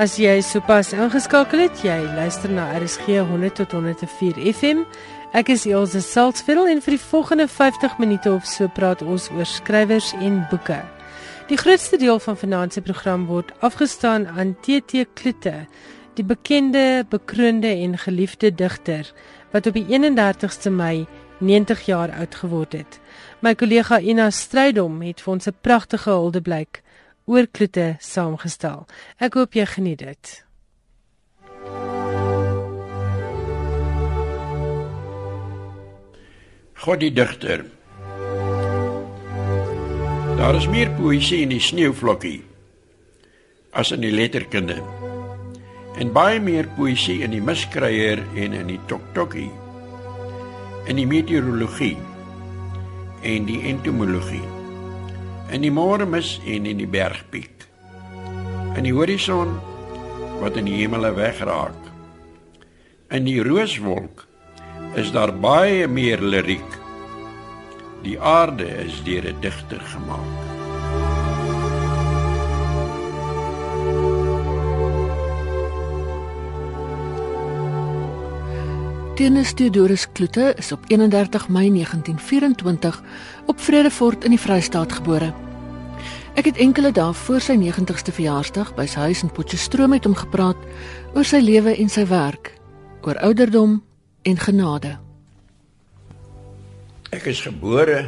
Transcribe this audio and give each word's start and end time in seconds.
As 0.00 0.14
jy 0.16 0.38
sopas 0.40 0.94
ingeskakel 0.96 1.60
het, 1.66 1.82
jy 1.84 1.98
luister 2.16 2.48
na 2.48 2.70
RSG 2.72 3.18
100 3.28 3.58
tot 3.58 3.74
104 3.76 4.38
FM. 4.48 4.78
Ek 5.36 5.50
is 5.52 5.66
Elsje 5.68 6.00
Salzveld 6.00 6.70
en 6.72 6.80
vir 6.80 6.94
die 6.96 7.02
volgende 7.02 7.44
50 7.44 7.98
minute 8.00 8.32
of 8.32 8.48
so 8.48 8.70
praat 8.72 9.04
ons 9.04 9.28
oor 9.34 9.44
skrywers 9.44 10.14
en 10.16 10.40
boeke. 10.48 10.78
Die 11.52 11.60
grootste 11.60 12.00
deel 12.00 12.16
van 12.16 12.40
vanaand 12.40 12.72
se 12.72 12.80
program 12.80 13.28
word 13.28 13.52
afgestaan 13.60 14.24
aan 14.24 14.56
TT 14.64 15.04
Kloete, 15.20 15.66
die 16.16 16.24
bekende, 16.24 17.04
bekroonde 17.12 17.68
en 17.68 18.00
geliefde 18.00 18.54
digter 18.56 19.12
wat 19.52 19.68
op 19.68 19.76
die 19.76 19.84
31ste 19.84 20.72
Mei 20.72 21.04
90 21.44 21.84
jaar 21.92 22.16
oud 22.16 22.40
geword 22.40 22.72
het. 22.72 23.00
My 23.44 23.52
kollega 23.52 24.00
Ina 24.00 24.30
Strydom 24.32 25.02
het 25.04 25.20
vir 25.20 25.32
ons 25.36 25.46
'n 25.46 25.60
pragtige 25.60 26.10
huldeblyk 26.10 26.80
oor 27.26 27.48
Kloete 27.50 27.96
saamgestel. 28.00 28.86
Ek 29.18 29.34
hoop 29.38 29.56
jy 29.58 29.66
geniet 29.66 30.04
dit. 30.04 30.32
God 36.80 37.00
die 37.02 37.12
digter. 37.12 37.66
Daar 40.40 40.56
is 40.56 40.68
meer 40.72 40.88
poësie 40.96 41.42
in 41.44 41.52
die 41.52 41.60
sneeuvlokkie 41.60 42.38
as 43.76 43.92
in 43.92 44.00
die 44.00 44.14
letterkunde. 44.14 44.78
En 46.00 46.14
baie 46.16 46.40
meer 46.40 46.70
poësie 46.78 47.20
in 47.26 47.34
die 47.36 47.44
miskryer 47.44 48.24
en 48.34 48.56
in 48.56 48.72
die 48.72 48.80
toktokkie 48.88 49.50
in 50.90 50.96
die 50.96 51.06
meteorologie 51.06 51.96
en 53.22 53.44
die 53.46 53.60
entomologie 53.68 54.59
in 55.50 55.62
die 55.62 55.72
môremis 55.74 56.38
en 56.46 56.66
in 56.66 56.78
die 56.78 56.90
bergpiek 56.90 57.60
in 58.76 58.86
die 58.86 58.94
horison 58.94 59.56
wat 60.40 60.56
in 60.56 60.68
die 60.70 60.78
hemele 60.80 61.10
wegraak. 61.16 61.88
In 63.10 63.26
die 63.26 63.40
rooswolk 63.44 64.24
is 65.00 65.10
daar 65.12 65.34
baie 65.36 65.88
meer 65.90 66.22
liriek. 66.22 66.78
Die 68.04 68.16
aarde 68.16 68.68
is 68.86 69.02
deur 69.04 69.26
'n 69.26 69.40
digter 69.40 69.82
gemaak 69.92 70.49
Martinus 79.10 79.52
Theodorus 79.52 80.12
Kloete 80.12 80.54
is 80.56 80.72
op 80.72 80.84
31 80.86 81.48
Mei 81.48 81.70
1924 81.70 83.02
op 83.46 83.60
Vredefort 83.60 84.24
in 84.24 84.30
die 84.30 84.38
Vrystaat 84.40 84.92
gebore. 84.92 85.32
Ek 86.38 86.46
het 86.46 86.60
enkele 86.62 86.92
dae 86.94 87.10
voor 87.12 87.42
sy 87.42 87.56
90ste 87.58 88.14
verjaarsdag 88.14 88.70
by 88.78 88.86
sy 88.88 89.08
huis 89.10 89.24
in 89.26 89.32
Potchefstroom 89.34 89.90
met 89.92 90.06
hom 90.06 90.14
gepraat 90.14 90.62
oor 91.10 91.26
sy 91.26 91.40
lewe 91.42 91.74
en 91.74 91.90
sy 91.90 92.04
werk, 92.08 92.52
oor 93.02 93.18
ouderdom 93.26 93.80
en 94.30 94.38
genade. 94.40 94.94
Ek 97.10 97.26
is 97.34 97.42
gebore 97.42 98.04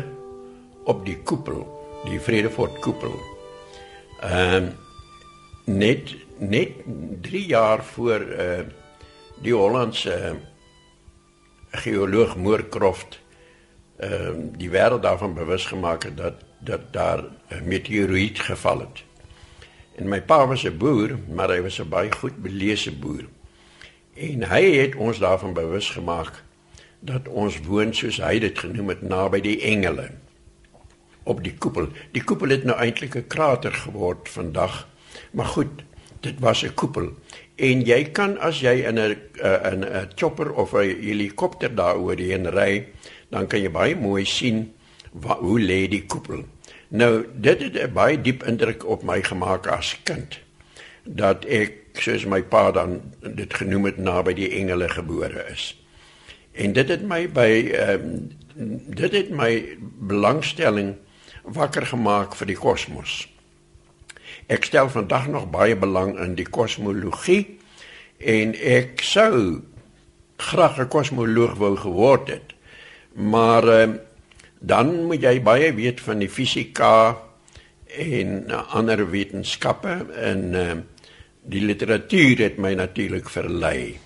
op 0.87 1.03
die 1.05 1.19
koepel, 1.27 1.67
die 2.07 2.23
Vredefort 2.23 2.79
koepel. 2.87 3.19
Ehm 4.23 4.55
um, 4.55 4.71
net 5.67 6.15
net 6.39 6.79
3 7.27 7.45
jaar 7.51 7.85
voor 7.91 8.23
uh 8.39 8.63
die 9.43 9.55
Hollandse 9.55 10.15
uh, 10.15 10.35
geoloog 11.73 12.37
Moorcroft 12.37 13.21
ehm 13.97 14.41
uh, 14.41 14.59
die 14.59 14.71
wêreld 14.71 15.03
daarvan 15.03 15.35
bewus 15.35 15.67
gemaak 15.67 16.03
het 16.03 16.17
dat 16.17 16.35
dat 16.59 16.93
daar 16.93 17.25
'n 17.49 17.65
meteoriet 17.65 18.41
geval 18.41 18.79
het. 18.81 19.05
En 19.95 20.09
my 20.09 20.23
pa 20.23 20.47
was 20.47 20.65
'n 20.65 20.77
boer, 20.77 21.19
maar 21.29 21.49
hy 21.49 21.61
was 21.63 21.81
'n 21.81 21.89
baie 21.89 22.13
goed 22.13 22.43
beleese 22.43 22.93
boer. 22.97 23.25
En 24.15 24.49
hy 24.49 24.63
het 24.77 24.95
ons 24.95 25.19
daarvan 25.19 25.53
bewus 25.53 25.91
gemaak 25.91 26.43
dat 27.01 27.29
ons 27.29 27.61
woon 27.61 27.95
soos 27.95 28.17
hy 28.17 28.39
dit 28.39 28.59
genoem 28.59 28.89
het 28.89 29.03
naby 29.03 29.41
die 29.41 29.61
engele 29.61 30.11
op 31.23 31.43
die 31.43 31.55
koepel. 31.55 31.89
Die 32.11 32.25
koepel 32.25 32.49
het 32.49 32.65
nou 32.65 32.79
eintlik 32.79 33.15
'n 33.15 33.27
krater 33.27 33.73
geword 33.73 34.29
vandag. 34.29 34.89
Maar 35.31 35.47
goed, 35.47 35.83
dit 36.21 36.39
was 36.39 36.63
'n 36.63 36.75
koepel 36.75 37.13
en 37.63 37.83
jy 37.87 38.01
kan 38.17 38.37
as 38.43 38.61
jy 38.61 38.75
in 38.89 38.99
'n 38.99 39.17
eh, 39.41 39.73
in 39.73 39.85
'n 39.85 40.11
chopper 40.15 40.53
of 40.53 40.75
'n 40.75 40.99
helikopter 41.01 41.75
daaroor 41.75 42.19
heen 42.19 42.51
ry, 42.51 42.87
dan 43.31 43.47
kan 43.47 43.63
jy 43.63 43.71
baie 43.71 43.97
mooi 43.97 44.25
sien 44.25 44.73
wat, 45.13 45.39
hoe 45.39 45.61
lê 45.61 45.89
die 45.89 46.07
koepel. 46.07 46.45
Nou, 46.89 47.27
dit 47.35 47.63
het 47.63 47.75
'n 47.75 47.93
baie 47.93 48.21
diep 48.21 48.43
indruk 48.43 48.85
op 48.87 49.03
my 49.03 49.23
gemaak 49.23 49.67
as 49.67 49.97
kind 50.05 50.41
dat 51.05 51.45
ek 51.45 51.73
soos 51.93 52.25
my 52.25 52.43
pa 52.43 52.71
dan 52.71 53.01
dit 53.37 53.55
genoem 53.55 53.85
het 53.85 53.99
naby 53.99 54.35
die 54.35 54.51
engele 54.51 54.89
gebore 54.89 55.45
is. 55.53 55.83
En 56.53 56.73
dit 56.73 56.89
het 56.89 57.03
my 57.03 57.29
by 57.29 57.71
ehm 57.73 58.01
um, 58.01 58.31
dit 58.87 59.13
het 59.13 59.31
my 59.31 59.79
belangstelling 59.99 60.95
wakker 61.43 61.87
gemaak 61.87 62.35
vir 62.35 62.47
die 62.47 62.57
kosmos. 62.57 63.32
Ek 64.47 64.65
stel 64.65 64.89
vandag 64.91 65.29
nog 65.29 65.51
baie 65.51 65.77
belang 65.77 66.19
in 66.19 66.35
die 66.35 66.49
kosmologie 66.49 67.59
en 68.19 68.55
ek 68.55 69.03
sou 69.03 69.63
graag 70.37 70.79
'n 70.79 70.89
kosmoloog 70.89 71.55
wou 71.59 71.77
geword 71.77 72.29
het. 72.29 72.55
Maar 73.15 73.65
uh, 73.65 73.95
dan 74.59 75.05
moet 75.07 75.23
jy 75.23 75.43
baie 75.43 75.73
weet 75.75 76.01
van 76.01 76.19
die 76.19 76.31
fisika 76.31 77.19
en 77.87 78.47
uh, 78.49 78.75
ander 78.75 79.11
wetenskappe 79.11 80.07
en 80.17 80.55
uh, 80.55 80.77
die 81.43 81.63
literatuur 81.63 82.39
het 82.39 82.59
my 82.59 82.75
natuurlik 82.75 83.31
verlei 83.31 83.99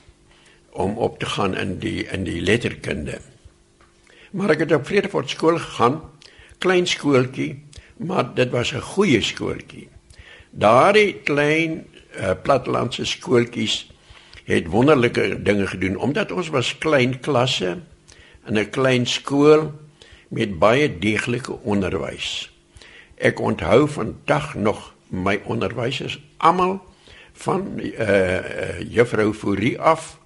om 0.72 0.98
op 0.98 1.18
te 1.18 1.26
gaan 1.26 1.56
in 1.56 1.78
die 1.78 2.04
in 2.12 2.24
die 2.24 2.40
letterkunde. 2.40 3.20
Maar 4.32 4.56
ek 4.56 4.66
het 4.66 4.72
op 4.72 4.86
Vredefort 4.86 5.30
skool 5.30 5.58
gegaan, 5.58 6.00
klein 6.58 6.86
skooltjie, 6.86 7.62
maar 7.96 8.34
dit 8.34 8.50
was 8.50 8.72
'n 8.72 8.80
goeie 8.80 9.20
skooltjie. 9.22 9.88
Daardie 10.56 11.20
klein 11.24 11.84
uh, 12.16 12.32
plattelandse 12.42 13.04
skooltjies 13.04 13.82
het 14.48 14.66
wonderlike 14.72 15.42
dinge 15.42 15.66
gedoen 15.66 15.96
omdat 16.00 16.32
ons 16.32 16.48
was 16.48 16.78
klein 16.78 17.18
klasse 17.20 17.76
in 18.46 18.58
'n 18.58 18.70
klein 18.70 19.06
skool 19.06 19.72
met 20.28 20.58
baie 20.58 20.98
deeglike 20.98 21.52
onderwys. 21.62 22.52
Ek 23.14 23.40
onthou 23.40 23.88
vandag 23.88 24.54
nog 24.54 24.94
my 25.08 25.40
onderwysers 25.44 26.20
almal 26.36 26.80
van 27.32 27.78
uh, 27.78 28.08
uh 28.08 28.80
juffrou 28.88 29.34
Fourie 29.34 29.78
af 29.80 30.18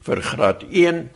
vir 0.00 0.22
graad 0.22 0.64
1 0.70 1.10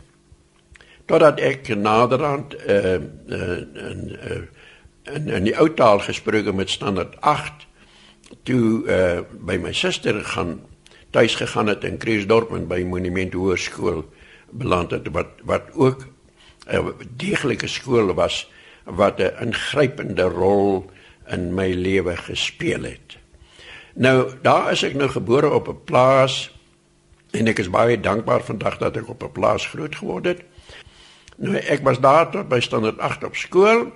totdat 1.05 1.39
ek 1.39 1.75
naderhand 1.75 2.55
uh, 2.55 2.93
uh 3.27 3.59
in 3.91 4.17
uh 4.29 4.41
in 5.15 5.27
in 5.27 5.43
die 5.43 5.57
ou 5.59 5.73
taal 5.73 5.99
gesproke 5.99 6.53
met 6.53 6.69
standaard 6.69 7.19
8 7.19 7.67
toe 8.43 8.83
uh 8.87 9.21
by 9.39 9.57
my 9.57 9.73
suster 9.73 10.23
gaan 10.23 10.59
tuis 11.11 11.35
gegaan 11.35 11.67
het 11.67 11.83
in 11.83 11.97
Kruisdorp 11.97 12.51
en 12.55 12.67
by 12.67 12.83
Monument 12.87 13.33
Hoërskool 13.33 14.05
beland 14.51 14.91
het 14.91 15.07
wat 15.11 15.39
wat 15.43 15.71
ook 15.73 16.07
'n 16.67 16.93
deeglike 17.17 17.67
skool 17.67 18.13
was 18.13 18.51
wat 18.85 19.19
'n 19.19 19.35
ingrypende 19.41 20.23
rol 20.23 20.89
in 21.27 21.53
my 21.53 21.73
lewe 21.73 22.15
gespeel 22.17 22.83
het. 22.83 23.17
Nou 23.93 24.31
daar 24.41 24.71
is 24.71 24.83
ek 24.83 24.93
nou 24.93 25.09
gebore 25.09 25.49
op 25.49 25.67
'n 25.67 25.83
plaas 25.83 26.51
en 27.31 27.47
ek 27.47 27.59
is 27.59 27.69
baie 27.69 27.99
dankbaar 27.99 28.43
vandag 28.43 28.77
dat 28.77 28.97
ek 28.97 29.09
op 29.09 29.23
'n 29.23 29.31
plaas 29.31 29.65
groot 29.65 29.95
geword 29.95 30.25
het. 30.25 30.41
Nou 31.35 31.55
ek 31.55 31.83
was 31.83 31.99
daar 31.99 32.31
tot 32.31 32.47
by 32.47 32.59
standaard 32.59 32.99
8 32.99 33.23
op 33.23 33.35
skool 33.35 33.91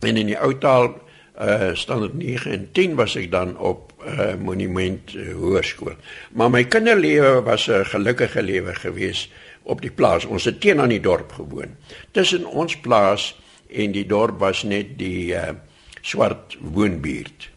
en 0.00 0.16
in 0.16 0.26
die 0.26 0.38
ou 0.38 0.58
taal 0.58 0.94
uh 1.40 1.74
standaard 1.74 2.14
9 2.14 2.50
en 2.52 2.68
10 2.72 2.94
was 2.94 3.16
ek 3.16 3.30
dan 3.30 3.56
op 3.58 3.92
uh 4.04 4.34
monument 4.36 5.14
uh, 5.14 5.32
hoërskool. 5.34 5.96
Maar 6.36 6.50
my 6.50 6.64
kinderlewe 6.64 7.42
was 7.42 7.68
'n 7.68 7.84
gelukkige 7.84 8.42
lewe 8.42 8.74
gewees 8.74 9.30
op 9.62 9.80
die 9.80 9.90
plaas. 9.90 10.24
Ons 10.24 10.44
het 10.44 10.60
teen 10.60 10.80
aan 10.80 10.88
die 10.88 11.00
dorp 11.00 11.32
gewoon. 11.32 11.76
Tussen 12.10 12.46
ons 12.46 12.76
plaas 12.76 13.40
en 13.68 13.92
die 13.92 14.06
dorp 14.06 14.38
was 14.38 14.62
net 14.62 14.98
die 14.98 15.32
uh 15.32 15.52
swart 16.00 16.56
woonbuurt. 16.60 17.50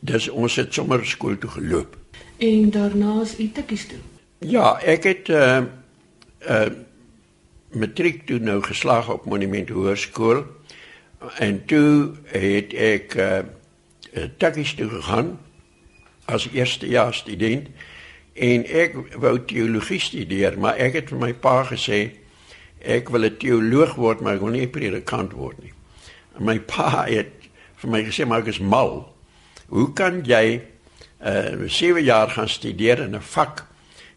Dis 0.00 0.28
ons 0.28 0.56
het 0.56 0.74
sommer 0.74 1.06
skool 1.06 1.38
toe 1.38 1.50
geloop. 1.50 1.96
En 2.38 2.70
daarna 2.70 3.20
is 3.22 3.38
u 3.38 3.50
tikkies 3.52 3.86
toe. 3.86 3.98
Ja, 4.38 4.78
ek 4.80 5.04
het 5.04 5.28
uh 5.28 5.62
uh 6.48 6.68
matriek 7.68 8.26
toe 8.26 8.38
nou 8.38 8.62
geslaag 8.62 9.10
op 9.12 9.26
monument 9.28 9.68
hoërskool 9.68 10.44
en 11.38 11.64
toe 11.66 12.14
het 12.32 12.74
ek 12.74 13.14
uh, 13.14 13.38
takkies 14.36 14.74
toe 14.74 14.88
gegaan 14.88 15.38
as 16.24 16.48
eerstejaars 16.52 17.24
student 17.24 17.68
en 18.34 18.64
ek 18.64 18.94
wou 19.18 19.34
teologie 19.50 20.00
studeer 20.00 20.58
maar 20.58 20.78
ek 20.78 21.00
het 21.00 21.12
vir 21.12 21.22
my 21.22 21.32
pa 21.34 21.62
gesê 21.70 22.00
ek 22.80 23.10
wil 23.10 23.24
'n 23.24 23.36
teoloog 23.36 23.94
word 23.94 24.20
maar 24.20 24.34
ek 24.34 24.40
wil 24.40 24.54
nie 24.54 24.66
'n 24.66 24.70
predikant 24.70 25.32
word 25.32 25.58
nie. 25.62 25.72
En 26.38 26.44
my 26.44 26.58
pa 26.60 27.04
het 27.06 27.32
vir 27.76 27.90
my 27.90 28.04
gesê 28.04 28.26
maar 28.26 28.40
ek 28.40 28.46
is 28.46 28.58
mal. 28.58 29.14
Hoe 29.68 29.92
kan 29.92 30.22
jy 30.24 30.62
uh 31.20 31.66
7 31.66 32.04
jaar 32.04 32.30
gaan 32.30 32.48
studeer 32.48 32.98
in 32.98 33.14
'n 33.16 33.20
vak 33.20 33.66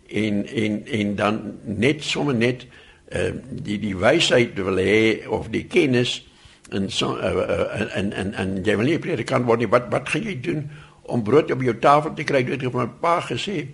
en 0.07 0.45
en 0.47 0.85
en 0.85 1.15
dan 1.15 1.59
net 1.65 2.03
sommer 2.03 2.35
net 2.35 2.65
uh 3.09 3.33
die 3.49 3.79
die 3.79 3.97
wysheid 3.97 4.53
wil 4.55 4.77
hê 4.77 5.27
of 5.27 5.49
die 5.49 5.65
kennis 5.65 6.27
en 6.71 6.89
so 6.89 7.17
uh, 7.17 7.97
en 7.97 8.13
en 8.13 8.33
en 8.33 8.55
jy 8.63 8.75
wil 8.79 8.89
nie 8.89 8.99
predikant 8.99 9.45
word 9.45 9.59
nie. 9.59 9.69
Wat 9.71 9.89
wat 9.91 10.09
gaan 10.09 10.23
jy 10.23 10.37
doen 10.41 10.69
om 11.11 11.23
brood 11.23 11.51
op 11.51 11.61
jou 11.61 11.75
tafel 11.79 12.13
te 12.13 12.23
kry? 12.23 12.43
Het 12.47 12.63
my 12.73 12.87
pa 13.01 13.19
gesê 13.21 13.67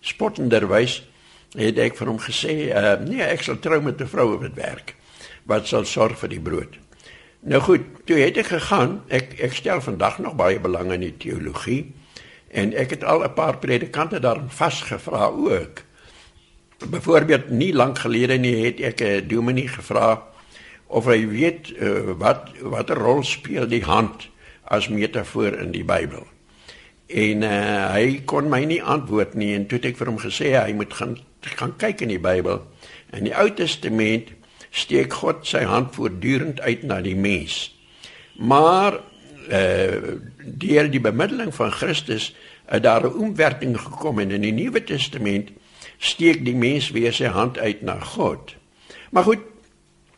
spottenderwys 0.00 1.00
het 1.58 1.78
ek 1.78 1.96
vir 1.98 2.08
hom 2.08 2.18
gesê 2.22 2.54
uh 2.70 2.96
nee 3.04 3.22
ek 3.22 3.42
sal 3.42 3.58
trou 3.58 3.80
met 3.82 4.00
'n 4.00 4.06
vrou 4.06 4.34
op 4.34 4.42
dit 4.42 4.54
werk 4.54 4.94
wat 5.46 5.66
sal 5.66 5.84
sorg 5.84 6.18
vir 6.18 6.28
die 6.28 6.40
brood. 6.40 6.78
Nou 7.40 7.60
goed 7.60 7.80
toe 8.04 8.16
het 8.16 8.36
ek 8.36 8.46
gegaan. 8.46 9.00
Ek 9.08 9.40
ek 9.40 9.54
stel 9.54 9.80
vandag 9.80 10.18
nog 10.18 10.36
baie 10.36 10.60
belang 10.60 10.92
in 10.92 11.00
die 11.00 11.16
teologie 11.16 11.92
En 12.50 12.74
ek 12.74 12.90
het 12.90 13.04
al 13.04 13.22
'n 13.22 13.32
paar 13.32 13.58
predikante 13.58 14.18
daar 14.18 14.42
vasgevra 14.46 15.26
ook. 15.26 15.82
Byvoorbeeld 16.90 17.50
nie 17.50 17.74
lank 17.74 17.98
gelede 17.98 18.34
nie 18.34 18.64
het 18.64 18.80
ek 18.80 19.00
'n 19.00 19.28
dominee 19.28 19.68
gevra 19.68 20.22
of 20.90 21.06
hy 21.06 21.22
weet 21.30 21.70
uh, 21.78 22.16
wat 22.18 22.50
watter 22.60 22.98
rol 22.98 23.22
speel 23.26 23.68
die 23.70 23.84
hand 23.86 24.26
as 24.70 24.88
metafoor 24.90 25.54
in 25.62 25.70
die 25.74 25.86
Bybel. 25.86 26.26
En 27.10 27.42
uh, 27.46 27.90
hy 27.94 28.20
kon 28.26 28.50
my 28.50 28.64
nie 28.66 28.82
antwoord 28.82 29.36
nie 29.38 29.52
en 29.54 29.66
toe 29.70 29.78
het 29.78 29.92
ek 29.92 30.00
vir 30.00 30.10
hom 30.10 30.18
gesê 30.22 30.54
hy 30.58 30.74
moet 30.78 30.94
gaan 30.98 31.18
gaan 31.56 31.72
kyk 31.80 32.02
in 32.04 32.12
die 32.12 32.22
Bybel. 32.22 32.60
In 33.16 33.24
die 33.26 33.34
Ou 33.34 33.48
Testament 33.56 34.34
steek 34.70 35.14
God 35.22 35.46
sy 35.48 35.62
hand 35.66 35.94
voortdurend 35.96 36.60
uit 36.60 36.82
na 36.86 37.00
die 37.02 37.16
mens. 37.16 37.70
Maar 38.38 39.00
uh 39.50 40.18
deur 40.40 40.86
die 40.90 41.00
bemiddeling 41.02 41.50
van 41.54 41.72
Christus 41.72 42.30
het 42.70 42.82
daar 42.82 43.06
'n 43.06 43.18
omwerking 43.18 43.78
gekom 43.78 44.18
en 44.18 44.30
in 44.30 44.40
die 44.40 44.52
Nuwe 44.52 44.84
Testament 44.84 45.50
steek 45.98 46.44
die 46.44 46.54
mens 46.54 46.90
weer 46.90 47.12
sy 47.12 47.26
hand 47.26 47.58
uit 47.58 47.82
na 47.82 47.98
God. 48.00 48.54
Maar 49.10 49.24
goed, 49.24 49.49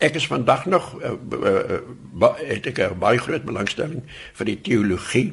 ek 0.02 0.19
is 0.19 0.26
vandag 0.26 0.66
nog 0.66 0.90
uh, 0.99 1.14
uh, 1.14 1.78
uh, 2.20 2.32
het 2.43 2.66
ek 2.66 2.78
'n 2.78 2.99
baie 2.99 3.19
groot 3.19 3.44
belangstelling 3.46 4.02
vir 4.34 4.46
die 4.46 4.60
teologie 4.60 5.31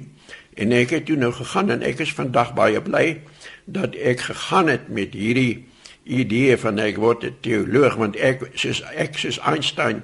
en 0.54 0.72
ek 0.72 0.94
het 0.94 1.06
toe 1.06 1.18
nou 1.18 1.32
gegaan 1.34 1.72
en 1.74 1.82
ek 1.82 2.00
is 2.06 2.14
vandag 2.14 2.54
baie 2.54 2.82
bly 2.82 3.22
dat 3.66 3.96
ek 3.96 4.20
gegaan 4.30 4.68
het 4.68 4.90
met 4.90 5.14
hierdie 5.14 5.66
idee 6.04 6.58
van 6.58 6.80
ek 6.80 6.98
word 6.98 7.24
'n 7.26 7.36
teoloog 7.42 7.96
want 7.96 8.16
ek 8.16 8.50
soos 8.54 8.82
ek 8.96 9.18
soos 9.18 9.40
Einstein 9.40 10.04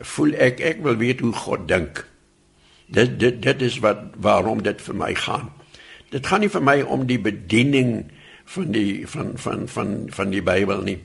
voel 0.00 0.34
ek 0.34 0.60
ek 0.60 0.82
wil 0.82 0.96
weet 0.96 1.20
hoe 1.20 1.32
God 1.32 1.68
dink. 1.68 2.06
Dit 2.86 3.18
dit 3.18 3.42
dit 3.42 3.62
is 3.62 3.78
wat 3.78 4.14
waarom 4.16 4.62
dit 4.62 4.82
vir 4.82 4.94
my 4.94 5.14
gaan. 5.14 5.50
Dit 6.10 6.26
gaan 6.26 6.40
nie 6.40 6.52
vir 6.52 6.62
my 6.62 6.80
om 6.82 7.06
die 7.06 7.18
bediening 7.18 8.10
van 8.44 8.70
die 8.72 9.06
van 9.06 9.32
van 9.34 9.68
van 9.68 10.06
van 10.10 10.30
die 10.30 10.42
Bybel 10.42 10.82
nie. 10.82 10.98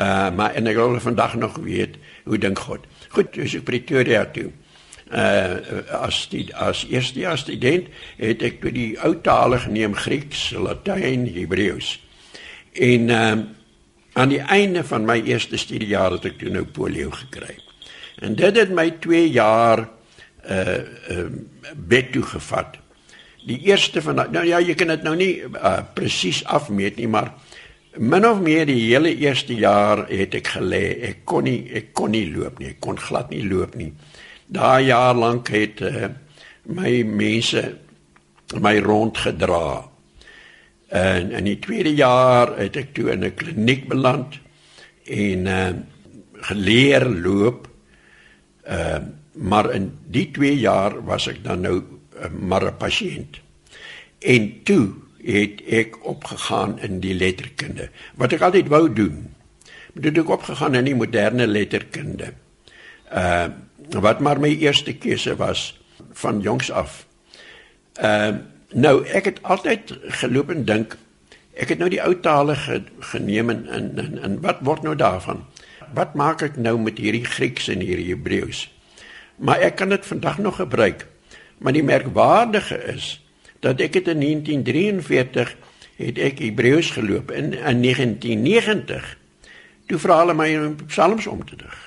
Uh 0.00 0.30
maar 0.32 0.54
en 0.56 0.66
ek 0.66 0.78
wil 0.80 1.00
vandag 1.00 1.34
nog 1.36 1.58
weet 1.60 1.98
hoe 2.24 2.38
dink 2.40 2.58
God. 2.58 2.86
Goed, 3.12 3.34
dus 3.36 3.54
ek 3.58 3.66
Pretoria 3.68 4.24
toe. 4.32 4.48
Uh 5.12 5.84
as 6.00 6.22
die 6.32 6.46
as 6.56 6.86
eerste 6.88 7.20
jaar 7.20 7.38
student 7.38 7.90
het 8.16 8.42
ek 8.46 8.62
by 8.62 8.72
die 8.72 8.90
ou 9.04 9.12
tale 9.20 9.58
geneem 9.60 9.94
Grieks, 9.98 10.50
Latyn, 10.56 11.26
Hebreëus. 11.28 11.98
En 12.72 13.10
uh 13.12 13.32
aan 14.18 14.32
die 14.32 14.40
einde 14.42 14.82
van 14.84 15.04
my 15.06 15.20
eerste 15.22 15.56
studiejaar 15.60 16.16
het 16.16 16.24
ek 16.32 16.40
toe 16.40 16.50
nou 16.50 16.64
polio 16.64 17.12
gekry. 17.14 17.60
En 18.24 18.34
dit 18.36 18.56
het 18.56 18.72
my 18.74 18.88
2 19.04 19.28
jaar 19.30 19.84
uh 20.48 20.80
uh 21.12 21.28
bed 21.76 22.12
toe 22.16 22.24
gevat. 22.24 22.80
Die 23.44 23.60
eerste 23.68 24.02
van 24.02 24.24
nou 24.32 24.46
ja, 24.46 24.58
jy 24.60 24.74
kan 24.74 24.92
dit 24.92 25.04
nou 25.04 25.14
nie 25.16 25.32
uh, 25.44 25.78
presies 25.94 26.42
afmeet 26.44 26.96
nie, 26.96 27.08
maar 27.08 27.32
min 27.98 28.26
of 28.26 28.40
meer 28.40 28.66
die 28.66 28.80
hele 28.90 29.12
eerste 29.16 29.54
jaar 29.54 30.06
het 30.08 30.34
ek 30.34 30.52
gelê. 30.56 30.84
Ek 31.10 31.24
kon 31.24 31.44
nie 31.44 31.70
ek 31.74 31.92
kon 31.94 32.12
nie 32.14 32.26
loop 32.30 32.58
nie. 32.60 32.74
Ek 32.74 32.80
kon 32.80 32.98
glad 32.98 33.30
nie 33.30 33.42
loop 33.48 33.74
nie. 33.78 33.92
Daai 34.50 34.90
jaar 34.90 35.14
lank 35.14 35.50
het 35.54 35.80
uh, 35.82 36.10
my 36.70 37.02
mense 37.06 37.62
my 38.58 38.78
rond 38.82 39.18
gedra. 39.18 39.86
En 40.90 41.30
in 41.30 41.46
die 41.46 41.58
tweede 41.62 41.94
jaar 41.94 42.56
het 42.58 42.76
ek 42.76 42.94
toe 42.94 43.10
in 43.12 43.24
'n 43.24 43.34
kliniek 43.34 43.88
beland 43.88 44.38
en 45.06 45.46
uh, 45.46 45.70
geleer 46.50 47.06
loop. 47.06 47.68
Ehm 48.64 49.02
uh, 49.02 49.18
maar 49.40 49.70
in 49.72 49.86
die 50.10 50.30
2 50.30 50.58
jaar 50.58 51.04
was 51.04 51.28
ek 51.30 51.44
dan 51.44 51.60
nou 51.60 51.76
uh, 51.80 52.28
maar 52.28 52.64
'n 52.64 52.76
pasiënt. 52.76 53.40
En 54.18 54.62
toe 54.62 54.92
het 55.24 55.60
ek 55.68 55.98
opgegaan 56.06 56.78
in 56.80 57.00
die 57.00 57.14
letterkunde 57.14 57.90
wat 58.20 58.32
ek 58.32 58.46
altyd 58.46 58.70
wou 58.72 58.86
doen. 58.92 59.28
Maar 59.92 60.08
het 60.10 60.18
ek 60.22 60.32
opgegaan 60.32 60.78
in 60.78 60.88
die 60.88 60.96
moderne 60.96 61.46
letterkunde. 61.46 62.32
Uh 63.12 63.48
wat 63.90 64.20
maar 64.22 64.38
my 64.38 64.52
eerste 64.54 64.92
keuse 64.94 65.32
was 65.36 65.80
van 66.12 66.40
jongs 66.40 66.70
af. 66.70 67.06
Uh 68.00 68.38
nou 68.70 69.04
ek 69.06 69.24
het 69.24 69.42
altyd 69.42 69.96
geloop 70.22 70.50
en 70.50 70.64
dink 70.64 70.96
ek 71.58 71.74
het 71.74 71.78
nou 71.78 71.90
die 71.90 72.02
ou 72.02 72.14
tale 72.22 72.54
ge, 72.54 72.82
geneem 73.12 73.50
en 73.50 73.66
en 73.68 74.18
en 74.22 74.40
wat 74.40 74.62
word 74.62 74.82
nou 74.86 74.94
daarvan? 74.94 75.42
Wat 75.94 76.14
maak 76.14 76.42
ek 76.42 76.56
nou 76.56 76.78
met 76.78 76.98
hierdie 77.02 77.24
Grieks 77.24 77.68
en 77.68 77.82
hierdie 77.82 78.12
Hebreëus? 78.14 78.68
maar 79.40 79.60
ek 79.64 79.80
kan 79.80 79.88
dit 79.88 80.06
vandag 80.06 80.38
nog 80.38 80.56
gebruik. 80.56 81.06
Maar 81.58 81.72
die 81.72 81.84
merkwaardige 81.84 82.76
is 82.92 83.19
dat 83.60 83.80
ek 83.80 83.92
dit 83.92 84.08
in 84.08 84.20
1943 84.20 85.56
het 86.00 86.18
ek 86.18 86.40
Hebreëus 86.40 86.90
geloop 86.96 87.30
in, 87.30 87.52
in 87.52 87.82
1990 87.84 89.16
toe 89.90 89.98
vra 89.98 90.20
hulle 90.22 90.36
my 90.38 90.48
om 90.56 90.76
psalms 90.86 91.26
om 91.26 91.42
te 91.44 91.56
dig. 91.58 91.78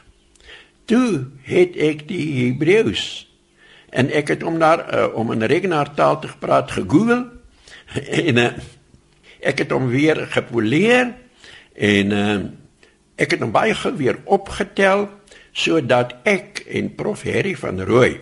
Toe 0.92 1.32
het 1.48 1.78
ek 1.80 2.06
die 2.10 2.26
Hebreëus 2.44 3.24
en 3.94 4.10
ek 4.12 4.34
het 4.34 4.44
om 4.44 4.60
daar 4.60 4.84
uh, 4.86 5.08
om 5.16 5.32
'n 5.32 5.48
rekenaartaal 5.50 6.20
te 6.20 6.30
praat 6.40 6.72
gegoogel 6.72 7.30
en 8.22 8.38
uh, 8.38 8.52
ek 9.40 9.64
het 9.64 9.72
hom 9.72 9.88
weer 9.88 10.28
gepoleer 10.30 11.14
en 11.74 12.12
uh, 12.12 12.40
ek 13.16 13.38
het 13.38 13.42
hom 13.42 13.52
baie 13.52 13.74
gou 13.74 13.94
weer 13.98 14.20
opgetel 14.26 15.10
sodat 15.52 16.16
ek 16.24 16.66
en 16.68 16.96
prof 16.96 17.24
Harry 17.24 17.56
van 17.56 17.82
Rooi 17.82 18.20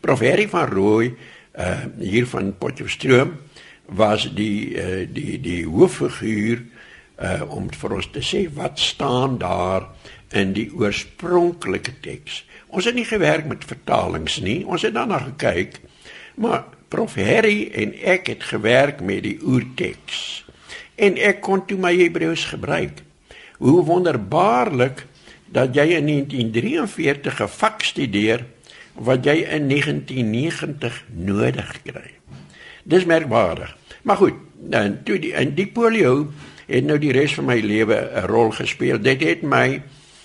prof 0.00 0.20
Harry 0.20 0.48
van 0.48 0.66
Rooi 0.68 1.14
uh 1.58 1.84
hier 1.98 2.26
van 2.26 2.52
Potchefstroom 2.58 3.36
was 3.84 4.28
die 4.34 4.74
uh 4.78 5.06
die 5.10 5.40
die 5.40 5.64
hooffiguur 5.66 6.62
uh 7.18 7.42
om 7.50 7.70
vir 7.74 7.94
ons 7.98 8.10
te 8.14 8.22
sê 8.22 8.46
wat 8.54 8.78
staan 8.78 9.38
daar 9.38 9.88
in 10.30 10.52
die 10.52 10.68
oorspronklike 10.76 11.98
teks. 12.04 12.42
Ons 12.68 12.84
het 12.84 12.94
nie 12.94 13.06
gewerk 13.08 13.46
met 13.48 13.64
vertalings 13.64 14.38
nie. 14.44 14.60
Ons 14.66 14.84
het 14.84 14.94
daarna 14.94 15.18
gekyk. 15.24 15.80
Maar 16.36 16.66
prof 16.92 17.16
Harry 17.16 17.70
en 17.74 17.94
ek 18.04 18.28
het 18.32 18.44
gewerk 18.50 19.00
met 19.00 19.24
die 19.24 19.38
oerteks. 19.42 20.44
En 20.96 21.16
ek 21.16 21.40
kon 21.44 21.64
toe 21.66 21.78
my 21.80 21.94
Hebreëus 21.96 22.44
gebruik. 22.52 23.02
Hoe 23.58 23.82
wonderbaarlik 23.84 25.06
dat 25.48 25.74
jy 25.74 25.96
in 25.96 26.06
1943 26.06 27.40
'n 27.40 27.48
vak 27.48 27.82
studeer 27.82 28.44
wat 28.98 29.24
jy 29.24 29.42
in 29.46 29.68
1990 29.68 31.04
nodig 31.14 31.72
kry. 31.82 32.10
Dis 32.88 33.04
merkbaar. 33.04 33.76
Maar 34.02 34.16
goed, 34.16 34.34
dan 34.58 35.02
toe 35.04 35.18
die 35.18 35.32
in 35.32 35.54
die 35.54 35.68
polio 35.70 36.28
het 36.68 36.84
nou 36.84 36.98
die 37.00 37.12
res 37.12 37.34
van 37.38 37.48
my 37.48 37.58
lewe 37.60 37.96
'n 37.96 38.26
rol 38.26 38.50
gespeel. 38.50 39.00
Dit 39.00 39.22
het 39.22 39.42
my 39.42 39.82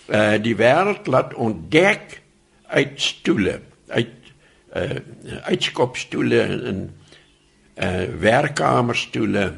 uh 0.10 0.36
die 0.42 0.56
wêreld 0.56 1.08
laat 1.08 1.34
ontdek 1.34 2.22
uit 2.68 3.02
stoele, 3.02 3.60
uit 3.88 4.10
uh 4.76 5.00
uitskopstoele 5.44 6.42
en 6.42 6.90
uh 7.78 8.06
werkkamerstoele. 8.20 9.54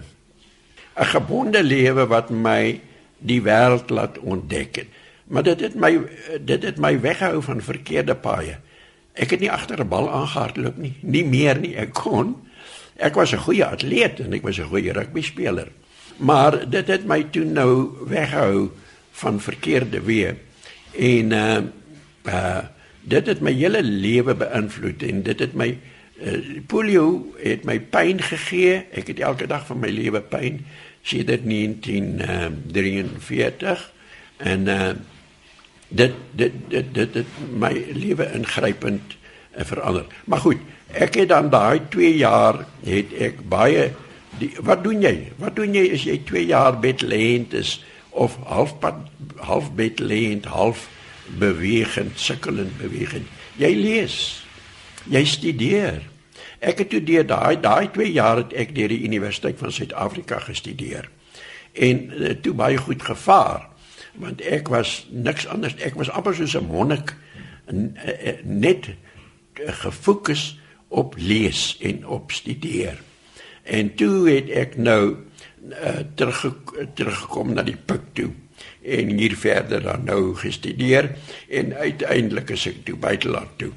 'n 0.96 1.06
Gebonde 1.06 1.64
lewe 1.64 2.08
wat 2.08 2.30
my 2.30 2.82
die 3.18 3.42
wêreld 3.42 3.90
laat 3.90 4.20
ontdek 4.20 4.76
het. 4.76 4.88
Maar 5.28 5.44
dit 5.44 5.60
het 5.60 5.76
my 5.76 6.00
dit 6.42 6.64
het 6.64 6.78
my 6.78 7.00
weghou 7.00 7.42
van 7.42 7.62
verkeerde 7.62 8.16
paaie. 8.16 8.58
Ek 9.16 9.32
het 9.32 9.40
nie 9.40 9.52
agter 9.52 9.80
'n 9.80 9.88
bal 9.88 10.12
aangehardloop 10.12 10.78
nie, 10.78 10.94
nie 11.02 11.26
meer 11.26 11.60
nie. 11.60 11.76
Ek 11.76 11.94
kon. 11.94 12.36
Ek 12.96 13.16
was 13.16 13.32
'n 13.32 13.38
goeie 13.38 13.66
atleet 13.66 14.20
en 14.20 14.34
ek 14.34 14.42
was 14.42 14.60
'n 14.60 14.68
goeie 14.68 14.94
rugby 14.94 15.22
speler. 15.22 15.68
Maar 16.18 16.70
dit 16.70 16.88
het 16.88 17.06
my 17.06 17.24
toe 17.32 17.46
nou 17.46 17.90
weghou 18.08 18.70
van 19.12 19.42
verkeerde 19.42 20.02
weë. 20.02 20.36
En 20.98 21.32
uh 21.32 21.62
uh 22.26 22.64
dit 23.02 23.28
het 23.28 23.42
my 23.42 23.54
hele 23.54 23.84
lewe 23.84 24.36
beïnvloed 24.36 25.04
en 25.04 25.24
dit 25.24 25.40
het 25.40 25.54
my 25.54 25.78
uh, 26.26 26.38
polio 26.68 27.26
het 27.38 27.64
my 27.64 27.80
pyn 27.80 28.22
gegee. 28.22 28.86
Ek 28.92 29.08
het 29.08 29.20
elke 29.20 29.48
dag 29.48 29.66
van 29.66 29.80
my 29.80 29.90
lewe 29.90 30.22
pyn 30.22 30.66
sedert 31.02 31.46
1943 31.46 33.92
en 34.38 34.68
uh 34.68 34.90
dit 35.90 36.14
dit 36.32 36.54
dit 36.70 36.94
dit 36.94 37.20
het 37.22 37.36
my 37.52 37.74
lewe 37.94 38.32
ingrypend 38.34 39.18
uh, 39.58 39.64
verander. 39.64 40.06
Maar 40.26 40.40
goed, 40.40 40.64
ek 40.94 41.16
het 41.22 41.30
dan 41.30 41.50
daai 41.50 41.82
2 41.90 42.18
jaar 42.18 42.66
het 42.86 43.14
ek 43.20 43.44
baie 43.50 43.92
Die 44.40 44.52
wat 44.68 44.84
doen 44.84 45.04
jy? 45.04 45.32
Wat 45.40 45.56
doen 45.56 45.76
jy 45.76 45.86
as 45.96 46.04
jy 46.08 46.18
2 46.28 46.48
jaar 46.50 46.76
bedlêend 46.84 47.56
is 47.56 47.78
of 48.16 48.36
halfpad 48.48 49.08
half 49.48 49.72
bedlêend, 49.76 50.48
half 50.52 50.88
bewegend, 51.40 52.20
sukkelend 52.20 52.76
bewegend? 52.82 53.30
Jy 53.60 53.72
lees. 53.80 54.18
Jy 55.12 55.24
studeer. 55.30 56.02
Ek 56.60 56.82
het 56.84 56.92
toe 56.92 57.04
deur 57.04 57.28
daai 57.28 57.56
daai 57.62 57.88
2 57.96 58.12
jaar 58.12 58.44
het 58.44 58.56
ek 58.58 58.76
deur 58.76 58.92
die 58.92 59.06
Universiteit 59.08 59.60
van 59.62 59.72
Suid-Afrika 59.72 60.42
gestudeer. 60.44 61.08
En 61.76 62.04
uh, 62.12 62.36
toe 62.44 62.56
baie 62.56 62.80
goed 62.80 63.04
gevaar 63.04 63.70
want 64.22 64.42
ek 64.42 64.68
was 64.68 65.08
niks 65.12 65.48
anders. 65.48 65.76
Ek 65.76 65.96
was 65.96 66.10
amper 66.10 66.36
soos 66.36 66.56
'n 66.56 66.68
monnik 66.68 67.16
net 68.44 68.94
gefokus 69.54 70.60
op 70.88 71.16
lees 71.18 71.78
en 71.82 72.08
op 72.08 72.32
studeer. 72.32 73.02
En 73.64 73.96
toe 73.96 74.30
het 74.30 74.50
ek 74.50 74.78
nou 74.78 75.16
uh, 75.70 76.00
terug 76.16 76.54
teruggekom 76.94 77.54
na 77.54 77.64
die 77.66 77.78
pik 77.78 78.12
toe 78.14 78.30
en 78.86 79.10
hier 79.18 79.34
verder 79.38 79.82
dan 79.82 80.06
nou 80.06 80.36
gestudeer 80.38 81.10
en 81.50 81.74
uiteindelik 81.74 82.54
is 82.54 82.68
ek 82.70 82.84
toe 82.86 82.96
buiteland 82.96 83.58
toe. 83.58 83.72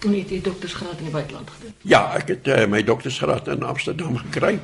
Toen 0.00 0.16
het 0.16 0.32
jy 0.32 0.40
doktersgraad 0.42 0.98
in 0.98 1.10
die 1.10 1.14
buiteland 1.14 1.50
gedoen? 1.50 1.74
Ja, 1.86 2.02
ek 2.16 2.32
het 2.34 2.48
uh, 2.48 2.64
my 2.66 2.82
doktersgraad 2.82 3.48
in 3.52 3.62
Amsterdam 3.62 4.16
gekry 4.26 4.58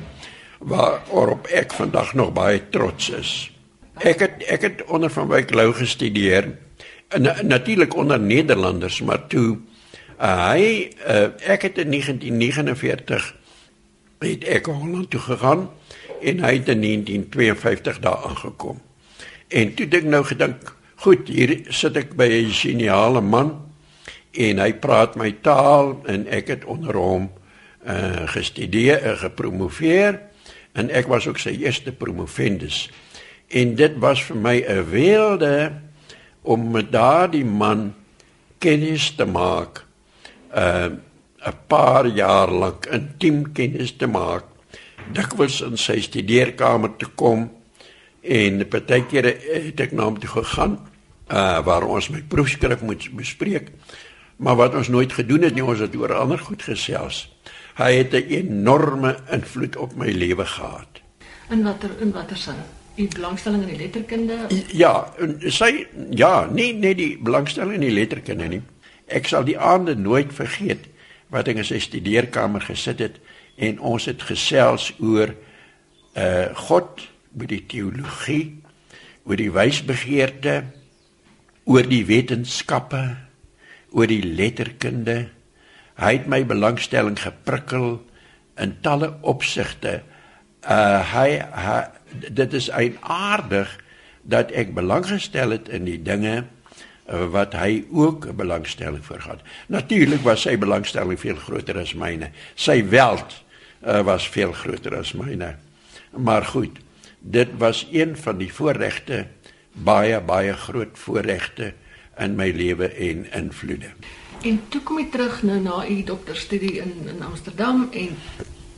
waarop 0.59 1.47
ek 1.53 1.75
vandag 1.77 2.15
nog 2.17 2.33
baie 2.33 2.61
trots 2.73 3.09
is. 3.13 3.33
Ek 3.97 4.19
het 4.21 4.43
ek 4.45 4.61
het 4.61 4.83
onder 4.93 5.09
van 5.09 5.27
Wyk 5.27 5.53
Lou 5.53 5.73
gestudeer. 5.73 6.51
Natuurlik 7.41 7.95
onder 7.95 8.19
Nederlanders, 8.19 9.01
maar 9.01 9.27
toe 9.27 9.57
uh, 10.21 10.51
hy 10.51 10.91
uh, 11.07 11.29
ek 11.49 11.61
het 11.61 11.77
in 11.77 11.89
1949 11.89 13.35
het 14.19 14.43
ek 14.43 14.65
Holland 14.65 15.09
toe 15.09 15.21
gegaan 15.21 15.69
en 16.21 16.43
hy 16.43 16.53
het 16.59 16.69
in 16.73 16.81
1952 16.81 17.99
daar 17.99 18.25
aangekom. 18.29 18.81
En 19.47 19.73
toe 19.73 19.87
dink 19.87 20.09
nou 20.09 20.23
gedink, 20.25 20.75
goed, 20.95 21.27
hier 21.29 21.55
sit 21.69 21.97
ek 21.97 22.13
by 22.17 22.27
'n 22.27 22.53
geniale 22.53 23.21
man 23.21 23.55
en 24.33 24.59
hy 24.59 24.73
praat 24.73 25.15
my 25.15 25.31
taal 25.41 26.01
en 26.05 26.27
ek 26.27 26.47
het 26.47 26.65
onder 26.65 26.93
hom 26.93 27.31
uh, 27.87 28.27
gestudeer 28.29 29.01
en 29.01 29.17
gepromoveer 29.17 30.21
en 30.73 30.89
ek 30.89 31.07
was 31.07 31.27
ook 31.27 31.39
sy 31.41 31.57
eerste 31.63 31.91
promovendus. 31.91 32.89
En 33.47 33.75
dit 33.75 33.97
was 34.03 34.23
vir 34.23 34.35
my 34.35 34.57
'n 34.67 34.89
weelde 34.89 35.71
om 36.41 36.71
met 36.71 36.91
daardie 36.91 37.45
man 37.45 37.93
kennis 38.57 39.15
te 39.15 39.25
maak. 39.25 39.85
Uh 40.55 40.85
'n 41.47 41.57
paar 41.67 42.07
jaar 42.07 42.51
lank 42.51 42.85
intiem 42.85 43.51
kennis 43.51 43.95
te 43.95 44.07
maak. 44.07 44.43
Dikwels 45.13 45.61
in 45.61 45.77
sy 45.77 46.01
studeerkamer 46.01 46.95
te 46.97 47.05
kom 47.15 47.51
en 48.21 48.67
partykeer 48.67 49.25
het 49.25 49.79
ek 49.79 49.91
na 49.91 50.03
hom 50.03 50.19
toe 50.19 50.29
gegaan 50.29 50.79
uh 51.31 51.59
waar 51.63 51.83
ons 51.87 52.09
my 52.09 52.23
proefskrif 52.27 52.81
moet 52.81 53.09
bespreek. 53.15 53.71
Maar 54.37 54.55
wat 54.55 54.75
ons 54.75 54.87
nooit 54.87 55.13
gedoen 55.13 55.41
het 55.41 55.53
nie, 55.53 55.63
ons 55.65 55.79
het 55.79 55.95
oor 55.95 56.13
ander 56.13 56.39
goed 56.39 56.63
gesels. 56.63 57.27
Hy 57.75 57.91
het 57.93 58.13
'n 58.13 58.27
enorme 58.29 59.17
invloed 59.31 59.75
op 59.75 59.95
my 59.95 60.11
lewe 60.11 60.45
gehad. 60.45 61.01
In 61.49 61.63
watter 61.63 61.89
in 61.99 62.11
watter 62.11 62.37
sin? 62.37 62.55
U 62.97 63.05
belangstelling 63.13 63.61
in 63.61 63.69
die 63.69 63.77
letterkunde? 63.77 64.37
Ja, 64.73 64.91
sy 65.53 65.85
ja, 66.17 66.47
nie 66.49 66.71
net 66.73 66.97
die 66.97 67.11
belangstelling 67.21 67.77
in 67.77 67.85
die 67.85 67.93
letterkunde 67.93 68.47
nie. 68.49 68.61
Ek 69.05 69.29
sal 69.29 69.45
die 69.45 69.57
aande 69.57 69.93
nooit 69.95 70.33
vergeet 70.33 70.87
wat 71.33 71.49
ek 71.51 71.61
in 71.61 71.67
sy 71.67 71.77
studeerkamer 71.83 72.65
gesit 72.65 73.03
het 73.03 73.19
en 73.61 73.77
ons 73.85 74.07
het 74.09 74.25
gesels 74.25 74.89
oor 74.97 75.35
uh 76.17 76.47
God, 76.57 77.03
oor 77.37 77.49
die 77.51 77.61
teologie, 77.69 78.57
oor 79.29 79.37
die 79.37 79.51
wysbegeerte, 79.53 80.55
oor 81.69 81.85
die 81.85 82.01
wetenskappe, 82.09 83.03
oor 83.93 84.09
die 84.09 84.23
letterkunde. 84.25 85.19
Hy 86.01 86.11
het 86.15 86.25
my 86.31 86.41
belangstelling 86.49 87.19
geprikkel 87.21 87.99
in 88.57 88.73
talle 88.81 89.11
opsigte. 89.21 89.99
Uh 90.65 91.05
hy, 91.13 91.27
hy 91.37 91.77
dit 92.11 92.53
is 92.53 92.69
aardig 92.71 93.71
dat 94.21 94.51
ek 94.51 94.73
belang 94.75 95.05
gestel 95.07 95.55
het 95.55 95.69
in 95.69 95.87
die 95.87 95.99
dinge 96.03 96.43
uh, 96.43 97.25
wat 97.31 97.55
hy 97.55 97.85
ook 97.91 98.29
belangstelling 98.35 99.03
vir 99.05 99.21
gehad. 99.23 99.45
Natuurlik 99.71 100.23
was 100.27 100.43
sy 100.47 100.57
belangstelling 100.59 101.19
veel 101.19 101.39
groter 101.39 101.79
as 101.79 101.93
myne. 101.95 102.31
Sy 102.55 102.81
weld 102.91 103.39
uh, 103.85 104.01
was 104.07 104.27
veel 104.27 104.51
groter 104.51 104.97
as 104.99 105.13
myne. 105.15 105.55
Maar 106.11 106.45
goed, 106.45 106.79
dit 107.19 107.49
was 107.57 107.85
een 107.91 108.15
van 108.17 108.37
die 108.37 108.51
voorregte 108.53 109.25
baie 109.71 110.19
baie 110.21 110.53
groot 110.57 110.97
voorregte 110.97 111.73
in 112.17 112.35
my 112.35 112.49
lewe 112.51 112.89
en 112.89 113.25
invloede. 113.31 113.93
En 114.41 114.59
toe 114.69 114.81
kom 114.81 114.99
jy 115.01 115.07
terug 115.13 115.41
nou 115.45 115.57
na 115.61 115.81
u 115.87 116.01
dokterstudie 116.03 116.77
in 116.81 116.93
in 117.09 117.23
Amsterdam 117.25 117.87
en 117.91 118.17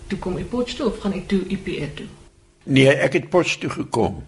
toe 0.07 0.19
kom 0.19 0.37
jy 0.37 0.43
Potchefstroom 0.43 0.99
gaan 1.01 1.15
jy 1.15 1.23
toe 1.27 1.43
UPE 1.47 1.93
toe? 1.95 2.07
Nee, 2.69 2.93
ek 2.93 3.15
het 3.17 3.29
Potchefstroom 3.33 3.73
toe 3.73 3.83
gekom. 3.83 4.23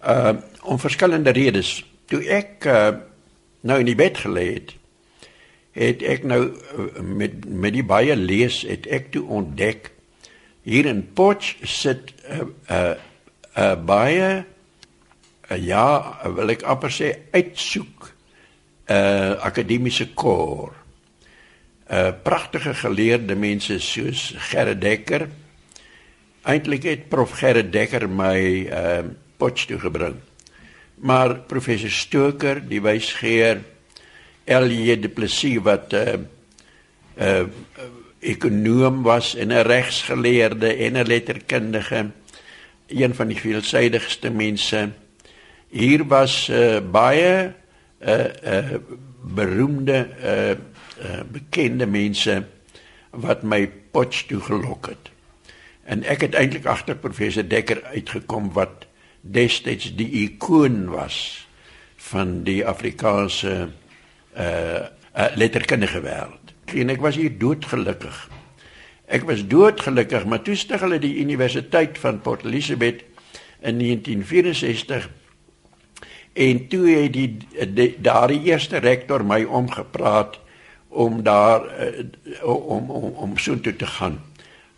Uh 0.00 0.36
om 0.60 0.78
verskillende 0.78 1.30
redes. 1.30 1.80
Toe 2.08 2.20
ek 2.24 2.64
uh 2.64 2.90
nou 3.60 3.78
in 3.80 3.88
die 3.88 3.96
bed 3.96 4.16
gelê 4.16 4.44
het, 4.54 4.72
het 5.76 6.02
ek 6.02 6.24
nou 6.24 6.40
uh, 6.48 7.02
met 7.04 7.44
met 7.44 7.74
die 7.76 7.84
baie 7.84 8.16
lees 8.16 8.62
het 8.68 8.88
ek 8.88 9.10
toe 9.12 9.26
ontdek 9.28 9.90
hier 10.64 10.88
in 10.88 11.02
Potch 11.12 11.60
sit 11.68 12.14
'n 12.24 12.32
uh, 12.32 12.40
'n 12.40 12.72
uh, 12.72 12.94
uh, 13.56 13.76
baie 13.84 14.44
uh, 15.50 15.58
ja, 15.60 16.16
wil 16.24 16.48
ek 16.56 16.62
amper 16.62 16.90
sê 16.90 17.12
uitsoek 17.32 18.12
uh 18.90 19.36
akademiese 19.46 20.08
koor. 20.14 20.72
Uh 21.90 22.10
pragtige 22.22 22.74
geleerde 22.74 23.36
mense 23.36 23.78
soos 23.78 24.34
Gerrit 24.36 24.80
Dekker. 24.80 25.28
Eintlik 26.40 26.86
het 26.88 27.08
prof 27.12 27.34
Gerrit 27.36 27.68
Dekker 27.72 28.06
my 28.08 28.36
uh 28.72 29.02
Potch 29.40 29.66
toe 29.68 29.78
gebring. 29.80 30.16
Maar 31.00 31.34
professor 31.48 31.90
Stoker, 31.90 32.60
die 32.68 32.80
wysgeer 32.80 33.62
L.J. 34.44 34.96
de 35.00 35.08
Plessis 35.08 35.60
wat 35.64 35.92
uh 35.92 36.16
uh 37.20 37.44
ekonom 38.20 39.02
was 39.02 39.34
en 39.36 39.52
'n 39.52 39.64
regsgeleerde 39.68 40.72
en 40.76 40.96
'n 40.96 41.06
letterkundige, 41.06 42.10
een 42.88 43.14
van 43.14 43.28
die 43.28 43.40
veelsidigste 43.40 44.30
mense. 44.30 44.90
Hier 45.68 46.06
was 46.06 46.48
uh 46.48 46.80
baie 46.80 47.52
uh 48.00 48.28
uh 48.44 48.76
beroemde 49.24 50.08
uh, 50.24 50.50
uh 50.50 51.20
bekende 51.32 51.86
mense 51.86 52.44
wat 53.10 53.42
my 53.42 53.70
potch 53.90 54.26
toe 54.26 54.40
gelok 54.40 54.86
het. 54.86 55.19
En 55.90 56.04
ek 56.06 56.22
het 56.28 56.38
eintlik 56.38 56.68
agter 56.70 56.98
professor 57.00 57.46
Dekker 57.46 57.82
uitgekom 57.90 58.52
wat 58.54 58.86
destyds 59.20 59.90
die 59.98 60.08
ikoon 60.24 60.86
was 60.92 61.48
van 62.10 62.40
die 62.46 62.62
Afrikaanse 62.66 63.54
uh, 63.66 64.44
uh 65.10 65.30
letterkundige 65.34 66.00
wêreld. 66.00 66.54
En 66.70 66.92
ek 66.94 67.02
was 67.02 67.18
hier 67.18 67.34
doodgelukkig. 67.38 68.18
Ek 69.10 69.26
was 69.26 69.42
doodgelukkig, 69.50 70.24
maar 70.30 70.42
toe 70.46 70.54
stig 70.54 70.80
hulle 70.80 71.00
die 71.02 71.16
Universiteit 71.18 71.98
van 71.98 72.22
Port 72.22 72.46
Elizabeth 72.46 73.02
in 73.60 73.82
1964 73.82 75.10
En 76.32 76.68
toe 76.68 76.88
het 76.88 77.12
die, 77.12 77.36
die 77.74 77.96
daardie 77.98 78.42
eerste 78.42 78.78
rektor 78.78 79.24
my 79.24 79.42
omgepraat 79.44 80.38
om 80.88 81.22
daar 81.22 81.66
uh, 81.66 82.04
om 82.46 82.90
om 82.90 83.12
om 83.14 83.38
so 83.38 83.60
toe 83.60 83.76
te 83.76 83.86
gaan. 83.86 84.20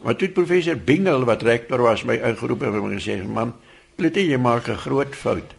Maar 0.03 0.17
toe 0.17 0.29
professor 0.29 0.77
Bingel 0.77 1.25
wat 1.25 1.43
rektor 1.43 1.83
was 1.83 2.03
my 2.03 2.17
ingeroep 2.19 2.63
en 2.63 2.75
my 2.75 2.97
gesê 2.97 3.21
man, 3.23 3.55
Plutie 3.97 4.25
jy 4.31 4.39
maak 4.41 4.69
'n 4.69 4.77
groot 4.77 5.15
fout. 5.15 5.55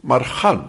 Maar 0.00 0.24
gaan. 0.24 0.68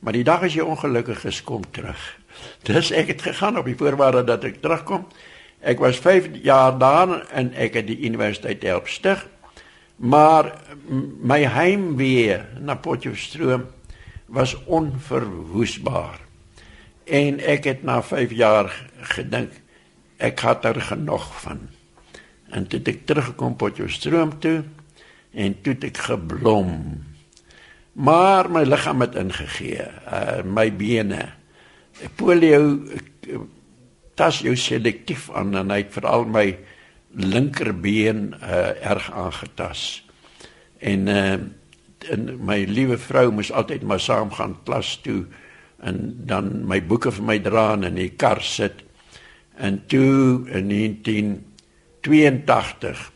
Maar 0.00 0.12
die 0.12 0.24
dag 0.24 0.42
as 0.42 0.54
jy 0.54 0.62
ongelukkig 0.62 1.24
is, 1.24 1.42
kom 1.44 1.62
terug. 1.70 2.18
Dis 2.66 2.90
ek 2.90 3.06
het 3.06 3.22
gegaan 3.22 3.58
op 3.58 3.64
die 3.64 3.76
voorwaarde 3.76 4.24
dat 4.24 4.44
ek 4.44 4.60
terugkom. 4.62 5.06
Ek 5.60 5.78
was 5.78 5.98
5 5.98 6.28
jaar 6.42 6.78
daar 6.78 7.26
en 7.32 7.52
ek 7.54 7.74
het 7.74 7.86
die 7.86 8.00
universiteit 8.04 8.62
help 8.62 8.88
stig. 8.88 9.26
Maar 9.96 10.52
my 11.22 11.40
heimwee 11.44 12.38
na 12.60 12.74
Potchefstroom 12.74 13.66
was 14.26 14.56
onverwoesbaar. 14.64 16.20
En 17.04 17.40
ek 17.40 17.64
het 17.64 17.82
na 17.82 18.02
5 18.02 18.30
jaar 18.32 18.72
gedink 19.16 19.52
ek 20.16 20.40
het 20.40 20.64
er 20.64 20.80
genoeg 20.80 21.40
van. 21.40 21.75
En 22.54 22.66
toe 22.70 22.80
ek 22.84 23.04
teruggekom 23.08 23.56
Potchefstroom 23.58 24.36
toe 24.42 24.60
en 25.36 25.56
toe 25.62 25.74
ek 25.88 25.98
geblom. 26.06 26.70
Maar 27.96 28.50
my 28.52 28.62
liggaam 28.68 29.02
het 29.04 29.16
ingegee, 29.16 29.84
uh, 30.12 30.44
my 30.44 30.68
bene. 30.76 31.22
Polio 32.16 32.60
tas 34.16 34.40
jou 34.44 34.54
selektief 34.56 35.30
aan 35.32 35.56
en 35.56 35.72
hy 35.72 35.82
het 35.84 35.94
veral 35.96 36.26
my 36.28 36.46
linkerbeen 37.16 38.34
uh, 38.36 38.76
erg 38.84 39.08
aangetas. 39.12 40.04
En 40.84 41.08
uh, 41.08 41.38
en 42.12 42.28
my 42.44 42.60
liewe 42.68 42.98
vrou 43.00 43.30
moes 43.34 43.50
altyd 43.50 43.82
maar 43.82 44.00
saam 44.00 44.30
gaan 44.36 44.54
klas 44.68 44.98
toe 45.02 45.24
en 45.82 45.96
dan 46.28 46.66
my 46.68 46.78
boeke 46.84 47.10
vir 47.12 47.24
my 47.24 47.38
dra 47.42 47.72
en 47.74 47.86
in 47.88 47.98
die 47.98 48.12
kar 48.20 48.42
sit. 48.44 48.84
En 49.56 49.80
toe 49.90 50.44
in 50.52 50.70
1982 52.06 53.12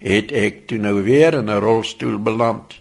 het 0.00 0.32
ek 0.32 0.64
toe 0.70 0.78
nou 0.80 1.02
weer 1.04 1.34
in 1.34 1.50
'n 1.50 1.60
rolstoel 1.60 2.18
beland 2.18 2.80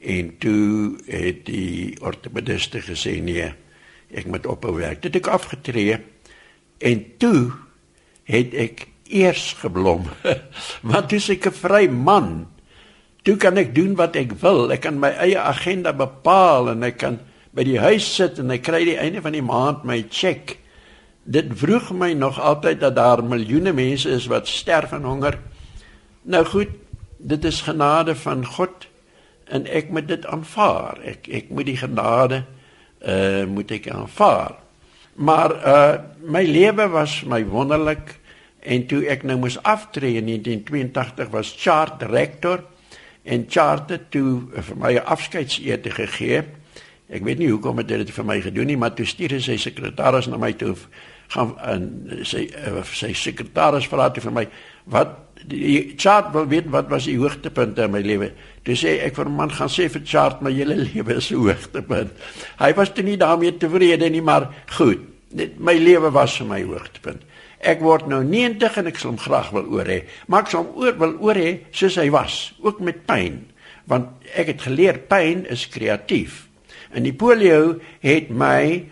en 0.00 0.38
toe 0.38 0.98
het 1.06 1.46
die 1.46 1.96
ortopediste 2.00 2.80
gesê 2.82 3.22
nee, 3.22 3.54
ek 4.10 4.26
moet 4.26 4.46
ophou 4.46 4.74
werk. 4.74 5.02
Dit 5.02 5.16
ek 5.16 5.26
afgetree 5.26 5.98
en 6.78 7.04
toe 7.18 7.52
het 8.24 8.54
ek 8.54 8.86
eers 9.08 9.54
geblom. 9.62 10.06
Want 10.90 11.10
dis 11.10 11.28
ek 11.30 11.46
'n 11.46 11.52
vry 11.52 11.86
man. 11.88 12.46
Toe 13.22 13.36
kan 13.36 13.56
ek 13.56 13.74
doen 13.74 13.94
wat 13.94 14.16
ek 14.16 14.38
wil. 14.38 14.70
Ek 14.70 14.80
kan 14.86 14.98
my 14.98 15.10
eie 15.18 15.38
agenda 15.38 15.92
bepaal 15.92 16.70
en 16.70 16.82
ek 16.82 16.98
kan 16.98 17.18
by 17.54 17.64
die 17.64 17.78
huis 17.78 18.06
sit 18.06 18.38
en 18.38 18.50
ek 18.50 18.62
kry 18.62 18.84
die 18.84 18.98
einde 18.98 19.22
van 19.22 19.32
die 19.32 19.42
maand 19.42 19.84
my 19.84 20.04
cheque. 20.10 20.58
Dit 21.26 21.46
vroeg 21.58 21.90
my 21.90 22.12
nog 22.12 22.40
altyd 22.40 22.80
dat 22.80 22.94
daar 22.94 23.24
miljoene 23.24 23.72
mense 23.72 24.10
is 24.10 24.26
wat 24.30 24.46
sterf 24.46 24.88
van 24.88 25.04
honger. 25.04 25.38
Nou 26.22 26.44
goed, 26.44 26.68
dit 27.18 27.44
is 27.44 27.60
genade 27.66 28.14
van 28.16 28.44
God 28.46 28.86
en 29.44 29.66
ek 29.66 29.90
moet 29.90 30.06
dit 30.08 30.26
aanvaar. 30.26 31.00
Ek 31.02 31.26
ek 31.26 31.50
moet 31.50 31.66
die 31.66 31.78
genade 31.78 32.44
uh 33.02 33.42
moet 33.50 33.70
ek 33.74 33.88
aanvaar. 33.90 34.54
Maar 35.18 35.56
uh 35.66 35.96
my 36.22 36.44
lewe 36.46 36.86
was 36.94 37.24
my 37.26 37.42
wonderlik 37.46 38.14
en 38.62 38.86
toe 38.86 39.02
ek 39.10 39.26
nou 39.26 39.38
moes 39.42 39.58
aftree 39.62 40.22
in 40.22 40.30
1982 40.30 41.34
was 41.34 41.54
Chart 41.58 41.98
direkteur 41.98 42.62
en 43.26 43.46
Chart 43.48 43.90
het 43.90 44.10
toe 44.14 44.46
vir 44.54 44.78
my 44.78 44.94
'n 44.94 45.06
afskeidsete 45.10 45.90
gegee. 45.90 46.44
Ek 47.10 47.22
weet 47.22 47.38
nie 47.38 47.50
hoekom 47.50 47.78
het 47.78 47.90
hy 47.90 47.96
dit 47.96 48.10
vir 48.10 48.24
my 48.24 48.40
gedoen 48.40 48.66
nie, 48.66 48.76
maar 48.76 48.94
toe 48.94 49.06
stuur 49.06 49.30
hy 49.30 49.40
sy 49.40 49.56
sekretaris 49.56 50.26
na 50.26 50.36
my 50.36 50.52
toe 50.52 50.74
gaan 51.34 51.54
en 51.64 51.86
sy 52.24 52.46
uh, 52.54 52.82
sy 52.86 53.12
sekretaris 53.16 53.88
vra 53.90 54.10
toe 54.10 54.22
vir 54.22 54.32
my 54.32 54.46
wat 54.92 55.14
die 55.46 55.94
chart 55.98 56.32
wil 56.34 56.46
weet 56.50 56.68
wat 56.74 56.88
was 56.90 57.06
die 57.06 57.18
hoogtepunte 57.18 57.86
in 57.86 57.92
my 57.94 58.02
lewe. 58.02 58.30
Toe 58.66 58.74
sê 58.78 58.96
ek 59.04 59.14
vir 59.14 59.28
'n 59.28 59.36
man 59.36 59.50
gaan 59.50 59.68
sê 59.68 59.88
vir 59.88 60.02
chart 60.04 60.42
my 60.42 60.50
hele 60.50 60.76
lewe 60.88 61.16
is 61.16 61.30
hoogtepunt. 61.30 62.12
Hy 62.58 62.72
was 62.74 62.92
toe 62.92 63.04
nie 63.04 63.16
daarmee 63.16 63.58
tevrede 63.58 64.10
nie, 64.10 64.22
maar 64.22 64.50
goed. 64.76 65.00
Dit 65.30 65.58
my 65.60 65.74
lewe 65.74 66.10
was 66.10 66.36
vir 66.38 66.46
my 66.46 66.62
hoogtepunt. 66.62 67.22
Ek 67.60 67.80
word 67.80 68.06
nou 68.06 68.22
90 68.24 68.76
en 68.78 68.86
ek 68.86 68.98
sal 68.98 69.10
hom 69.10 69.18
graag 69.18 69.50
wil 69.52 69.66
oor 69.72 69.84
hê. 69.84 70.02
Maar 70.28 70.42
ek 70.42 70.50
sal 70.50 70.64
hom 70.64 70.76
oor 70.82 70.98
wil 70.98 71.14
oor 71.20 71.34
hê 71.34 71.60
soos 71.72 71.96
hy 71.96 72.10
was, 72.10 72.54
ook 72.62 72.80
met 72.80 73.06
pyn. 73.06 73.46
Want 73.86 74.08
ek 74.34 74.46
het 74.46 74.62
geleer 74.62 74.98
pyn 74.98 75.46
is 75.46 75.68
kreatief. 75.68 76.46
En 76.92 77.02
die 77.02 77.14
polio 77.14 77.78
het 78.00 78.30
my 78.30 78.86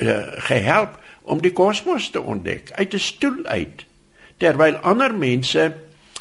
uh, 0.00 0.22
gehelp 0.48 0.98
om 1.22 1.40
die 1.42 1.52
kosmos 1.52 2.10
te 2.10 2.20
ontdek 2.20 2.70
uit 2.72 2.94
'n 2.94 2.98
stoel 2.98 3.44
uit 3.44 3.86
terwyl 4.36 4.76
ander 4.82 5.14
mense 5.14 5.74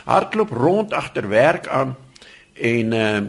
hardloop 0.06 0.50
rond 0.50 0.94
agter 0.94 1.28
werk 1.30 1.68
aan 1.68 1.96
en 2.54 2.94
uh, 2.94 3.22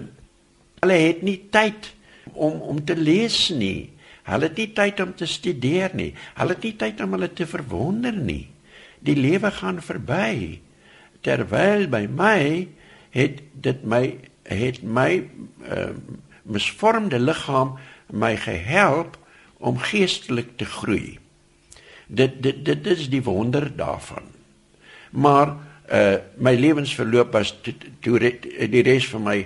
hulle 0.82 0.98
het 1.06 1.22
nie 1.22 1.38
tyd 1.50 1.94
om 2.32 2.60
om 2.60 2.84
te 2.84 2.96
lees 2.96 3.48
nie. 3.48 3.92
Hulle 4.22 4.48
het 4.50 4.58
nie 4.58 4.72
tyd 4.72 5.00
om 5.00 5.14
te 5.14 5.26
studeer 5.26 5.94
nie. 5.98 6.12
Hulle 6.34 6.54
het 6.54 6.66
nie 6.66 6.76
tyd 6.78 7.00
om 7.00 7.16
hulle 7.16 7.30
te 7.32 7.46
verwonder 7.46 8.14
nie. 8.14 8.48
Die 9.02 9.16
lewe 9.18 9.50
gaan 9.50 9.80
verby. 9.82 10.60
Terwyl 11.22 11.88
by 11.90 12.06
my 12.10 12.68
het 13.14 13.42
dit 13.52 13.82
my 13.84 14.04
het 14.48 14.82
my 14.82 15.22
uh, 15.70 15.94
misvormde 16.42 17.18
liggaam 17.18 17.76
my 18.10 18.34
gehelp 18.36 19.18
om 19.62 19.78
geestelik 19.78 20.56
te 20.58 20.66
groei. 20.66 21.21
Dit 22.06 22.42
dit 22.42 22.64
dit 22.64 22.86
is 22.86 23.08
die 23.08 23.22
wonder 23.22 23.76
daarvan 23.76 24.32
maar 25.12 25.56
uh 25.92 26.16
my 26.36 26.54
lewensverloop 26.56 27.32
was 27.32 27.52
toe 28.00 28.18
die 28.70 28.82
res 28.82 29.08
van 29.08 29.22
my 29.22 29.38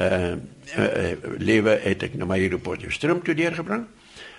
uh, 0.00 0.32
uh 0.78 1.10
lewe 1.38 1.76
het 1.82 2.06
ek 2.08 2.14
na 2.16 2.24
my 2.24 2.48
Potchefstroom 2.48 3.20
toe 3.22 3.34
deurgebring. 3.34 3.84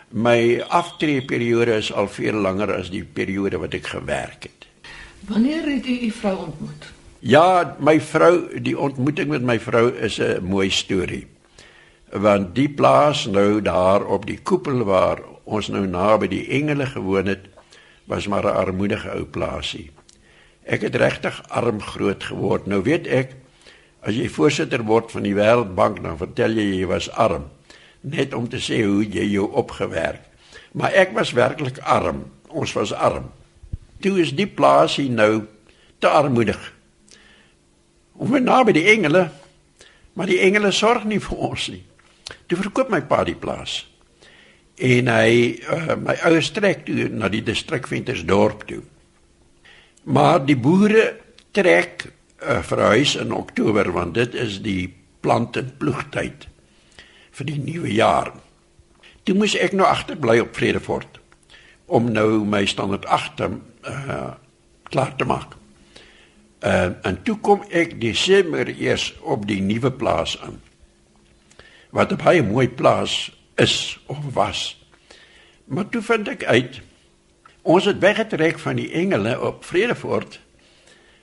My 0.10 0.62
aftreeperiode 0.62 1.78
is 1.78 1.91
al 1.93 2.08
veel 2.08 2.41
langer 2.41 2.73
as 2.73 2.89
die 2.89 3.04
periode 3.04 3.58
wat 3.58 3.73
ek 3.73 3.88
gewerk 3.93 4.49
het. 4.49 4.67
Wanneer 5.30 5.63
het 5.69 5.86
u 5.86 5.99
u 6.08 6.12
vrou 6.12 6.36
ontmoet? 6.47 6.89
Ja, 7.19 7.76
my 7.80 7.99
vrou, 8.02 8.60
die 8.60 8.76
ontmoeting 8.78 9.30
met 9.30 9.41
my 9.41 9.60
vrou 9.60 9.93
is 9.93 10.19
'n 10.19 10.43
mooi 10.43 10.69
storie. 10.69 11.28
Want 12.12 12.56
die 12.56 12.69
plaas 12.69 13.26
nou 13.26 13.62
daar 13.62 14.06
op 14.06 14.26
die 14.26 14.39
koepel 14.43 14.84
waar 14.84 15.21
ons 15.43 15.67
nou 15.67 15.88
naby 15.88 16.28
die 16.28 16.47
engele 16.47 16.86
gewoon 16.86 17.26
het, 17.26 17.53
was 18.06 18.28
maar 18.28 18.44
'n 18.44 18.56
armoedige 18.56 19.10
ou 19.10 19.26
plaasie. 19.26 19.92
Ek 20.63 20.82
het 20.82 20.96
regtig 20.96 21.44
arm 21.50 21.82
groot 21.82 22.24
geword. 22.24 22.66
Nou 22.66 22.82
weet 22.84 23.08
ek 23.08 23.36
as 24.02 24.16
jy 24.16 24.30
voorsitter 24.30 24.84
word 24.84 25.12
van 25.12 25.24
die 25.24 25.36
Wêreldbank 25.36 26.02
dan 26.02 26.18
vertel 26.18 26.52
jy 26.52 26.80
jy 26.80 26.86
was 26.86 27.12
arm 27.12 27.50
net 28.04 28.34
om 28.34 28.50
te 28.50 28.60
sê 28.60 28.84
hoe 28.84 29.04
jy 29.08 29.26
jou 29.32 29.48
opgewerk. 29.52 30.22
Maar 30.74 30.92
ek 30.92 31.13
was 31.16 31.32
werklik 31.32 31.80
arm. 31.80 32.26
Ons 32.48 32.74
was 32.74 32.94
arm. 32.94 33.32
Toe 34.04 34.20
is 34.22 34.34
die 34.36 34.48
plaas 34.48 34.98
hier 35.00 35.12
nou 35.12 35.46
te 36.00 36.10
armoedig. 36.10 36.60
Ons 38.20 38.30
moet 38.30 38.44
naby 38.44 38.76
die 38.76 38.88
engele, 38.92 39.30
maar 40.13 40.30
die 40.30 40.42
engele 40.44 40.72
sorg 40.72 41.08
nie 41.08 41.22
vir 41.24 41.38
ons 41.38 41.70
nie. 41.72 41.84
Toe 42.48 42.60
verkoop 42.60 42.92
my 42.92 43.02
pa 43.08 43.24
die 43.24 43.38
plaas. 43.39 43.84
En 44.76 45.08
hy 45.08 45.60
uh, 45.70 45.96
my 46.02 46.16
ouers 46.26 46.50
trek 46.52 46.86
toe 46.88 47.10
na 47.14 47.30
die 47.30 47.44
distrikventersdorp 47.46 48.66
toe. 48.68 48.82
Maar 50.04 50.46
die 50.46 50.58
boere 50.58 51.14
trek 51.52 52.08
'n 52.08 52.10
uh, 52.10 52.58
eh, 52.58 52.64
verhuis 52.64 53.16
in 53.16 53.32
Oktober 53.32 53.92
want 53.92 54.14
dit 54.14 54.34
is 54.34 54.62
die 54.62 54.94
plant 55.22 55.56
en 55.58 55.72
ploegtyd 55.78 56.48
vir 57.32 57.46
die 57.46 57.60
nuwe 57.60 57.94
jaar. 57.94 58.34
Toe 59.24 59.36
moes 59.36 59.56
ek 59.56 59.72
nou 59.72 59.88
agterbly 59.88 60.40
op 60.44 60.56
Vredefort 60.56 61.20
om 61.86 62.12
nou 62.12 62.44
my 62.46 62.66
standaard 62.66 63.06
8 63.06 63.40
uh 63.42 64.34
klaar 64.94 65.16
te 65.16 65.26
maak. 65.26 65.56
Uh 66.62 66.92
en 67.02 67.18
toe 67.24 67.38
kom 67.42 67.64
ek 67.70 68.02
Desember 68.02 68.68
eers 68.70 69.14
op 69.22 69.48
die 69.48 69.62
nuwe 69.62 69.92
plaas 69.92 70.36
aan. 70.42 70.60
Wat 71.90 72.12
'n 72.12 72.22
baie 72.24 72.44
mooi 72.44 72.68
plaas 72.70 73.32
is 73.56 74.00
of 74.06 74.18
was. 74.34 74.86
Maar 75.66 75.89
toe 75.89 76.02
vind 76.02 76.28
ek 76.28 76.44
uit 76.44 76.82
Ons 77.63 77.86
het 77.88 78.02
weggetrek 78.04 78.60
van 78.60 78.76
die 78.76 78.89
engele 78.92 79.38
op 79.39 79.63
Vredefort. 79.63 80.39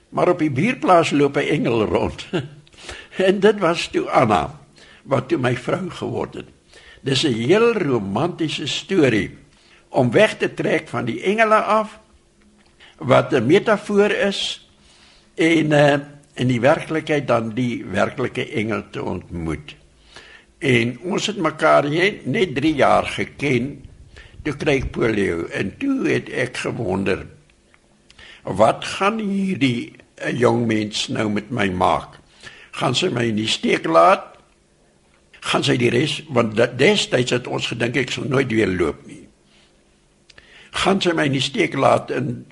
Maar 0.09 0.33
op 0.33 0.39
die 0.41 0.51
buurplaas 0.51 1.11
loop 1.13 1.37
'n 1.37 1.47
engel 1.53 1.85
rond. 1.85 2.25
en 3.27 3.39
dit 3.39 3.59
was 3.59 3.87
toe 3.87 4.09
Anna 4.09 4.59
wat 5.03 5.29
toe 5.29 5.37
my 5.37 5.55
vrou 5.57 5.89
geword 5.89 6.33
het. 6.33 6.49
Dis 7.01 7.23
'n 7.23 7.33
heel 7.33 7.73
romantiese 7.73 8.67
storie 8.67 9.37
om 9.89 10.11
weg 10.11 10.37
te 10.37 10.53
trek 10.53 10.87
van 10.87 11.05
die 11.05 11.21
engele 11.21 11.61
af 11.61 11.99
wat 12.97 13.33
'n 13.33 13.45
metafoor 13.45 14.11
is 14.11 14.69
en 15.35 15.71
uh, 15.71 15.93
in 16.33 16.47
die 16.47 16.61
werklikheid 16.61 17.27
dan 17.27 17.53
die 17.53 17.85
werklike 17.85 18.49
engel 18.49 18.83
te 18.89 19.03
ontmoet. 19.03 19.75
En 20.61 20.93
ons 21.09 21.25
het 21.25 21.37
mekaar 21.41 21.87
net 21.89 22.53
3 22.55 22.73
jaar 22.77 23.07
geken 23.09 23.71
toe 24.45 24.53
kry 24.61 24.77
ek 24.81 24.91
polio. 24.93 25.47
En 25.57 25.73
toe 25.81 26.05
het 26.05 26.29
ek 26.29 26.61
gewonder 26.61 27.25
wat 28.45 28.85
gaan 28.97 29.19
hierdie 29.21 29.93
eh, 30.17 30.33
jong 30.37 30.65
mens 30.69 31.07
nou 31.13 31.27
met 31.33 31.49
my 31.49 31.67
maak? 31.73 32.19
Gaan 32.77 32.95
sy 32.97 33.09
my 33.13 33.27
in 33.29 33.41
die 33.41 33.49
steek 33.49 33.85
laat? 33.89 34.27
Gaan 35.49 35.65
sy 35.65 35.77
die 35.81 35.89
res 35.93 36.19
want 36.29 36.57
destyds 36.77 37.33
het 37.33 37.49
ons 37.49 37.71
gedink 37.73 37.97
ek 37.97 38.13
sal 38.13 38.29
nooit 38.29 38.53
weer 38.53 38.69
loop 38.69 39.01
nie. 39.09 39.23
Gaan 40.85 41.01
sy 41.01 41.13
my 41.17 41.25
in 41.29 41.37
die 41.37 41.43
steek 41.43 41.73
laat 41.73 42.13
en 42.13 42.43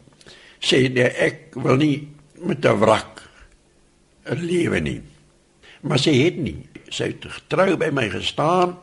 sê 0.59 0.87
nee 0.89 1.13
ek 1.13 1.53
wil 1.61 1.77
nie 1.77 2.09
met 2.41 2.65
'n 2.65 2.79
wrak 2.81 3.21
lewe 4.25 4.81
nie 4.81 5.01
maar 5.81 5.99
sy 6.01 6.13
het 6.23 6.37
nie 6.41 6.57
sy 6.89 7.11
het 7.13 7.25
getrou 7.29 7.75
by 7.79 7.89
my 7.93 8.07
gestaan 8.11 8.77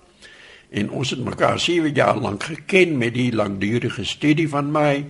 en 0.76 0.90
ons 0.90 1.10
het 1.10 1.22
mekaar 1.22 1.60
7 1.60 1.94
jaar 1.94 2.18
lank 2.20 2.46
geken 2.48 2.96
met 2.98 3.14
die 3.14 3.32
langdurige 3.34 4.04
studie 4.04 4.48
van 4.48 4.70
my 4.72 5.04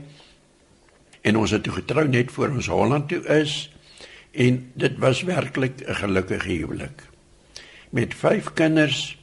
en 1.27 1.37
ons 1.37 1.55
het 1.55 1.65
toe 1.67 1.77
getrou 1.79 2.07
net 2.09 2.33
voor 2.33 2.57
ons 2.57 2.71
Holland 2.73 3.09
toe 3.13 3.23
is 3.39 3.59
en 4.33 4.63
dit 4.75 4.99
was 5.03 5.23
werklik 5.29 5.83
'n 5.87 5.95
gelukkige 5.95 6.49
huwelik 6.49 7.03
met 7.91 8.15
5 8.15 8.53
kinders 8.53 9.19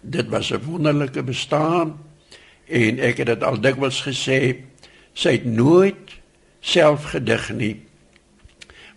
dit 0.00 0.28
was 0.28 0.50
'n 0.50 0.64
wonderlike 0.64 1.22
bestaan 1.22 1.98
en 2.66 2.98
ek 2.98 3.16
het 3.16 3.26
dit 3.26 3.42
al 3.42 3.60
dikwels 3.60 4.02
gesê 4.02 4.56
sy 5.12 5.32
het 5.32 5.44
nooit 5.44 6.18
self 6.60 7.04
gedig 7.04 7.50
nie 7.52 7.90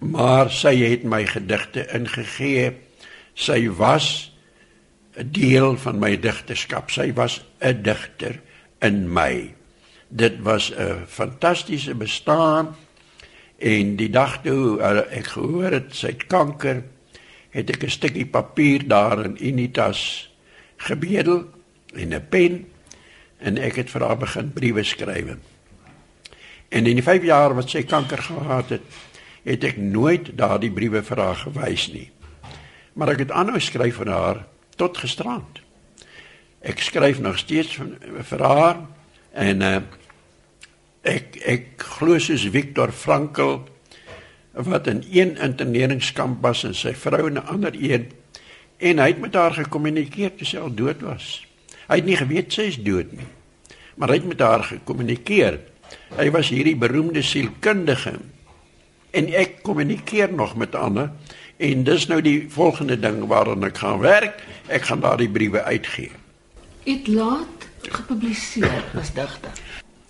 maar 0.04 0.52
sy 0.52 0.73
het 0.82 1.06
my 1.08 1.23
gedigte 1.28 1.86
ingegee. 1.95 2.73
Sy 3.34 3.69
was 3.69 4.32
'n 5.17 5.30
deel 5.32 5.78
van 5.78 6.00
my 6.00 6.19
digterskap. 6.19 6.91
Sy 6.91 7.13
was 7.13 7.41
'n 7.62 7.82
digter 7.82 8.41
in 8.82 9.13
my. 9.13 9.54
Dit 10.08 10.41
was 10.41 10.72
'n 10.72 11.06
fantastiese 11.08 11.96
bestaan 11.96 12.76
en 13.58 13.96
die 13.96 14.10
dag 14.10 14.41
toe 14.41 14.80
uh, 14.80 15.17
ek 15.17 15.28
gehoor 15.38 15.72
het 15.72 15.96
sy 15.96 16.08
het 16.08 16.28
kanker, 16.28 16.84
het 17.50 17.69
ek 17.69 17.84
'n 17.84 17.89
stukkie 17.89 18.26
papier 18.26 18.88
daar 18.88 19.26
in 19.26 19.38
Unitas 19.39 20.30
gebedel 20.78 21.50
en 21.93 22.13
'n 22.13 22.28
pen 22.30 22.65
en 23.39 23.58
ek 23.58 23.76
het 23.76 23.89
vir 23.89 24.02
haar 24.02 24.17
begin 24.17 24.54
briewe 24.54 24.84
skryf. 24.84 25.38
En 26.69 26.86
in 26.86 26.96
die 26.96 27.04
5 27.04 27.24
jaar 27.24 27.54
wat 27.54 27.69
sy 27.69 27.84
kanker 27.84 28.17
gehad 28.17 28.69
het, 28.69 28.82
het 29.43 29.63
ek 29.63 29.78
nooit 29.78 30.32
daardie 30.38 30.72
briewe 30.72 31.04
vir 31.04 31.17
haar 31.17 31.36
gewys 31.36 31.91
nie. 31.93 32.10
Maar 32.93 33.15
ek 33.15 33.25
het 33.25 33.32
aanhou 33.32 33.60
skryf 33.60 33.97
vir 34.01 34.12
haar 34.13 34.45
tot 34.77 34.97
gisterand. 34.97 35.62
Ek 36.62 36.79
skryf 36.79 37.19
nog 37.19 37.38
steeds 37.41 37.79
vir 38.29 38.43
haar 38.45 38.79
en 39.34 39.62
uh, 39.62 39.79
ek 41.03 41.38
ek 41.43 41.86
glo 41.97 42.19
soos 42.21 42.45
Viktor 42.53 42.93
Frankl 42.95 43.63
wat 44.53 44.88
in 44.88 45.01
een 45.10 45.34
interneringskamp 45.41 46.41
was 46.45 46.63
en 46.63 46.75
sy 46.77 46.93
vrou 46.93 47.27
in 47.27 47.41
'n 47.41 47.49
ander 47.49 47.73
een 47.73 48.12
en 48.77 48.99
hy 48.99 49.08
het 49.08 49.19
met 49.19 49.34
haar 49.34 49.53
gekommunikeer 49.53 50.36
toe 50.36 50.47
sy 50.47 50.58
al 50.58 50.73
dood 50.73 51.01
was. 51.01 51.45
Hy 51.88 51.95
het 51.95 52.06
nie 52.06 52.17
geweet 52.17 52.53
sy 52.53 52.62
is 52.62 52.77
dood 52.77 53.12
nie. 53.12 53.27
Maar 53.95 54.10
hy 54.10 54.15
het 54.15 54.27
met 54.27 54.39
haar 54.39 54.63
gekommunikeer. 54.63 55.60
Hy 56.17 56.29
was 56.32 56.49
hierdie 56.49 56.75
beroemde 56.75 57.21
sielkundige 57.21 58.19
en 59.13 59.30
ek 59.30 59.62
kommunikeer 59.62 60.34
nog 60.34 60.56
met 60.58 60.76
ander 60.76 61.12
en 61.62 61.84
dis 61.86 62.08
nou 62.10 62.19
die 62.26 62.49
volgende 62.49 62.97
ding 62.99 63.23
waaraan 63.30 63.63
ek 63.67 63.78
gaan 63.84 64.02
werk. 64.02 64.41
Ek 64.67 64.89
gaan 64.89 65.04
daardie 65.04 65.30
briewe 65.30 65.62
uitgee. 65.63 66.12
Dit 66.84 67.08
laat 67.08 67.67
gepubliseer 67.93 68.84
as 68.97 69.13
digter. 69.13 69.62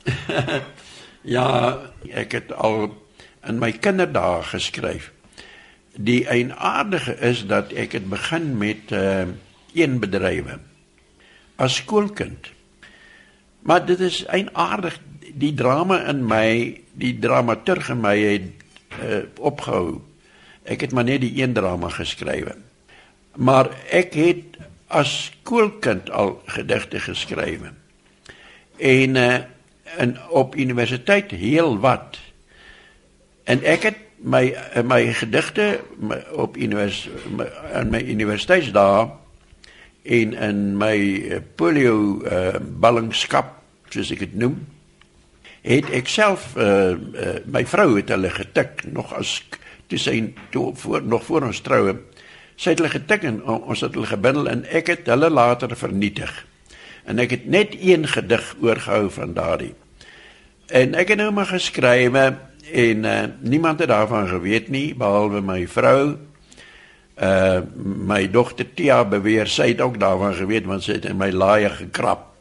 ja, 1.36 1.48
ek 2.10 2.38
het 2.40 2.54
al 2.56 2.94
in 3.48 3.60
my 3.60 3.74
kinderdae 3.76 4.44
geskryf. 4.54 5.12
Die 5.94 6.24
eienaardige 6.26 7.18
is 7.22 7.44
dat 7.50 7.74
ek 7.76 8.00
het 8.00 8.08
begin 8.10 8.54
met 8.58 8.94
uh 8.96 9.26
een 9.74 9.98
bedrywe 9.98 10.60
as 11.58 11.80
skoolkind. 11.82 12.52
Maar 13.66 13.86
dit 13.86 14.00
is 14.00 14.20
eienaardig 14.26 15.00
die 15.34 15.54
drama 15.58 15.98
in 16.12 16.20
my, 16.30 16.78
die 16.94 17.16
dramaturg 17.20 17.90
in 17.90 18.04
my 18.04 18.14
het 18.20 18.63
uh, 19.02 19.24
opgehou. 19.40 20.02
Ek 20.64 20.82
het 20.86 20.92
maar 20.92 21.08
net 21.08 21.22
die 21.22 21.42
een 21.42 21.54
drama 21.54 21.90
geskryf. 21.90 22.54
Maar 23.36 23.72
ek 23.90 24.14
het 24.14 24.60
as 24.88 25.32
skoolkind 25.32 26.12
al 26.12 26.42
gedigte 26.46 27.00
geskryf. 27.00 27.66
En 28.78 29.16
uh, 29.16 29.42
en 29.98 30.18
op 30.30 30.56
universiteit 30.56 31.32
heel 31.32 31.80
wat. 31.80 32.18
En 33.44 33.64
ek 33.64 33.84
het 33.84 34.00
my 34.24 34.56
my 34.84 35.14
gedigte 35.14 35.82
my, 36.00 36.24
op 36.32 36.58
univers 36.58 37.10
in 37.76 37.90
my 37.92 38.00
universiteitsdae 38.02 39.10
en 40.04 40.34
in 40.34 40.78
my 40.78 40.96
eh, 41.30 41.42
polio 41.56 42.24
uh, 42.24 42.56
ballingskap 42.60 43.60
soos 43.92 44.12
ek 44.16 44.24
dit 44.26 44.36
noem 44.40 44.58
het 45.64 45.90
ek 45.96 46.10
self 46.12 46.54
uh, 46.60 46.92
uh, 46.92 47.36
my 47.46 47.64
vrou 47.66 47.96
het 47.96 48.12
hulle 48.12 48.30
getik 48.34 48.84
nog 48.92 49.14
as 49.16 49.40
toe 49.88 50.00
sy 50.00 50.18
toe 50.52 50.72
voor 50.76 51.04
nog 51.04 51.24
voor 51.28 51.48
ons 51.48 51.62
troue 51.64 51.96
sy 52.56 52.74
het 52.74 52.82
hulle 52.82 52.94
getik 52.94 53.26
en 53.28 53.40
ons 53.44 53.84
het 53.84 53.94
hulle 53.96 54.10
gebindel 54.10 54.50
en 54.52 54.66
ek 54.72 54.92
het 54.94 55.08
hulle 55.12 55.30
later 55.34 55.74
vernietig. 55.78 56.32
En 57.10 57.20
ek 57.20 57.38
het 57.38 57.46
net 57.52 57.76
een 57.76 58.08
gedig 58.08 58.54
oorgehou 58.64 59.10
van 59.12 59.34
daardie. 59.36 59.74
En 60.72 60.96
ek 60.96 61.14
het 61.14 61.20
nou 61.20 61.32
maar 61.36 61.50
geskrywe 61.52 62.26
en 62.74 63.04
uh, 63.06 63.16
niemand 63.44 63.82
het 63.84 63.92
daarvan 63.92 64.30
geweet 64.32 64.70
nie 64.72 64.94
behalwe 64.96 65.42
my 65.44 65.64
vrou. 65.68 66.14
Uh 67.14 67.62
my 67.78 68.24
dogter 68.32 68.66
Tia 68.74 69.04
beweer 69.06 69.46
sy 69.52 69.68
het 69.70 69.82
ook 69.86 70.00
daarvan 70.02 70.34
geweet 70.34 70.66
want 70.66 70.82
sy 70.82 70.96
het 70.96 71.06
in 71.06 71.20
my 71.20 71.30
laaie 71.30 71.70
gekrap. 71.70 72.32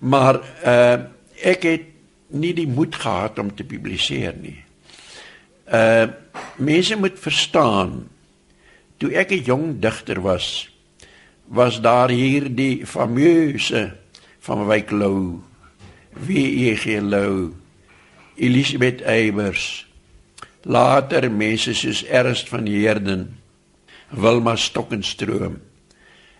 Maar 0.00 0.40
uh 0.64 0.96
ek 1.42 1.64
het 1.66 1.88
nie 2.32 2.52
die 2.56 2.68
moed 2.68 2.96
gehad 2.96 3.38
om 3.38 3.52
te 3.54 3.64
publiseer 3.64 4.36
nie. 4.40 4.58
Uh 5.68 6.10
mense 6.56 6.96
moet 6.96 7.16
verstaan 7.18 8.08
toe 8.98 9.12
ek 9.14 9.32
'n 9.32 9.44
jong 9.44 9.66
digter 9.80 10.20
was 10.20 10.68
was 11.48 11.80
daar 11.80 12.10
hier 12.10 12.48
die 12.48 12.86
fameuse 12.86 13.96
van 14.40 14.66
Wyk 14.66 14.90
Lou 14.90 15.42
wie 16.12 16.70
ek 16.72 16.86
gelou 16.86 17.54
Elisabeth 18.36 19.02
Eybers 19.02 19.86
later 20.62 21.30
mense 21.30 21.74
soos 21.74 22.04
Ernst 22.04 22.48
van 22.48 22.66
Heerden 22.66 23.38
Wilma 24.10 24.56
Stokkenstroom 24.56 25.60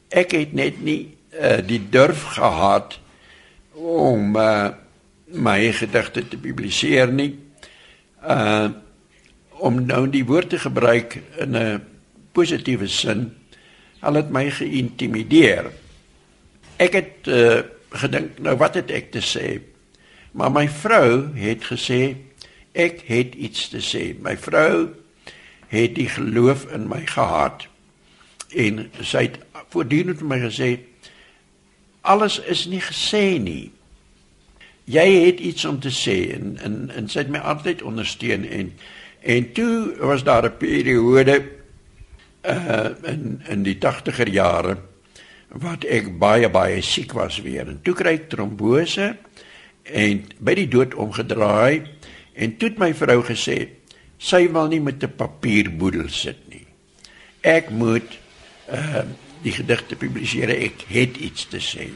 ek 0.08 0.32
het 0.32 0.52
net 0.52 0.80
nie 0.82 1.16
uh, 1.40 1.60
die 1.66 1.80
durf 1.90 2.36
gehad 2.36 2.98
om 3.74 4.36
uh, 4.36 4.70
my 5.32 5.72
gedigte 5.72 6.24
te 6.28 6.38
publiseer 6.38 7.12
nie. 7.12 7.34
Uh 8.22 8.70
om 9.62 9.76
nou 9.86 10.08
die 10.10 10.24
woord 10.26 10.48
te 10.50 10.58
gebruik 10.58 11.20
in 11.38 11.54
'n 11.54 11.82
positiewe 12.34 12.88
sin, 12.88 13.30
al 14.00 14.14
het 14.14 14.30
my 14.30 14.50
geïntimideer. 14.50 15.70
Ek 16.76 16.92
het 16.92 17.26
uh 17.26 17.62
gedink 17.90 18.38
nou 18.38 18.56
wat 18.56 18.74
het 18.74 18.90
ek 18.90 19.12
te 19.12 19.20
sê? 19.20 19.60
Maar 20.32 20.50
my 20.50 20.68
vrou 20.68 21.30
het 21.34 21.64
gesê 21.64 22.16
ek 22.72 23.04
het 23.06 23.34
iets 23.34 23.68
te 23.68 23.78
sê. 23.78 24.16
My 24.18 24.36
vrou 24.36 24.88
het 25.68 25.94
die 25.94 26.08
geloof 26.08 26.66
in 26.72 26.88
my 26.88 27.06
gehad 27.06 27.68
en 28.52 28.90
sy 29.00 29.28
het 29.28 29.38
voortdurend 29.72 30.20
vir 30.20 30.28
my 30.28 30.38
gesê 30.42 30.68
alles 32.02 32.38
is 32.50 32.66
nie 32.68 32.80
gesê 32.82 33.38
nie 33.40 33.70
jy 34.84 35.06
het 35.26 35.40
iets 35.40 35.64
om 35.64 35.80
te 35.80 35.90
sê 35.90 36.32
en 36.34 36.56
en 36.62 36.90
en 36.90 37.08
sy 37.08 37.22
het 37.22 37.30
my 37.30 37.38
altyd 37.38 37.82
ondersteun 37.82 38.44
en 38.48 38.72
en 39.22 39.52
toe 39.52 39.94
was 39.98 40.24
daar 40.24 40.46
'n 40.46 40.56
periode 40.58 41.42
uh 42.42 42.90
in 43.02 43.42
in 43.48 43.62
die 43.62 43.78
80er 43.78 44.28
jare 44.28 44.76
wat 45.48 45.84
ek 45.84 46.18
baie 46.18 46.48
baie 46.48 46.80
siek 46.82 47.12
was 47.12 47.40
weer. 47.40 47.68
En 47.68 47.80
toe 47.82 47.94
kry 47.94 48.14
ek 48.16 48.30
trombose 48.32 49.16
en 49.82 50.24
by 50.38 50.54
die 50.54 50.68
dood 50.68 50.94
omgedraai 50.94 51.82
en 52.34 52.56
toe 52.56 52.68
het 52.68 52.78
my 52.78 52.94
vrou 52.94 53.22
gesê 53.22 53.68
sy 54.18 54.48
wil 54.52 54.68
nie 54.68 54.80
met 54.80 55.02
'n 55.02 55.16
papierboedel 55.16 56.08
sit 56.08 56.48
nie. 56.48 56.66
Ek 57.40 57.70
moet 57.70 58.18
uh 58.72 59.04
die 59.42 59.52
gedigte 59.52 59.96
publiseer 59.96 60.50
ek 60.50 60.84
het 60.86 61.16
iets 61.16 61.48
te 61.50 61.58
sê 61.58 61.90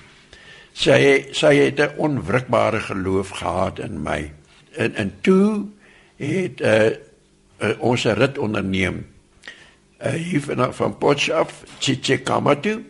sy 0.77 1.33
sy 1.33 1.55
het 1.57 1.81
'n 1.81 1.97
onwrikbare 1.97 2.81
geloof 2.81 3.29
gehad 3.29 3.79
in 3.79 4.03
my. 4.03 4.33
En 4.77 4.95
en 4.95 5.13
toe 5.21 5.67
het 6.17 6.61
uh, 6.61 6.91
uh, 7.61 7.71
ons 7.79 8.05
'n 8.05 8.13
rit 8.13 8.39
onderneem. 8.39 9.07
Uh, 10.05 10.13
hier 10.13 10.43
van 10.43 10.75
van 10.75 10.99
Potchef 10.99 11.65
Chichikamatu 11.79 12.85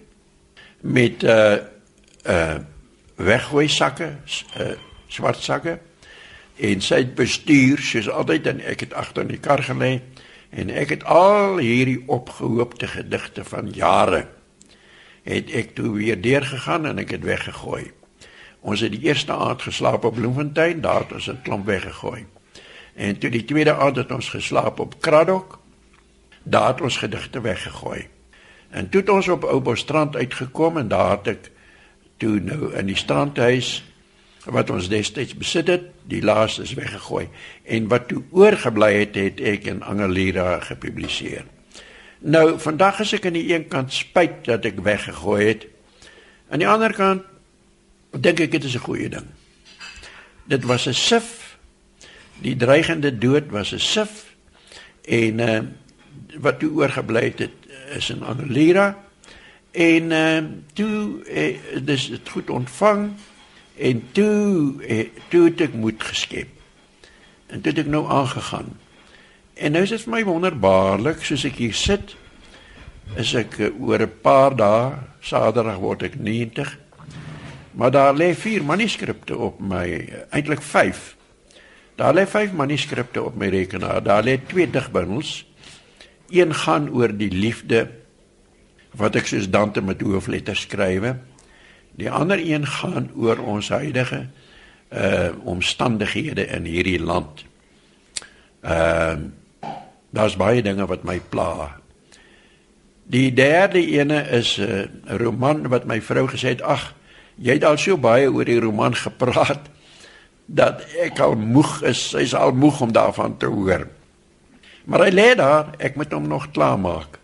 met 0.81 1.23
uh 1.23 1.57
uh 2.27 2.55
weggooi 3.15 3.69
sakke, 3.69 4.17
uh, 4.61 4.67
swart 5.07 5.43
sakke. 5.43 5.79
En 6.57 6.81
sy 6.81 6.95
het 6.95 7.15
bestuur 7.15 7.79
soos 7.79 8.09
altyd 8.09 8.47
en 8.47 8.61
ek 8.61 8.81
het 8.81 8.93
agter 8.93 9.23
in 9.23 9.29
die 9.29 9.41
kar 9.41 9.63
gelê 9.63 10.01
en 10.51 10.71
ek 10.71 10.89
het 10.89 11.05
al 11.05 11.57
hierdie 11.57 12.03
opgehoopte 12.07 12.87
gedigte 12.87 13.45
van 13.45 13.71
jare 13.73 14.27
het 15.27 15.51
ek 15.51 15.75
toe 15.75 15.91
weer 15.99 16.21
deurgegaan 16.23 16.87
en 16.87 17.03
ek 17.03 17.17
het 17.19 17.25
weggegooi. 17.27 17.91
Ons 18.67 18.81
het 18.81 18.95
die 18.95 19.03
eerste 19.09 19.35
aand 19.35 19.63
geslaap 19.63 20.05
op 20.05 20.15
Bloemfontein, 20.15 20.81
daar 20.81 21.03
het 21.03 21.13
ons 21.13 21.29
'n 21.31 21.43
klomp 21.43 21.67
weggegooi. 21.67 22.27
En 22.95 23.19
toe 23.19 23.31
die 23.31 23.45
tweede 23.45 23.75
aand 23.75 23.97
het 23.97 24.13
ons 24.13 24.29
geslaap 24.29 24.79
op 24.81 25.01
Kraddock, 25.01 25.59
daar 26.43 26.69
het 26.69 26.81
ons 26.81 26.97
gedigte 26.97 27.41
weggegooi. 27.41 28.09
En 28.71 28.89
toe 28.89 29.01
het 29.01 29.11
ons 29.11 29.29
op 29.29 29.45
Oubostrand 29.45 30.17
uitgekom 30.17 30.77
en 30.77 30.89
daar 30.89 31.11
het 31.11 31.27
ek 31.27 31.51
toe 32.17 32.41
nou 32.41 32.73
in 32.75 32.87
die 32.87 32.97
strandhuis 32.97 33.85
wat 34.45 34.71
ons 34.71 34.89
destyds 34.89 35.35
besit 35.35 35.67
het, 35.67 35.83
die 36.07 36.23
laaste 36.23 36.63
is 36.63 36.75
weggegooi. 36.75 37.29
En 37.65 37.89
wat 37.89 38.09
toe 38.09 38.23
oorgebly 38.31 38.93
het, 38.95 39.15
het 39.15 39.41
ek 39.41 39.65
in 39.65 39.83
Angelira 39.83 40.61
gepubliseer. 40.61 41.45
Nou 42.19 42.59
vandag 42.59 43.01
as 43.01 43.13
ek 43.13 43.27
aan 43.27 43.33
die 43.33 43.55
een 43.55 43.69
kant 43.69 43.93
spyt 43.93 44.45
dat 44.45 44.65
ek 44.65 44.81
weggegooi 44.81 45.47
het. 45.47 45.67
Aan 46.49 46.59
die 46.59 46.69
ander 46.69 46.93
kant 46.95 47.23
dink 48.11 48.41
ek 48.41 48.51
dit 48.51 48.65
is 48.65 48.75
'n 48.75 48.87
goeie 48.87 49.09
ding. 49.09 49.27
Dit 50.45 50.65
was 50.65 50.87
'n 50.87 50.95
sif. 50.95 51.59
Die 52.41 52.57
dreigende 52.57 53.19
dood 53.19 53.51
was 53.51 53.73
'n 53.73 53.79
sif 53.79 54.37
En 55.07 55.39
uh 55.39 55.61
wat 56.41 56.59
toe 56.59 56.71
oorgebly 56.73 57.33
het, 57.37 57.51
is 57.97 58.11
in 58.11 58.23
Angelira. 58.23 58.99
En 59.71 60.11
uh 60.11 60.43
toe 60.73 61.23
uh, 61.25 61.59
dis 61.85 62.09
dit 62.09 62.29
goed 62.29 62.51
ontvang 62.51 63.13
en 63.77 64.03
toe 64.13 64.75
uh, 64.89 65.09
toe 65.29 65.45
het 65.45 65.61
ek 65.61 65.73
moed 65.73 66.03
geskep. 66.03 66.49
En 67.47 67.61
toe 67.61 67.73
het 67.73 67.85
ek 67.85 67.93
nou 67.93 68.05
aangegaan. 68.11 68.75
En 69.57 69.73
nou 69.73 69.83
is 69.87 69.93
dit 69.95 70.03
vir 70.05 70.13
my 70.13 70.21
wonderbaarlik 70.29 71.23
soos 71.25 71.47
ek 71.49 71.57
hier 71.63 71.77
sit 71.77 72.13
is 73.17 73.31
ek 73.39 73.55
uh, 73.65 73.71
oor 73.81 74.03
'n 74.05 74.19
paar 74.21 74.53
dae, 74.53 74.99
Saterdag 75.25 75.79
word 75.81 76.03
ek 76.03 76.19
90. 76.21 76.69
Maar 77.73 77.91
daar 77.91 78.15
lê 78.15 78.35
vier 78.37 78.65
manuskripte 78.65 79.37
op 79.37 79.61
my, 79.61 79.87
eintlik 80.31 80.61
5. 80.61 81.17
Daar 81.97 82.13
lê 82.15 82.27
5 82.29 82.53
manuskripte 82.53 83.23
op 83.23 83.37
my 83.37 83.49
rekenaar. 83.49 84.03
Daar 84.03 84.23
lê 84.23 84.37
twee 84.47 84.69
digbundels. 84.71 85.47
Een 86.29 86.53
gaan 86.55 86.91
oor 86.93 87.17
die 87.17 87.33
liefde 87.33 87.89
wat 88.93 89.17
ek 89.17 89.27
soos 89.27 89.49
Dante 89.49 89.81
met 89.81 90.05
hoofletters 90.05 90.67
skrywe. 90.69 91.17
Die 91.97 92.11
ander 92.11 92.39
een 92.39 92.67
gaan 92.67 93.09
oor 93.17 93.41
ons 93.41 93.73
huidige 93.73 94.29
uh 94.93 95.33
omstandighede 95.45 96.47
in 96.47 96.65
hierdie 96.69 97.01
land. 97.01 97.45
Ehm 98.61 99.33
uh, 99.33 99.45
daar's 100.17 100.37
baie 100.41 100.63
dinge 100.65 100.87
wat 100.89 101.05
my 101.05 101.21
pla. 101.21 101.77
Die 103.07 103.31
derde 103.37 103.83
ene 103.85 104.25
is 104.35 104.57
eh, 104.59 104.89
'n 104.89 105.05
uh, 105.07 105.17
roman 105.21 105.69
wat 105.69 105.85
my 105.87 106.01
vrou 106.01 106.27
gesê 106.27 106.57
het, 106.57 106.63
"Ag, 106.63 106.95
jy 107.39 107.53
het 107.61 107.65
al 107.65 107.79
so 107.79 107.97
baie 107.97 108.33
oor 108.33 108.45
die 108.45 108.61
roman 108.61 108.95
gepraat 108.95 109.69
dat 110.47 110.83
ek 111.03 111.21
al 111.21 111.37
moeg 111.37 111.83
is. 111.83 112.09
Sy's 112.11 112.35
al 112.35 112.53
moeg 112.53 112.81
om 112.81 112.93
daarvan 112.93 113.37
te 113.37 113.47
hoor." 113.47 113.87
Maar 114.85 115.01
hy 115.01 115.11
lê 115.11 115.35
daar, 115.35 115.75
ek 115.79 115.97
moet 115.97 116.13
hom 116.13 116.29
nog 116.29 116.51
klaarmaak. 116.51 117.19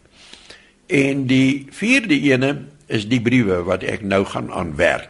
En 0.87 1.27
die 1.27 1.67
vierde 1.71 2.21
ene 2.21 2.67
is 2.87 3.09
die 3.09 3.21
briewe 3.21 3.63
wat 3.63 3.83
ek 3.83 4.03
nou 4.03 4.25
gaan 4.25 4.53
aanwerk. 4.53 5.09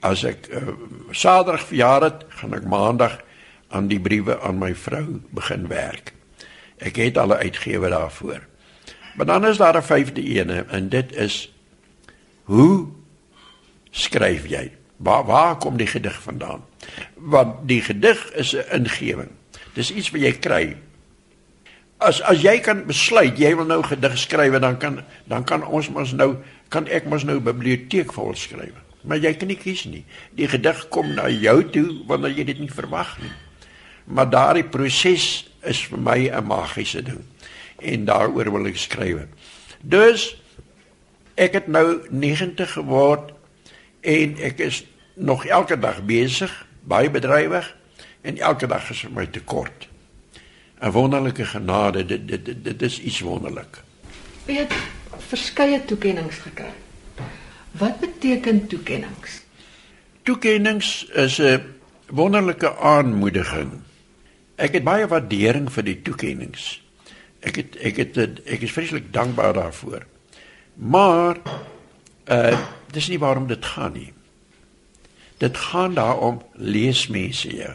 As 0.00 0.24
ek 0.24 0.48
uh, 0.48 0.72
Saterdag 1.12 1.66
verjaar 1.68 2.02
het, 2.02 2.24
gaan 2.28 2.54
ek 2.56 2.64
Maandag 2.64 3.20
aan 3.68 3.88
die 3.88 4.00
briewe 4.00 4.40
aan 4.40 4.58
my 4.58 4.74
vrou 4.74 5.20
begin 5.30 5.68
werk. 5.68 6.14
Ek 6.80 6.96
het 6.96 7.18
al 7.18 7.28
'n 7.28 7.42
uitgewer 7.44 7.90
daarvoor. 7.90 8.40
Maar 9.14 9.26
dan 9.26 9.46
is 9.46 9.56
daar 9.56 9.76
'n 9.76 9.82
vyfde 9.82 10.22
ene 10.22 10.64
en 10.68 10.88
dit 10.88 11.12
is 11.16 11.52
hoe 12.44 12.86
skryf 13.90 14.46
jy? 14.46 14.72
Waar 14.96 15.24
waar 15.24 15.56
kom 15.56 15.76
die 15.76 15.86
gedig 15.86 16.22
vandaan? 16.22 16.64
Want 17.14 17.68
die 17.68 17.82
gedig 17.82 18.32
is 18.32 18.56
'n 18.56 18.64
ingewing. 18.72 19.30
Dis 19.72 19.92
iets 19.92 20.10
wat 20.10 20.20
jy 20.20 20.32
kry. 20.32 20.76
As 21.96 22.22
as 22.22 22.40
jy 22.40 22.58
kan 22.60 22.86
besluit 22.86 23.38
jy 23.38 23.56
wil 23.56 23.66
nou 23.66 23.82
gedig 23.82 24.18
skryf 24.18 24.58
dan 24.58 24.76
kan 24.76 25.04
dan 25.24 25.44
kan 25.44 25.66
ons 25.66 25.88
mos 25.88 26.12
nou 26.12 26.36
kan 26.68 26.86
ek 26.86 27.04
mos 27.04 27.24
nou 27.24 27.40
biblioteek 27.40 28.12
vol 28.12 28.34
skryf. 28.34 28.74
Maar 29.00 29.18
jy 29.18 29.34
kan 29.34 29.48
nie 29.48 29.56
kies 29.56 29.84
nie. 29.84 30.04
Die 30.36 30.48
gedig 30.48 30.88
kom 30.88 31.14
na 31.14 31.28
jou 31.28 31.70
toe 31.70 32.04
wanneer 32.06 32.30
jy 32.30 32.44
dit 32.44 32.58
nie 32.58 32.72
verwag 32.72 33.18
nie. 33.20 33.32
Maar 34.04 34.30
daardie 34.30 34.64
proses 34.64 35.50
is 35.60 35.86
vir 35.86 35.98
my 35.98 36.28
'n 36.28 36.46
magiese 36.46 37.02
ding 37.02 37.24
en 37.80 38.04
daaroor 38.04 38.52
wil 38.52 38.66
ek 38.66 38.76
skryf. 38.76 39.26
Dus 39.80 40.36
ek 41.34 41.52
het 41.52 41.66
nou 41.66 42.00
90 42.10 42.72
geword 42.72 43.32
en 44.00 44.36
ek 44.36 44.58
is 44.58 44.84
nog 45.14 45.44
elke 45.44 45.78
dag 45.78 46.04
besig, 46.04 46.66
baie 46.84 47.10
bedrywig 47.10 47.76
en 48.20 48.38
elke 48.38 48.66
dag 48.66 48.90
is 48.90 49.00
vir 49.00 49.12
my 49.16 49.26
te 49.26 49.40
kort. 49.40 49.88
'n 50.80 50.90
Wonderlike 50.90 51.44
genade, 51.44 52.06
dit 52.06 52.28
dit 52.28 52.44
dit, 52.44 52.64
dit 52.64 52.82
is 52.82 53.00
iets 53.00 53.20
wonderlik. 53.20 53.82
Jy 54.46 54.54
het 54.64 54.72
verskeie 55.28 55.84
toekenninge 55.84 56.32
gekry. 56.32 56.72
Wat 57.70 58.00
beteken 58.00 58.66
toekenninge? 58.66 59.28
Toekenninge 60.22 61.06
is 61.12 61.38
'n 61.38 61.62
wonderlike 62.08 62.76
aanmoediging. 62.76 63.82
Ek 64.60 64.76
het 64.76 64.84
baie 64.84 65.08
waardering 65.08 65.70
vir 65.72 65.86
die 65.86 65.98
toekenninge 66.04 66.80
ek 67.40 67.56
het 67.56 67.76
ek 67.80 68.00
het 68.00 68.18
ek 68.44 68.64
is 68.66 68.72
vreeslik 68.72 69.12
dankbaar 69.12 69.54
daarvoor. 69.56 70.06
Maar 70.74 71.40
uh 72.28 72.58
dis 72.90 73.08
nie 73.08 73.20
waarom 73.22 73.46
dit 73.46 73.64
gaan 73.64 73.92
nie. 73.94 74.12
Dit 75.38 75.56
gaan 75.56 75.94
daarom 75.94 76.42
lees 76.54 77.06
mense 77.06 77.48
jou. 77.54 77.74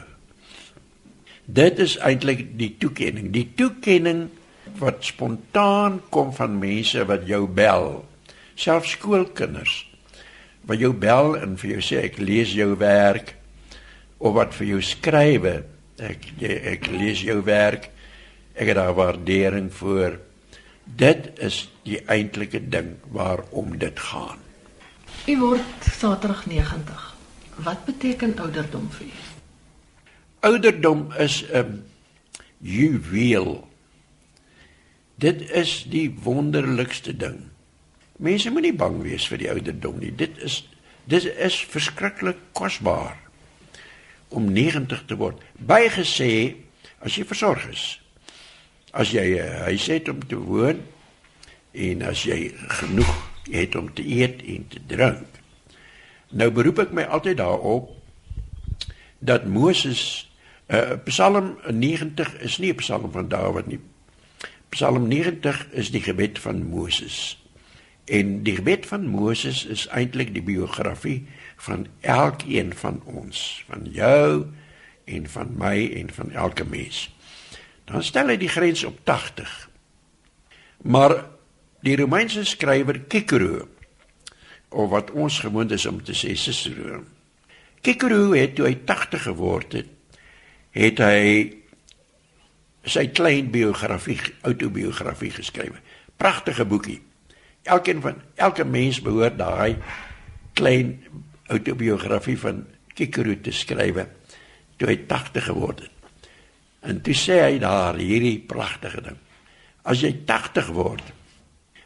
Dit 1.46 1.80
is 1.80 1.96
eintlik 1.98 2.58
die 2.60 2.76
toekenning. 2.78 3.32
Die 3.32 3.48
toekenning 3.56 4.28
wat 4.76 5.06
spontaan 5.08 6.02
kom 6.10 6.34
van 6.36 6.60
mense 6.60 7.06
wat 7.06 7.24
jou 7.28 7.48
bel. 7.48 8.04
Selfs 8.56 8.98
skoolkinders 8.98 9.86
wat 10.68 10.80
jou 10.84 10.92
bel 10.94 11.38
en 11.38 11.56
vir 11.58 11.78
jou 11.78 11.82
sê 11.82 12.04
ek 12.10 12.20
lees 12.20 12.52
jou 12.52 12.76
werk 12.76 13.36
of 14.18 14.36
wat 14.36 14.54
vir 14.58 14.68
jou 14.76 14.82
skrywe. 14.82 15.64
Ek 15.98 16.32
ek 16.42 16.88
lees 16.92 17.22
jou 17.22 17.42
werk 17.44 17.92
Ek 18.56 18.72
het 18.72 18.78
daar 18.80 18.96
waardering 18.96 19.68
vir. 19.76 20.20
Dit 20.86 21.28
is 21.44 21.66
die 21.84 22.00
eintlike 22.08 22.62
ding 22.72 22.96
waarom 23.12 23.76
dit 23.82 24.00
gaan. 24.00 24.40
U 25.28 25.36
word 25.42 25.90
Saterdag 25.92 26.46
90. 26.48 27.04
Wat 27.66 27.84
beteken 27.88 28.36
ouderdom 28.40 28.88
vir 28.96 29.10
u? 29.10 29.18
Ouderdom 30.46 31.12
is 31.20 31.44
'n 31.52 31.84
juweel. 32.60 33.68
Dit 35.16 35.42
is 35.52 35.86
die 35.90 36.16
wonderlikste 36.24 37.18
ding. 37.18 37.50
Mense 38.18 38.50
moenie 38.50 38.76
bang 38.76 39.02
wees 39.02 39.28
vir 39.28 39.38
die 39.38 39.52
ouderdom 39.52 40.00
nie. 40.00 40.16
Dit 40.16 40.38
is 40.38 40.70
dit 41.08 41.24
is 41.24 41.66
verskriklik 41.66 42.38
kosbaar 42.52 43.25
om 44.30 44.52
90 44.52 45.06
te 45.06 45.16
word. 45.16 45.42
Bygesê 45.54 46.56
as 47.00 47.16
jy 47.16 47.26
versorg 47.26 47.68
is 47.70 48.00
as 48.96 49.12
jy 49.12 49.36
'n 49.36 49.68
huis 49.68 49.86
het 49.92 50.10
om 50.10 50.28
te 50.28 50.40
woon 50.40 50.80
en 51.72 52.02
as 52.02 52.24
jy 52.24 52.56
genoeg 52.80 53.16
het 53.52 53.76
om 53.76 53.94
te 53.94 54.04
eet 54.08 54.42
en 54.42 54.68
te 54.68 54.80
drink. 54.88 55.28
Nou 56.32 56.52
beroep 56.52 56.80
ek 56.80 56.92
my 56.92 57.04
altyd 57.04 57.38
daarop 57.38 57.92
dat 59.20 59.46
Moses 59.46 60.32
uh, 60.68 60.96
Psalm 61.06 61.58
90 61.68 62.40
is 62.40 62.58
nie 62.58 62.72
'n 62.72 62.80
psalm 62.80 63.12
van 63.12 63.28
Dawid 63.28 63.68
nie. 63.68 63.80
Psalm 64.70 65.08
90 65.08 65.68
is 65.72 65.92
die 65.92 66.02
gebed 66.02 66.40
van 66.40 66.64
Moses. 66.64 67.44
En 68.06 68.44
die 68.44 68.56
gebed 68.56 68.86
van 68.86 69.08
Moses 69.08 69.66
is 69.66 69.88
eintlik 69.88 70.34
die 70.34 70.44
biografie 70.44 71.28
van 71.56 71.88
elkeen 72.02 72.74
van 72.76 73.02
ons, 73.06 73.64
van 73.70 73.88
jou 73.90 74.46
en 75.06 75.30
van 75.30 75.54
my 75.58 75.92
en 76.02 76.10
van 76.14 76.32
elke 76.32 76.66
mens 76.66 77.16
dan 77.86 78.04
stel 78.04 78.32
hy 78.34 78.38
die 78.42 78.50
grens 78.50 78.84
op 78.88 78.98
80. 79.06 79.50
Maar 80.90 81.20
die 81.86 81.96
Romeinse 82.00 82.46
skrywer 82.46 83.02
Cicero 83.08 83.68
of 84.76 84.90
wat 84.90 85.12
ons 85.14 85.40
gewoond 85.40 85.72
is 85.72 85.86
om 85.86 86.02
te 86.04 86.16
sê 86.18 86.34
Cicero. 86.36 87.04
Cicero 87.86 88.32
het 88.34 88.56
toe 88.58 88.68
hy 88.68 88.80
80 88.90 89.28
geword 89.30 89.78
het, 89.78 89.92
het 90.76 91.02
hy 91.06 91.28
sy 92.86 93.06
klein 93.14 93.52
biografie, 93.54 94.18
autobiografie 94.46 95.32
geskryf. 95.34 95.78
Pragtige 96.18 96.66
boekie. 96.66 97.00
Elkeen 97.66 98.02
van 98.02 98.20
elke 98.38 98.66
mens 98.66 99.00
behoort 99.02 99.38
daai 99.40 99.78
klein 100.58 101.00
autobiografie 101.48 102.38
van 102.40 102.66
Cicero 102.96 103.36
te 103.42 103.52
skryf 103.52 104.00
toe 104.78 104.90
hy 104.90 104.98
80 105.08 105.50
geword 105.52 105.84
het. 105.86 105.92
En 106.86 107.02
toe 107.02 107.16
sê 107.18 107.40
hy 107.42 107.60
daar 107.62 107.98
hierdie 107.98 108.40
pragtige 108.40 109.02
ding. 109.02 109.20
As 109.86 110.02
jy 110.04 110.12
80 110.28 110.72
word, 110.76 111.06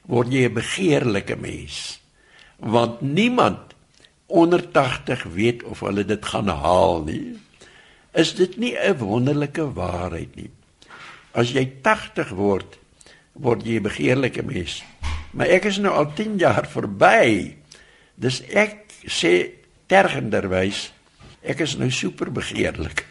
word 0.09 0.31
jy 0.33 0.47
'n 0.47 0.53
begeerlike 0.53 1.35
mens. 1.35 1.99
Want 2.59 3.01
niemand 3.01 3.75
onder 4.27 4.61
80 4.71 5.23
weet 5.23 5.63
of 5.63 5.79
hulle 5.79 6.05
dit 6.05 6.25
gaan 6.25 6.47
haal 6.47 7.03
nie. 7.03 7.37
Is 8.13 8.35
dit 8.35 8.57
nie 8.57 8.75
'n 8.75 8.97
wonderlike 8.97 9.73
waarheid 9.73 10.35
nie? 10.35 10.49
As 11.31 11.51
jy 11.51 11.65
80 11.81 12.29
word, 12.29 12.79
word 13.33 13.65
jy 13.65 13.79
'n 13.79 13.83
begeerlike 13.83 14.43
mens. 14.43 14.83
Maar 15.31 15.47
ek 15.47 15.65
is 15.65 15.77
nou 15.77 15.93
al 15.93 16.13
10 16.13 16.37
jaar 16.37 16.67
verby. 16.67 17.55
Dis 18.15 18.41
ek 18.41 18.88
sê 19.07 19.33
tergenderwys, 19.87 20.89
ek 21.41 21.63
is 21.63 21.77
nou 21.79 21.89
super 21.91 22.31
begeerlik. 22.31 23.05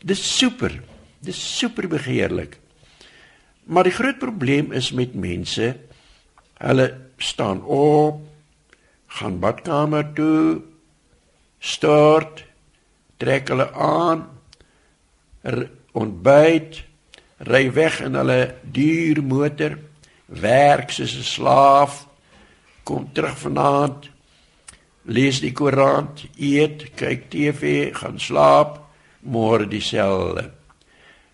Dis 0.00 0.22
super. 0.24 0.72
Dis 1.20 1.36
super 1.58 1.88
begeerlik. 1.88 2.56
Maar 3.68 3.84
die 3.84 3.94
groot 3.94 4.18
probleem 4.18 4.72
is 4.72 4.90
met 4.96 5.14
mense. 5.14 5.76
Hulle 6.58 6.86
staan 7.20 7.60
op, 7.64 8.22
gaan 9.06 9.38
badkamer 9.40 10.12
toe, 10.16 10.62
stort, 11.60 12.44
trek 13.20 13.48
hulle 13.52 13.68
aan, 13.72 14.24
ontbyt, 15.92 16.80
ry 17.48 17.64
weg 17.72 18.00
in 18.04 18.16
hulle 18.16 18.40
duur 18.72 19.22
motor, 19.24 19.76
werk 20.26 20.92
soos 20.92 21.16
'n 21.16 21.24
slaaf, 21.24 22.06
kom 22.84 23.12
terug 23.12 23.38
vanaand, 23.38 24.09
lees 25.08 25.40
die 25.40 25.52
koerant, 25.56 26.26
eet, 26.36 26.90
kyk 26.98 27.28
TV, 27.32 27.90
gaan 27.96 28.18
slaap, 28.20 28.78
môre 29.20 29.68
dieselfde. 29.68 30.50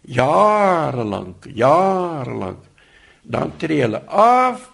Jare 0.06 1.04
lank, 1.04 1.48
jare 1.54 2.34
lank. 2.34 2.62
Dan 3.26 3.56
tree 3.58 3.82
hulle 3.82 4.02
af 4.06 4.70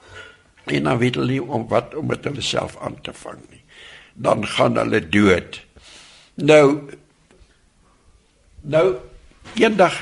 en 0.68 0.85
dan 0.85 0.98
weet 1.00 1.16
hulle 1.16 1.33
nie 1.33 1.42
om 1.42 1.64
wat 1.70 1.94
om 1.96 2.07
met 2.07 2.24
hulle 2.28 2.44
self 2.44 2.76
aan 2.85 2.98
te 3.02 3.14
vang 3.16 3.40
nie. 3.48 3.62
Dan 4.14 4.44
gaan 4.46 4.76
hulle 4.76 5.00
dood. 5.09 5.62
Nou 6.35 6.92
nou 8.62 8.87
eendag 9.59 9.96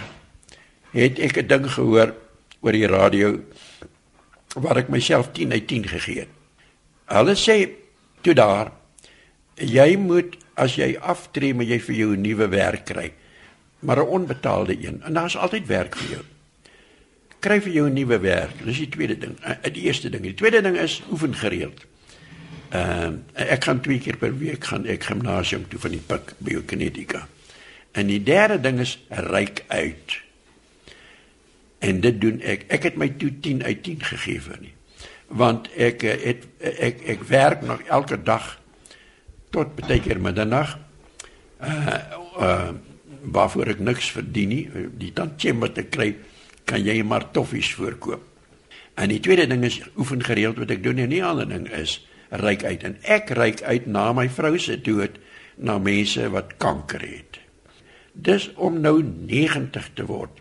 het 0.93 1.19
ek 1.19 1.39
'n 1.39 1.47
ding 1.47 1.71
gehoor 1.71 2.15
oor 2.61 2.73
die 2.73 2.87
radio 2.87 3.39
waar 4.55 4.77
ek 4.77 4.89
myself 4.89 5.33
10 5.33 5.53
uit 5.53 5.67
10 5.67 5.89
gegee 5.89 6.19
het. 6.19 6.33
Hulle 7.07 7.35
sê 7.35 7.71
toe 8.21 8.35
daar 8.35 8.80
jy 9.61 9.97
moet 9.97 10.37
as 10.61 10.77
jy 10.77 10.95
aftree 10.99 11.55
moet 11.55 11.69
jy 11.69 11.79
vir 11.81 11.95
jou 11.95 12.11
'n 12.17 12.23
nuwe 12.23 12.49
werk 12.49 12.85
kry. 12.85 13.13
Maar 13.81 13.97
'n 13.97 14.09
onbetaalde 14.09 14.77
een 14.87 15.03
en 15.03 15.13
daar's 15.13 15.37
altyd 15.37 15.67
werk 15.67 15.97
vir 15.97 16.11
jou. 16.11 16.25
Kry 17.41 17.61
vir 17.61 17.73
jou 17.73 17.89
'n 17.89 17.93
nuwe 17.93 18.19
werk. 18.19 18.65
Dis 18.65 18.79
die 18.79 18.89
tweede 18.89 19.19
ding. 19.19 19.37
Uh, 19.45 19.73
die 19.73 19.83
eerste 19.83 20.11
ding. 20.11 20.23
Die 20.23 20.35
tweede 20.35 20.63
ding 20.63 20.77
is 20.77 21.03
oefen 21.11 21.35
gereeld. 21.35 21.87
Ehm 22.71 23.15
uh, 23.35 23.51
ek 23.51 23.65
gaan 23.65 23.81
twee 23.81 23.99
keer 23.99 24.17
per 24.17 24.37
week 24.39 24.65
gaan 24.65 24.87
ek 24.87 25.05
gimnasium 25.05 25.69
toe 25.69 25.79
van 25.79 25.91
die 25.91 26.03
Pik 26.07 26.35
Biokinetika. 26.39 27.29
En 27.93 28.07
die 28.07 28.23
derde 28.23 28.61
ding 28.61 28.79
is 28.79 28.99
ryk 29.09 29.65
uit. 29.69 30.21
En 31.79 32.01
dit 32.01 32.21
doen 32.21 32.41
ek. 32.41 32.65
Ek 32.69 32.83
het 32.83 32.97
my 32.97 33.09
toe 33.09 33.33
10 33.41 33.65
uit 33.65 33.83
10 33.83 34.05
gegee 34.05 34.41
vir 34.41 34.59
nie. 34.61 34.75
Want 35.27 35.71
ek 35.75 36.03
eh, 36.03 36.17
het 36.25 36.47
ek, 36.61 37.03
ek 37.17 37.23
werk 37.23 37.63
nog 37.63 37.83
elke 37.89 38.23
dag 38.23 38.61
tot 39.55 39.75
baie 39.79 40.01
keer 40.03 40.21
middernag. 40.23 40.79
Uh 41.61 41.99
uh 42.41 42.71
waarvoor 43.21 43.75
ek 43.75 43.81
niks 43.85 44.07
verdien 44.17 44.49
nie. 44.49 44.63
Die 44.97 45.11
tantjie 45.13 45.53
wat 45.61 45.77
ek 45.83 45.91
kry, 45.93 46.15
kan 46.65 46.81
jy 46.81 47.03
maar 47.05 47.27
toffies 47.35 47.69
voorkoop. 47.77 48.23
En 48.97 49.13
die 49.13 49.21
tweede 49.21 49.45
ding 49.51 49.65
is 49.69 49.77
oefen 50.01 50.25
gereeld 50.25 50.57
wat 50.63 50.73
ek 50.73 50.81
doen 50.85 51.03
en 51.05 51.13
nie 51.13 51.21
ander 51.25 51.49
ding 51.49 51.67
is 51.77 51.99
ryk 52.41 52.65
uit 52.65 52.85
en 52.87 52.97
ek 53.05 53.35
ryk 53.37 53.61
uit 53.63 53.87
na 53.91 54.11
my 54.17 54.25
vrou 54.33 54.55
se 54.59 54.79
dood 54.81 55.19
na 55.61 55.77
mense 55.83 56.31
wat 56.33 56.57
kanker 56.63 57.05
het. 57.05 57.41
Dis 58.13 58.49
om 58.57 58.81
nou 58.81 59.01
90 59.05 59.91
te 59.99 60.07
word 60.09 60.41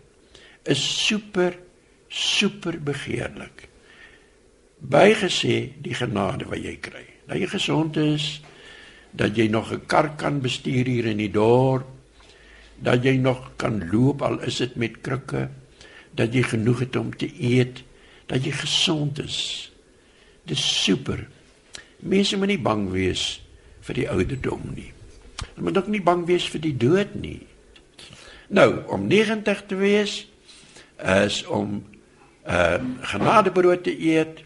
is 0.64 0.80
super 0.80 1.56
super 2.10 2.80
begeerlik. 2.82 3.68
Bygesê 4.80 5.76
die 5.82 5.94
genade 5.94 6.48
wat 6.50 6.64
jy 6.64 6.76
kry. 6.82 7.04
Dat 7.28 7.38
jy 7.38 7.48
gesond 7.52 7.96
is, 8.00 8.40
dat 9.10 9.36
jy 9.36 9.48
nog 9.48 9.72
'n 9.72 9.86
kar 9.86 10.16
kan 10.16 10.40
bestuur 10.40 10.86
hier 10.86 11.06
in 11.06 11.16
die 11.16 11.30
dorp, 11.30 11.86
dat 12.78 13.02
jy 13.04 13.16
nog 13.16 13.52
kan 13.56 13.90
loop 13.90 14.22
al 14.22 14.40
is 14.40 14.56
dit 14.56 14.76
met 14.76 15.00
krikke, 15.00 15.48
dat 16.14 16.34
jy 16.34 16.42
genoeg 16.42 16.78
het 16.78 16.96
om 16.96 17.16
te 17.16 17.28
eet, 17.40 17.82
dat 18.26 18.44
jy 18.44 18.52
gesond 18.52 19.18
is. 19.18 19.72
Dis 20.44 20.82
super. 20.84 21.28
Mense 21.98 22.36
moet 22.36 22.46
nie 22.46 22.58
bang 22.58 22.88
wees 22.90 23.42
vir 23.80 23.94
die 23.94 24.08
ouderdom 24.08 24.72
nie. 24.74 24.92
Hulle 25.54 25.62
moet 25.62 25.78
ook 25.78 25.88
nie 25.88 26.02
bang 26.02 26.26
wees 26.26 26.48
vir 26.48 26.60
die 26.60 26.76
dood 26.76 27.14
nie. 27.14 27.46
Nou, 28.48 28.82
om 28.88 29.06
90 29.06 29.66
te 29.66 29.76
wees 29.76 30.26
is 30.98 31.44
om 31.46 31.84
uh, 32.48 32.80
genadebrood 33.00 33.84
te 33.84 33.94
eet. 34.00 34.44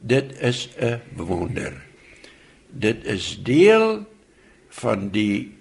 Dit 0.00 0.34
is 0.40 0.68
'n 0.78 1.00
wonder 1.16 1.87
dit 2.70 3.04
is 3.04 3.38
deel 3.42 4.06
van 4.68 5.08
die 5.10 5.56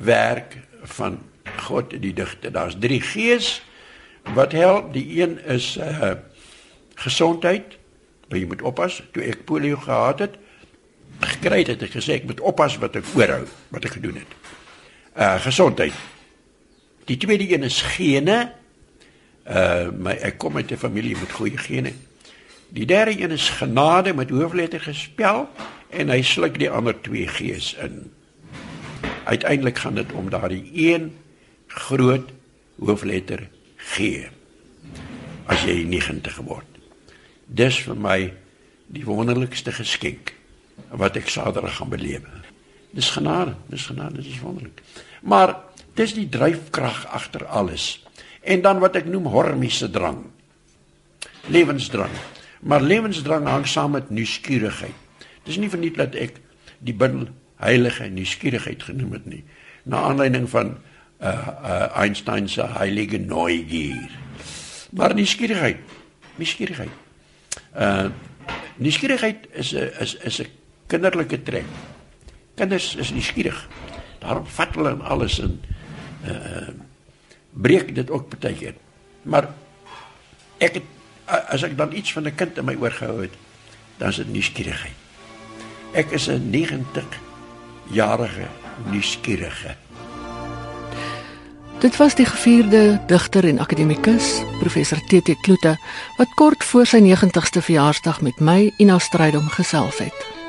werk 0.00 0.56
van 0.82 1.18
God 1.56 1.90
die 1.90 2.12
digter. 2.14 2.52
Daar's 2.52 2.76
drie 2.78 3.00
gees 3.00 3.62
wat 4.34 4.52
help. 4.52 4.92
Die 4.92 5.20
een 5.22 5.38
is 5.44 5.76
uh 5.76 6.12
gesondheid. 7.00 7.78
Waar 8.28 8.38
jy 8.38 8.46
moet 8.46 8.62
oppas. 8.62 9.00
Toe 9.12 9.24
ek 9.24 9.44
polio 9.48 9.76
gehad 9.80 10.18
het, 10.20 10.34
gekry 11.24 11.62
het 11.64 11.82
ek 11.82 11.94
gesê 11.96 12.18
ek 12.20 12.28
moet 12.28 12.40
oppas 12.44 12.76
wat 12.82 12.98
ek 13.00 13.06
voorhou, 13.08 13.46
wat 13.72 13.88
ek 13.88 13.96
gedoen 13.96 14.20
het. 14.20 14.34
Uh 15.16 15.36
gesondheid. 15.40 15.96
Die 17.08 17.16
tweede 17.16 17.48
een 17.48 17.64
is 17.64 17.80
gene. 17.96 18.52
Uh 19.48 19.88
my 19.96 20.14
ek 20.20 20.38
kom 20.38 20.56
uit 20.56 20.70
'n 20.70 20.76
familie 20.76 21.16
met 21.16 21.32
goeie 21.32 21.58
gene. 21.58 21.92
Die 22.70 22.86
derde 22.86 23.18
een 23.18 23.30
is 23.30 23.48
genade 23.48 24.14
met 24.14 24.30
hoofletter 24.30 24.80
gespel 24.80 25.48
en 25.90 26.10
hy 26.12 26.22
sluk 26.22 26.58
die 26.58 26.70
ander 26.70 26.94
twee 27.02 27.26
gees 27.26 27.74
in. 27.82 28.04
Uiteindelik 29.24 29.78
gaan 29.78 29.98
dit 29.98 30.12
om 30.12 30.30
daardie 30.30 30.70
een 30.74 31.10
groot 31.66 32.30
hoofletter 32.78 33.48
G. 33.76 34.28
As 35.50 35.64
jy 35.66 35.82
90 35.82 36.38
word. 36.46 36.66
Dis 37.46 37.80
vir 37.82 37.98
my 37.98 38.18
die 38.90 39.04
wonderlikste 39.06 39.74
geskenk 39.74 40.34
wat 40.94 41.18
ek 41.18 41.30
Saterdag 41.30 41.76
gaan 41.78 41.90
belewe. 41.90 42.40
Dis 42.94 43.10
genade, 43.14 43.54
dis 43.70 43.86
genade, 43.86 44.22
dis 44.22 44.40
wonderlik. 44.42 44.82
Maar 45.22 45.56
dis 45.98 46.14
die 46.14 46.28
dryfkrag 46.30 47.06
agter 47.10 47.46
alles. 47.46 47.98
En 48.42 48.62
dan 48.62 48.78
wat 48.82 48.96
ek 49.02 49.10
noem 49.10 49.26
hormiese 49.30 49.90
drang. 49.90 50.22
Lewensdrang. 51.50 52.14
Maar 52.60 52.82
lewensdrang 52.84 53.46
hang 53.48 53.66
saam 53.66 53.96
met 53.96 54.10
nuuskierigheid. 54.10 55.26
Dis 55.44 55.56
nie 55.56 55.70
verniet 55.72 55.96
dat 55.96 56.14
ek 56.14 56.40
die 56.84 56.94
bindel 56.94 57.30
heilige 57.60 58.08
nuuskierigheid 58.12 58.82
genoem 58.82 59.12
het 59.16 59.26
nie. 59.28 59.44
Na 59.88 60.04
aanleiding 60.10 60.48
van 60.50 60.76
uh 61.20 61.48
uh 61.64 61.96
Einstein 62.00 62.48
se 62.48 62.64
heilige 62.64 63.18
Neugier. 63.18 64.10
Maar 64.90 65.14
nuuskierigheid, 65.14 65.80
nuuskierigheid. 66.36 66.92
Uh 67.76 68.08
nuuskierigheid 68.76 69.48
is 69.52 69.72
'n 69.74 69.90
is 70.00 70.14
is 70.14 70.40
'n 70.40 70.48
kinderlike 70.86 71.42
trek. 71.42 71.64
Kinders 72.54 72.94
is 72.96 73.12
nuuskierig. 73.12 73.68
Daarom 74.18 74.46
vat 74.46 74.74
hulle 74.74 74.94
alles 75.02 75.38
in 75.38 75.60
uh 76.24 76.68
breek 77.50 77.94
dit 77.94 78.10
ook 78.10 78.40
baie 78.40 78.54
keer. 78.54 78.74
Maar 79.22 79.48
ek 80.58 80.74
het, 80.74 80.88
as 81.30 81.62
ek 81.62 81.76
dan 81.76 81.92
iets 81.92 82.12
van 82.12 82.26
'n 82.26 82.34
kind 82.34 82.58
in 82.58 82.64
my 82.64 82.74
oor 82.74 82.90
gehou 82.90 83.20
het, 83.22 83.34
dan 83.98 84.08
is 84.08 84.16
dit 84.16 84.32
nuuskierigheid. 84.32 84.98
Ek 85.92 86.10
is 86.10 86.28
'n 86.28 86.50
90-jarige 86.50 88.46
nuuskierige. 88.90 89.76
Dit 91.80 91.96
was 91.96 92.14
die 92.14 92.26
gevierde 92.26 93.00
digter 93.06 93.44
en 93.48 93.58
akademikus, 93.58 94.42
professor 94.58 94.98
TT 94.98 95.40
Kloete, 95.40 95.78
wat 96.16 96.34
kort 96.34 96.64
voor 96.64 96.86
sy 96.86 97.00
90ste 97.00 97.62
verjaarsdag 97.62 98.20
met 98.20 98.40
my 98.40 98.72
Ina 98.76 98.98
Strydom 98.98 99.48
gesels 99.48 99.98
het. 99.98 100.39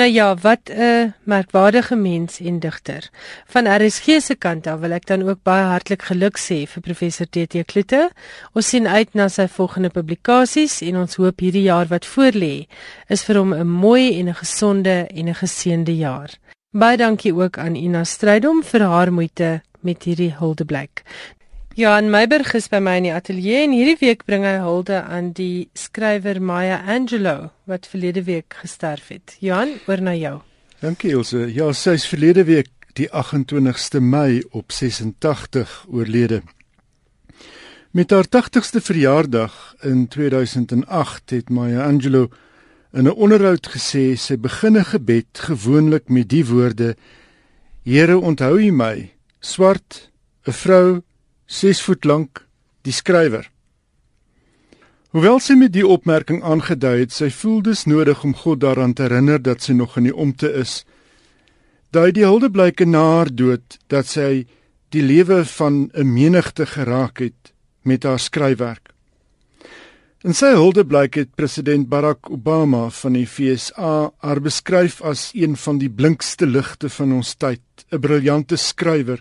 Nou 0.00 0.12
ja, 0.12 0.34
wat 0.34 0.60
'n 0.64 1.14
merkwaardige 1.22 1.96
mens 1.96 2.40
en 2.40 2.58
digter. 2.58 3.10
Van 3.46 3.66
RSG 3.76 4.04
se 4.20 4.34
kant 4.34 4.66
af 4.66 4.80
wil 4.80 4.90
ek 4.90 5.06
dan 5.06 5.28
ook 5.28 5.42
baie 5.42 5.64
hartlik 5.64 6.02
geluk 6.02 6.38
sê 6.38 6.66
vir 6.66 6.82
professor 6.82 7.26
TT 7.26 7.64
Kloete. 7.64 8.10
Ons 8.52 8.68
sien 8.68 8.86
uit 8.86 9.14
na 9.14 9.28
sy 9.28 9.46
volgende 9.48 9.88
publikasies 9.88 10.80
en 10.80 10.96
ons 10.96 11.14
hoop 11.14 11.40
hierdie 11.40 11.62
jaar 11.62 11.86
wat 11.86 12.06
voorlê 12.06 12.66
is 13.08 13.24
vir 13.24 13.36
hom 13.36 13.52
'n 13.54 13.66
mooi 13.66 14.18
en 14.18 14.28
'n 14.28 14.34
gesonde 14.34 15.06
en 15.06 15.28
'n 15.28 15.34
geseënde 15.34 15.96
jaar. 15.96 16.30
Baie 16.70 16.96
dankie 16.96 17.34
ook 17.34 17.58
aan 17.58 17.74
Ina 17.74 18.04
Strydom 18.04 18.62
vir 18.62 18.82
haar 18.82 19.12
moeite 19.12 19.62
met 19.80 20.02
hierdie 20.02 20.34
huldeblyk. 20.38 21.02
Johan 21.80 22.10
Meiberg 22.10 22.52
is 22.52 22.66
by 22.68 22.76
my 22.76 22.98
in 22.98 23.06
die 23.06 23.12
ateljee 23.16 23.62
en 23.64 23.72
hierdie 23.72 23.96
week 24.02 24.26
bring 24.28 24.42
hy 24.44 24.58
hulde 24.60 24.98
aan 25.00 25.30
die 25.32 25.70
skrywer 25.72 26.36
Maya 26.44 26.76
Angelou 26.92 27.46
wat 27.70 27.88
verlede 27.88 28.20
week 28.26 28.58
gesterf 28.60 29.06
het. 29.08 29.38
Johan, 29.40 29.72
oor 29.88 30.02
na 30.04 30.12
jou. 30.12 30.34
Dankie 30.82 31.14
Elsje. 31.16 31.46
Ja, 31.48 31.70
sy 31.72 31.96
is 31.96 32.04
verlede 32.10 32.44
week 32.50 32.68
die 33.00 33.08
28ste 33.08 34.04
Mei 34.04 34.42
op 34.52 34.76
86 34.76 35.72
oorlede. 35.88 36.42
Met 37.96 38.12
haar 38.12 38.28
80ste 38.28 38.84
verjaardag 38.84 39.56
in 39.80 40.04
2008 40.12 41.38
het 41.38 41.48
Maya 41.48 41.88
Angelou 41.88 42.26
in 42.92 43.08
'n 43.08 43.16
onderhoud 43.16 43.72
gesê 43.72 44.18
sy 44.20 44.36
begin 44.36 44.76
'n 44.76 44.84
gebed 44.84 45.32
gewoonlik 45.48 46.12
met 46.12 46.28
die 46.28 46.44
woorde: 46.44 46.96
Here, 47.84 48.18
onthou 48.18 48.60
U 48.60 48.70
my, 48.70 49.12
swart, 49.40 50.10
'n 50.44 50.52
vrou 50.52 51.00
6 51.50 51.80
voet 51.82 52.04
lank, 52.06 52.44
die 52.86 52.92
skrywer. 52.94 53.48
Hoewel 55.10 55.40
sy 55.42 55.56
met 55.58 55.72
die 55.74 55.82
opmerking 55.82 56.44
aangedui 56.46 57.00
het, 57.00 57.10
sy 57.10 57.26
voel 57.34 57.58
dus 57.66 57.88
nodig 57.90 58.20
om 58.22 58.36
God 58.38 58.60
daaraan 58.62 58.92
te 58.94 59.08
herinner 59.08 59.42
dat 59.42 59.66
sy 59.66 59.74
nog 59.74 59.96
in 59.98 60.06
die 60.06 60.14
omte 60.14 60.46
is. 60.60 60.84
Daai 61.90 62.12
die 62.14 62.22
hulde 62.22 62.52
blyke 62.54 62.86
na 62.86 63.02
haar 63.16 63.32
dood 63.34 63.80
dat 63.90 64.06
sy 64.06 64.46
die 64.94 65.02
lewe 65.02 65.42
van 65.56 65.90
'n 65.90 66.06
menigte 66.06 66.66
geraak 66.66 67.18
het 67.18 67.52
met 67.82 68.06
haar 68.06 68.22
skryfwerk. 68.22 68.94
In 70.22 70.34
sy 70.34 70.54
hulde 70.54 70.84
blyk 70.86 71.14
het 71.14 71.34
president 71.34 71.88
Barack 71.88 72.30
Obama 72.30 72.90
van 72.90 73.12
die 73.12 73.26
FSA 73.26 74.12
haar 74.18 74.40
beskryf 74.40 75.02
as 75.02 75.30
een 75.34 75.56
van 75.56 75.78
die 75.78 75.90
blinkste 75.90 76.46
ligte 76.46 76.88
van 76.88 77.12
ons 77.12 77.34
tyd, 77.34 77.60
'n 77.90 77.98
briljante 77.98 78.56
skrywer, 78.56 79.20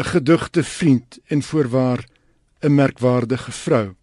'n 0.00 0.04
gedigte 0.04 0.62
vriend 0.64 1.18
en 1.26 1.42
voorwaar 1.42 2.04
'n 2.60 2.74
merkwaardige 2.74 3.52
vrou. 3.52 3.94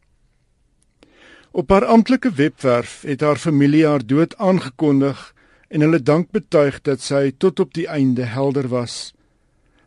Op 1.52 1.70
haar 1.70 1.86
amptelike 1.86 2.32
webwerf 2.32 3.02
het 3.02 3.22
haar 3.22 3.38
familie 3.38 3.86
haar 3.86 4.06
dood 4.06 4.38
aangekondig 4.38 5.34
en 5.68 5.82
hulle 5.82 6.02
dank 6.04 6.32
betuig 6.32 6.82
dat 6.82 7.02
sy 7.02 7.34
tot 7.38 7.60
op 7.60 7.74
die 7.74 7.88
einde 7.88 8.24
helder 8.24 8.68
was. 8.68 9.14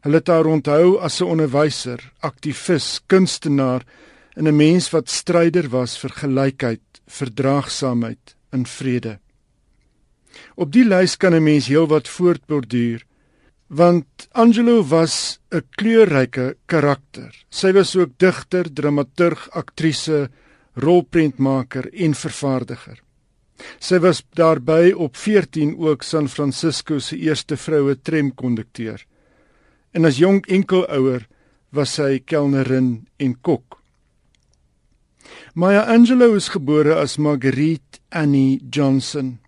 Hulle 0.01 0.17
het 0.17 0.27
haar 0.27 0.47
onthou 0.47 0.99
as 0.99 1.21
'n 1.21 1.25
onderwyser, 1.25 2.13
aktivis, 2.19 3.01
kunstenaar 3.07 3.83
en 4.35 4.49
'n 4.49 4.57
mens 4.57 4.91
wat 4.91 5.11
stryder 5.11 5.69
was 5.69 5.99
vir 5.99 6.11
gelykheid, 6.11 6.87
verdraagsaamheid 7.07 8.37
en 8.51 8.67
vrede. 8.67 9.19
Op 10.55 10.73
die 10.73 10.85
lys 10.85 11.17
kan 11.17 11.35
'n 11.35 11.43
mens 11.43 11.67
heelwat 11.67 12.09
voortborduur 12.09 13.05
want 13.71 14.29
Angelo 14.33 14.83
was 14.83 15.39
'n 15.51 15.63
kleurryke 15.79 16.57
karakter. 16.67 17.31
Sy 17.51 17.73
was 17.73 17.97
ook 17.97 18.19
digter, 18.19 18.73
dramaturg, 18.73 19.49
aktrise, 19.51 20.31
rolprentmaker 20.75 21.89
en 21.93 22.15
vervaardiger. 22.15 22.99
Sy 23.79 23.99
was 23.99 24.23
daarby 24.35 24.93
op 24.93 25.17
14 25.17 25.79
ook 25.79 26.03
San 26.03 26.29
Francisco 26.29 26.99
se 26.99 27.17
eerste 27.17 27.57
vroue 27.57 28.01
tramkondukteur. 28.03 29.07
En 29.93 30.05
as 30.05 30.17
jong 30.17 30.47
enkelouer 30.47 31.27
was 31.71 31.95
sy 31.95 32.19
kelnerin 32.25 33.07
en 33.17 33.41
kok. 33.41 33.79
Maya 35.55 35.85
Angelou 35.87 36.37
is 36.37 36.49
gebore 36.49 36.95
as 36.95 37.19
Marguerite 37.19 38.01
Annie 38.09 38.61
Johnson. 38.71 39.39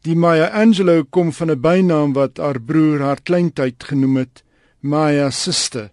Die 0.00 0.16
Maya 0.16 0.46
Angelou 0.56 1.04
kom 1.04 1.28
van 1.32 1.50
'n 1.50 1.60
bynaam 1.60 2.12
wat 2.12 2.38
haar 2.38 2.60
broer 2.60 3.00
haar 3.00 3.20
kleintyd 3.20 3.84
genoem 3.84 4.16
het, 4.16 4.42
Maya 4.80 5.30
Sister. 5.30 5.90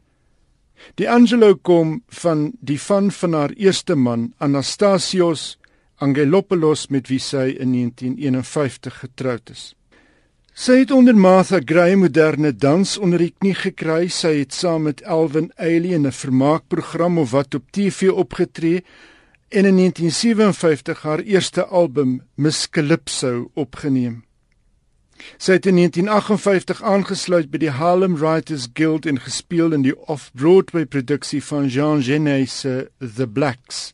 Die 0.95 1.09
Angelo 1.09 1.55
kom 1.55 2.03
van 2.07 2.53
die 2.61 2.79
van 2.79 3.11
van 3.11 3.33
haar 3.33 3.51
eerste 3.57 3.95
man 3.95 4.33
Anastasios 4.37 5.57
Angelopoulos 5.97 6.87
met 6.87 7.07
wie 7.07 7.19
sy 7.19 7.57
in 7.59 7.73
1951 7.73 8.99
getroud 8.99 9.49
is. 9.49 9.75
Sy 10.53 10.79
het 10.79 10.91
onder 10.91 11.15
Martha 11.15 11.59
Gray 11.65 11.95
moderne 11.95 12.55
dans 12.55 12.97
onder 12.97 13.19
die 13.19 13.33
knie 13.39 13.55
gekry. 13.55 14.07
Sy 14.07 14.39
het 14.39 14.53
saam 14.53 14.83
met 14.83 15.01
Elvin 15.01 15.51
Ailey 15.57 15.93
in 15.93 16.07
'n 16.07 16.11
vermaakprogram 16.11 17.17
of 17.17 17.31
wat 17.31 17.55
op 17.55 17.71
TV 17.71 18.09
opgetree 18.09 18.83
en 19.47 19.65
in 19.65 19.75
1957 19.75 21.01
haar 21.01 21.19
eerste 21.19 21.65
album 21.65 22.21
Miss 22.35 22.69
Calypso 22.69 23.51
opgeneem. 23.53 24.23
Sy 25.37 25.57
het 25.57 25.65
in 25.65 25.79
1958 25.79 26.83
aangesluit 26.83 27.49
by 27.49 27.61
die 27.61 27.71
Harlem 27.73 28.17
Writers 28.19 28.67
Guild 28.73 29.07
en 29.09 29.19
gespeel 29.19 29.73
in 29.73 29.85
die 29.87 29.95
off-Broadway 30.07 30.85
produksie 30.85 31.41
van 31.43 31.67
Jean 31.67 32.03
Genet 32.03 32.49
se 32.49 32.89
The 32.99 33.27
Blacks. 33.27 33.93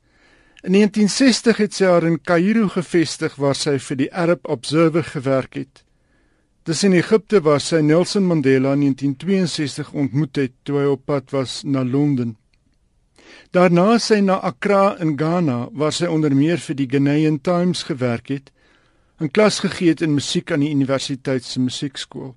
In 0.64 0.74
1960 0.74 1.58
het 1.58 1.74
sy 1.78 1.86
haar 1.86 2.06
in 2.08 2.20
Kaïro 2.22 2.68
gevestig 2.74 3.36
waar 3.36 3.56
sy 3.56 3.78
vir 3.80 3.99
die 3.99 4.12
Arab 4.12 4.47
Observer 4.49 5.04
gewerk 5.04 5.60
het. 5.60 5.84
Dis 6.64 6.84
in 6.88 6.95
Egipte 6.95 7.41
waar 7.43 7.62
sy 7.62 7.82
Nelson 7.84 8.26
Mandela 8.26 8.74
in 8.74 8.88
1962 8.88 9.91
ontmoet 9.93 10.39
het 10.39 10.54
toe 10.64 10.80
hy 10.80 10.86
op 10.93 11.06
pad 11.06 11.36
was 11.36 11.62
na 11.64 11.84
Londen. 11.84 12.38
Daarna 13.51 13.99
sy 13.99 14.19
na 14.21 14.39
Accra 14.41 14.97
in 14.99 15.17
Ghana 15.17 15.69
waar 15.71 15.93
sy 15.93 16.05
onder 16.05 16.36
meer 16.36 16.57
vir 16.57 16.75
die 16.75 16.88
Ghanaian 16.88 17.41
Times 17.41 17.84
gewerk 17.84 18.27
het 18.27 18.51
'n 19.21 19.31
klas 19.31 19.59
gegee 19.59 19.89
het 19.89 20.01
in 20.01 20.13
musiek 20.13 20.51
aan 20.51 20.59
die 20.59 20.71
universiteit 20.71 21.43
se 21.43 21.59
musiekskool. 21.59 22.36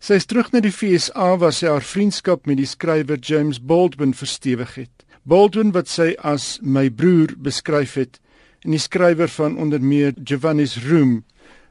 Sy 0.00 0.14
is 0.18 0.26
terug 0.26 0.50
na 0.52 0.60
die 0.60 0.72
FSA 0.72 1.36
waar 1.36 1.52
sy 1.52 1.68
haar 1.70 1.84
vriendskap 1.84 2.46
met 2.46 2.56
die 2.56 2.66
skrywer 2.66 3.18
James 3.20 3.60
Baldwin 3.60 4.14
verstewig 4.14 4.74
het. 4.74 5.04
Baldwin 5.22 5.70
wat 5.72 5.88
sy 5.88 6.16
as 6.18 6.58
my 6.62 6.90
broer 6.90 7.36
beskryf 7.36 7.94
het 7.94 8.18
en 8.64 8.74
die 8.74 8.80
skrywer 8.80 9.28
van 9.28 9.56
onder 9.56 9.80
meer 9.80 10.12
Giovanni's 10.24 10.76
Room 10.88 11.24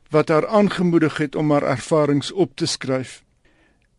wat 0.09 0.29
haar 0.29 0.47
aangemoedig 0.47 1.17
het 1.17 1.35
om 1.35 1.51
haar 1.51 1.67
ervarings 1.75 2.31
op 2.31 2.55
te 2.55 2.65
skryf. 2.65 3.23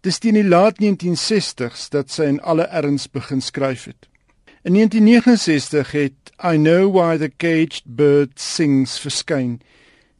Dis 0.01 0.19
teen 0.19 0.39
die 0.39 0.49
laat 0.49 0.81
1960s 0.83 1.89
dat 1.91 2.11
sy 2.11 2.31
in 2.33 2.41
alle 2.41 2.67
erns 2.71 3.11
begin 3.11 3.43
skryf 3.43 3.85
het. 3.91 4.09
In 4.65 4.73
1969 4.73 5.93
het 5.93 6.33
I 6.53 6.57
Know 6.57 6.97
Why 6.97 7.19
the 7.19 7.33
Caged 7.37 7.83
Bird 7.85 8.41
Sings 8.41 8.95
verskyn 8.97 9.59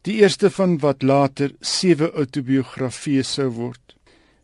die 0.05 0.19
eerste 0.21 0.51
van 0.53 0.75
wat 0.83 1.01
later 1.03 1.55
sewe 1.65 2.11
autobiografieë 2.13 3.25
sou 3.25 3.47
word. 3.57 3.95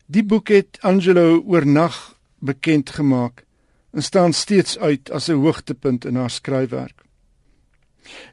Die 0.08 0.24
boek 0.24 0.48
het 0.56 0.80
Angelo 0.80 1.42
oornag 1.44 1.98
bekend 2.40 2.94
gemaak 2.96 3.44
en 3.92 4.00
staan 4.00 4.32
steeds 4.32 4.78
uit 4.78 5.12
as 5.12 5.28
'n 5.28 5.44
hoogtepunt 5.44 6.08
in 6.08 6.16
haar 6.16 6.32
skryfwerk. 6.32 7.04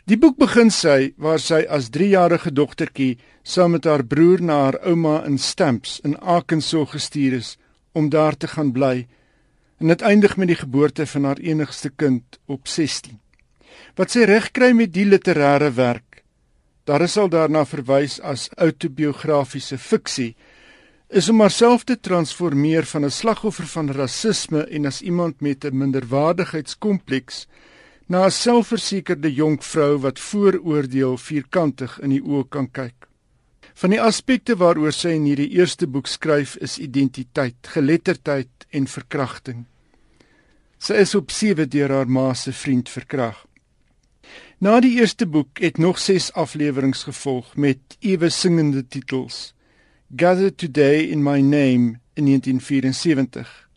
Die 0.05 0.17
boek 0.17 0.37
begin 0.37 0.71
sy 0.71 1.11
waar 1.17 1.39
sy 1.39 1.65
as 1.67 1.89
3-jarige 1.89 2.51
dogtertjie 2.53 3.17
saam 3.43 3.71
met 3.71 3.83
haar 3.83 4.05
broer 4.05 4.41
na 4.41 4.63
haar 4.63 4.79
ouma 4.87 5.25
in 5.25 5.37
Stamps 5.37 5.99
in 5.99 6.15
Arkansas 6.19 6.89
gestuur 6.89 7.33
is 7.33 7.57
om 7.91 8.09
daar 8.09 8.37
te 8.37 8.47
gaan 8.47 8.71
bly 8.71 9.07
en 9.79 9.87
dit 9.87 10.01
eindig 10.01 10.37
met 10.37 10.47
die 10.47 10.59
geboorte 10.59 11.05
van 11.05 11.23
haar 11.23 11.37
enigste 11.37 11.89
kind 11.89 12.39
op 12.45 12.67
16. 12.67 13.19
Wat 13.95 14.11
sy 14.11 14.25
regkry 14.25 14.71
met 14.73 14.93
die 14.93 15.05
literêre 15.05 15.71
werk 15.73 16.07
daar 16.87 17.03
is 17.03 17.17
al 17.17 17.27
daarna 17.27 17.65
verwys 17.67 18.21
as 18.23 18.47
autobiografiese 18.55 19.77
fiksie 19.77 20.35
is 21.07 21.27
om 21.31 21.41
haarself 21.43 21.83
te 21.83 21.97
transformeer 21.99 22.87
van 22.87 23.05
'n 23.05 23.11
slagoffer 23.11 23.67
van 23.67 23.91
rasisme 23.91 24.61
en 24.63 24.85
as 24.85 25.01
iemand 25.01 25.41
met 25.41 25.65
'n 25.65 25.77
minderwaardigheidskompleks 25.77 27.47
na 28.07 28.25
'n 28.25 28.31
selfversekerde 28.31 29.33
jonk 29.33 29.63
vrou 29.63 29.97
wat 29.97 30.19
vooroordeel 30.19 31.17
vierkantig 31.17 31.99
in 31.99 32.09
die 32.09 32.23
oë 32.23 32.47
kan 32.49 32.71
kyk. 32.71 33.06
Van 33.77 33.93
die 33.93 33.99
aspekte 34.01 34.55
waaroor 34.57 34.95
sy 34.95 35.11
in 35.19 35.27
hierdie 35.29 35.51
eerste 35.53 35.85
boek 35.85 36.07
skryf 36.09 36.55
is 36.65 36.79
identiteit, 36.81 37.67
geletterdheid 37.75 38.65
en 38.73 38.87
verkrachting. 38.89 39.67
Sy 40.81 40.97
is 41.03 41.13
op 41.19 41.29
7 41.29 41.69
deur 41.69 41.93
haar 41.93 42.09
ma 42.09 42.31
se 42.33 42.55
vriend 42.57 42.89
verkragt. 42.89 43.45
Na 44.57 44.79
die 44.81 44.95
eerste 44.97 45.27
boek 45.29 45.61
het 45.61 45.77
nog 45.77 46.01
6 46.01 46.31
afleweringe 46.33 47.05
gevolg 47.05 47.53
met 47.55 47.99
ewe 48.01 48.31
singende 48.33 48.81
titels. 48.81 49.53
Gather 50.09 50.49
Today 50.49 51.05
in 51.13 51.21
My 51.21 51.37
Name 51.41 51.99
in 52.17 52.25
1974. 52.25 53.69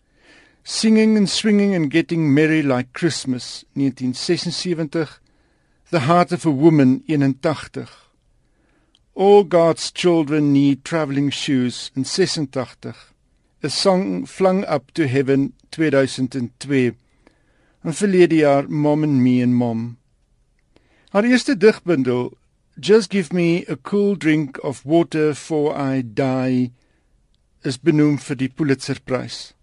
Singing 0.63 1.17
and 1.17 1.29
Swinging 1.29 1.75
and 1.75 1.93
Getting 1.93 2.33
Merry 2.33 2.63
Like 2.63 2.89
Christmas 2.93 3.65
1976. 3.73 5.19
The 5.91 6.07
Heart 6.09 6.31
of 6.31 6.45
a 6.45 6.49
Woman 6.49 7.03
81. 7.05 8.10
All 9.21 9.43
God's 9.43 9.91
Children 9.91 10.51
Need 10.51 10.83
Traveling 10.83 11.29
Shoes 11.29 11.91
in 11.95 12.05
86. 12.05 13.13
A 13.61 13.69
Song 13.69 14.25
Flung 14.25 14.65
Up 14.65 14.91
to 14.95 15.07
Heaven 15.07 15.53
2002. 15.69 16.95
En 17.83 17.93
verlede 17.93 18.35
jaar 18.35 18.65
Mom 18.67 19.03
and 19.03 19.21
Me 19.21 19.43
and 19.43 19.53
Mom 19.53 19.97
Haar 21.09 21.23
eerste 21.23 21.57
digbundel, 21.57 22.31
Just 22.79 23.11
Give 23.11 23.31
Me 23.31 23.63
a 23.69 23.75
Cool 23.75 24.15
Drink 24.15 24.57
of 24.63 24.81
Water 24.85 25.35
for 25.35 25.75
I 25.77 26.01
Die, 26.01 26.71
is 27.61 27.77
benoem 27.77 28.17
vir 28.17 28.41
die 28.41 28.49
Pulitzerprys. 28.49 29.53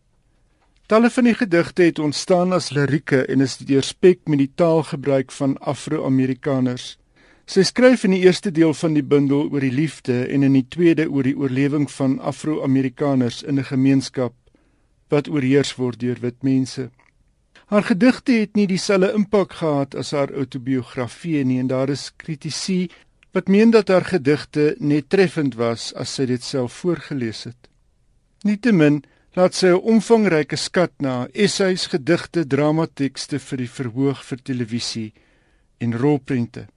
Talle 0.87 1.11
van 1.11 1.27
die 1.27 1.35
gedigte 1.35 1.91
het 1.91 1.99
ontstaan 1.99 2.55
as 2.55 2.71
lirieke 2.71 3.25
en 3.27 3.43
is 3.43 3.59
deurspek 3.59 4.23
met 4.31 4.39
die 4.39 4.53
taalgebruik 4.55 5.35
van 5.35 5.59
Afro-Amerikaners. 5.59 6.95
Sy 7.49 7.62
skryf 7.64 8.03
in 8.05 8.12
die 8.12 8.26
eerste 8.26 8.51
deel 8.53 8.74
van 8.76 8.92
die 8.92 9.03
bundel 9.03 9.46
oor 9.49 9.64
die 9.64 9.72
liefde 9.72 10.18
en 10.28 10.42
in 10.44 10.53
die 10.53 10.66
tweede 10.68 11.07
oor 11.09 11.24
die 11.24 11.32
oorlewing 11.32 11.86
van 11.88 12.18
Afro-Amerikaners 12.20 13.40
in 13.42 13.57
'n 13.57 13.64
gemeenskap 13.64 14.34
wat 15.09 15.30
oorheers 15.32 15.72
word 15.78 16.01
deur 16.01 16.20
wit 16.20 16.42
mense. 16.42 16.90
Haar 17.72 17.82
gedigte 17.82 18.32
het 18.32 18.55
nie 18.55 18.66
dieselfde 18.66 19.14
impak 19.14 19.53
gehad 19.53 19.94
as 19.94 20.11
haar 20.11 20.32
autobiografie 20.32 21.44
nie 21.44 21.59
en 21.59 21.66
daar 21.66 21.88
is 21.88 22.12
kritici 22.16 22.90
wat 23.32 23.49
meen 23.49 23.70
dat 23.70 23.88
haar 23.88 24.05
gedigte 24.05 24.76
net 24.78 25.09
treffend 25.09 25.55
was 25.55 25.94
as 25.94 26.14
sy 26.14 26.26
dit 26.26 26.42
self 26.42 26.72
voorgeles 26.72 27.44
het. 27.44 27.68
Nietemin 28.44 29.05
laat 29.32 29.55
sy 29.55 29.66
'n 29.68 29.80
omvangryke 29.80 30.57
skat 30.57 30.92
na 31.01 31.28
essays, 31.32 31.86
gedigte, 31.86 32.46
dramatekste 32.46 33.38
vir 33.38 33.59
die 33.59 33.70
verhoog 33.70 34.24
vir 34.24 34.38
televisie 34.42 35.12
en 35.78 35.96
rolprente. 35.96 36.68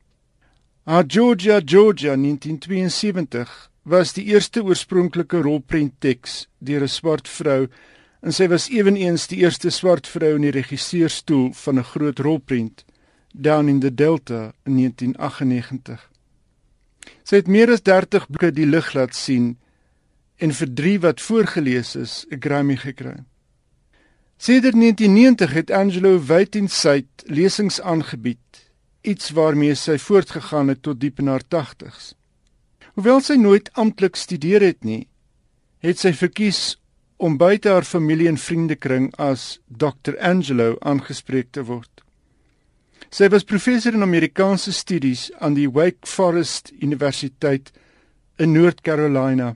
Haar 0.84 1.04
Georgia 1.08 1.62
Georgia 1.66 2.16
1972 2.16 3.70
was 3.84 4.14
die 4.14 4.24
eerste 4.34 4.64
oorspronklike 4.66 5.38
rolprentteks 5.46 6.48
deur 6.58 6.82
'n 6.82 6.90
swart 6.90 7.28
vrou 7.30 7.68
en 8.22 8.34
sy 8.34 8.48
was 8.50 8.66
ewenigs 8.70 9.28
die 9.28 9.44
eerste 9.44 9.70
swart 9.70 10.08
vrou 10.08 10.32
in 10.36 10.42
die 10.42 10.56
regisseurstoel 10.56 11.54
van 11.54 11.78
'n 11.78 11.84
groot 11.84 12.20
rolprent 12.20 12.86
Down 13.34 13.68
in 13.68 13.80
the 13.80 13.94
Delta 13.94 14.54
in 14.66 14.76
1998. 14.76 16.10
Sy 17.24 17.36
het 17.36 17.48
meer 17.48 17.70
as 17.70 17.82
30 17.82 18.28
boeke 18.28 18.52
die 18.52 18.66
lig 18.66 18.94
laat 18.94 19.16
sien 19.16 19.60
en 20.38 20.52
vir 20.52 20.74
3 20.74 21.00
wat 21.00 21.22
voorgeles 21.22 21.96
is 21.96 22.26
'n 22.32 22.40
Grammy 22.40 22.76
gekry. 22.76 23.24
Sedert 24.38 24.76
1990 24.76 25.54
het 25.54 25.72
Angelo 25.72 26.18
wyd 26.26 26.56
en 26.56 26.68
suid 26.68 27.08
lesings 27.26 27.82
aangebied, 27.82 28.61
iets 29.02 29.32
waarmee 29.38 29.76
sy 29.76 29.98
voortgegaan 29.98 30.68
het 30.68 30.82
tot 30.82 31.00
diep 31.00 31.20
in 31.20 31.28
haar 31.32 31.44
80's. 31.44 32.14
Hoewel 32.94 33.22
sy 33.24 33.38
nooit 33.40 33.72
amptelik 33.80 34.16
studeer 34.20 34.62
het 34.62 34.84
nie, 34.84 35.08
het 35.82 36.00
sy 36.00 36.12
verkies 36.14 36.78
om 37.22 37.38
buite 37.38 37.70
haar 37.70 37.86
familie 37.86 38.28
en 38.30 38.38
vriendekring 38.38 39.12
as 39.22 39.60
Dr 39.68 40.18
Angelo 40.20 40.76
aangespreek 40.82 41.52
te 41.54 41.64
word. 41.66 41.90
Sy 43.12 43.28
was 43.30 43.44
professor 43.44 43.94
in 43.94 44.06
Amerikaanse 44.06 44.74
studies 44.74 45.30
aan 45.40 45.58
die 45.58 45.68
Wake 45.70 46.08
Forest 46.08 46.72
Universiteit 46.80 47.72
in 48.40 48.54
Noord 48.56 48.82
Carolina. 48.82 49.54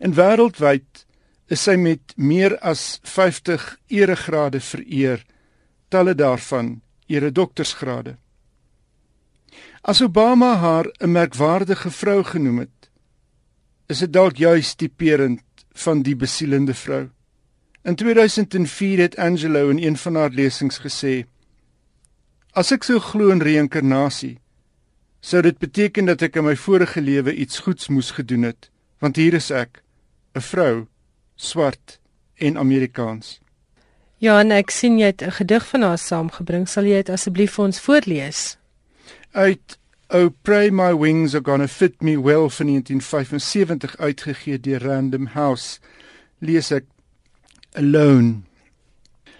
En 0.00 0.14
wêreldwyd 0.16 1.04
is 1.50 1.64
sy 1.66 1.74
met 1.76 2.14
meer 2.16 2.54
as 2.62 3.00
50 3.04 3.64
eregrade 3.90 4.60
vereer, 4.62 5.24
talle 5.90 6.14
daarvan 6.14 6.78
ere 7.10 7.32
doktorsgrade. 7.34 8.16
As 9.82 10.02
Obama 10.02 10.56
haar 10.56 10.86
'n 10.98 11.12
merkwaardige 11.12 11.90
vrou 11.90 12.22
genoem 12.24 12.58
het, 12.58 12.90
is 13.86 13.98
dit 13.98 14.12
dalk 14.12 14.36
juis 14.36 14.74
tipeerend 14.74 15.40
van 15.72 16.02
die 16.02 16.16
besielende 16.16 16.74
vrou. 16.74 17.08
In 17.82 17.94
2004 17.94 18.98
het 18.98 19.16
Angelo 19.16 19.68
in 19.68 19.78
een 19.78 19.96
van 19.96 20.14
haar 20.14 20.30
lesings 20.30 20.78
gesê: 20.78 21.24
As 22.52 22.72
ek 22.72 22.84
sou 22.84 22.98
glo 22.98 23.30
in 23.30 23.40
reïnkarnasie, 23.40 24.38
sou 25.20 25.42
dit 25.42 25.58
beteken 25.58 26.04
dat 26.04 26.22
ek 26.22 26.36
in 26.36 26.44
my 26.44 26.56
vorige 26.56 27.00
lewe 27.00 27.34
iets 27.34 27.58
goeds 27.58 27.88
moes 27.88 28.10
gedoen 28.10 28.42
het, 28.42 28.70
want 28.98 29.16
hier 29.16 29.34
is 29.34 29.50
ek, 29.50 29.82
'n 30.34 30.40
vrou, 30.40 30.86
swart 31.36 32.00
en 32.36 32.58
Amerikaans. 32.58 33.40
Ja, 34.20 34.40
en 34.40 34.50
ek 34.52 34.70
sien 34.70 34.98
jy 34.98 35.06
het 35.06 35.22
'n 35.22 35.32
gedig 35.32 35.66
van 35.66 35.82
haar 35.82 35.98
saamgebring. 35.98 36.68
Sal 36.68 36.84
jy 36.84 36.96
dit 37.00 37.08
asseblief 37.08 37.54
vir 37.54 37.64
ons 37.64 37.80
voorlees? 37.80 38.59
Uit 39.34 39.78
Oh 40.10 40.30
pray 40.42 40.70
my 40.70 40.92
wings 40.92 41.36
are 41.36 41.40
gonna 41.40 41.68
fit 41.68 42.02
me 42.02 42.16
well 42.16 42.48
van 42.50 42.66
1975 42.66 43.96
uitgegee 43.96 44.60
deur 44.60 44.82
Random 44.82 45.26
House. 45.26 45.78
Lees 46.40 46.70
ek 46.70 46.84
Alone. 47.74 48.42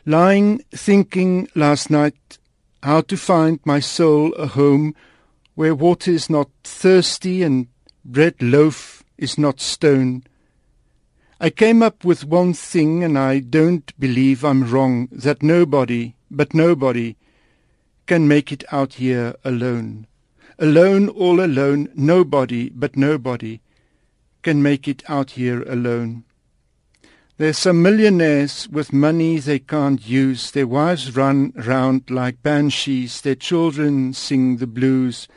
Lying 0.05 0.63
thinking 0.71 1.49
last 1.55 1.91
night 1.91 2.39
how 2.83 3.01
to 3.01 3.17
find 3.17 3.59
my 3.65 3.81
soul 3.81 4.33
a 4.35 4.47
home 4.47 4.95
where 5.57 5.75
water 5.75 6.13
is 6.13 6.31
not 6.31 6.49
thirsty 6.63 7.43
and 7.43 7.67
bread 8.05 8.41
loaf 8.41 9.03
is 9.19 9.37
not 9.37 9.61
stone. 9.61 10.23
I 11.41 11.51
came 11.51 11.83
up 11.83 12.05
with 12.05 12.25
one 12.25 12.55
thing 12.55 13.03
and 13.03 13.19
I 13.19 13.41
don't 13.41 13.93
believe 13.99 14.45
I'm 14.45 14.71
wrong 14.71 15.09
that 15.11 15.43
nobody, 15.43 16.15
but 16.31 16.55
nobody, 16.55 17.17
can 18.11 18.27
make 18.27 18.51
it 18.51 18.65
out 18.73 18.95
here 18.95 19.37
alone. 19.45 20.05
Alone, 20.59 21.09
all 21.11 21.39
alone, 21.39 21.89
nobody, 21.95 22.69
but 22.69 22.97
nobody, 22.97 23.61
can 24.43 24.61
make 24.61 24.89
it 24.89 25.01
out 25.09 25.31
here 25.39 25.63
alone. 25.63 26.25
There's 27.37 27.57
some 27.57 27.81
millionaires 27.83 28.69
with 28.69 28.93
money 28.93 29.39
they 29.39 29.61
can't 29.61 30.05
use. 30.05 30.51
Their 30.51 30.67
wives 30.67 31.15
run 31.15 31.53
round 31.55 32.11
like 32.11 32.43
banshees. 32.43 33.21
Their 33.21 33.37
children 33.37 34.13
sing 34.13 34.57
the 34.57 34.67
blues. 34.67 35.29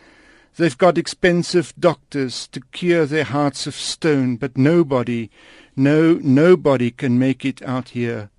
They've 0.55 0.75
got 0.75 0.97
expensive 0.97 1.75
doctors 1.79 2.47
to 2.47 2.61
cure 2.71 3.05
their 3.05 3.25
hearts 3.25 3.67
of 3.67 3.75
stone, 3.75 4.37
but 4.37 4.57
nobody, 4.57 5.29
no, 5.75 6.15
nobody 6.23 6.89
can 6.89 7.19
make 7.19 7.45
it 7.45 7.61
out 7.61 7.89
here 7.89 8.31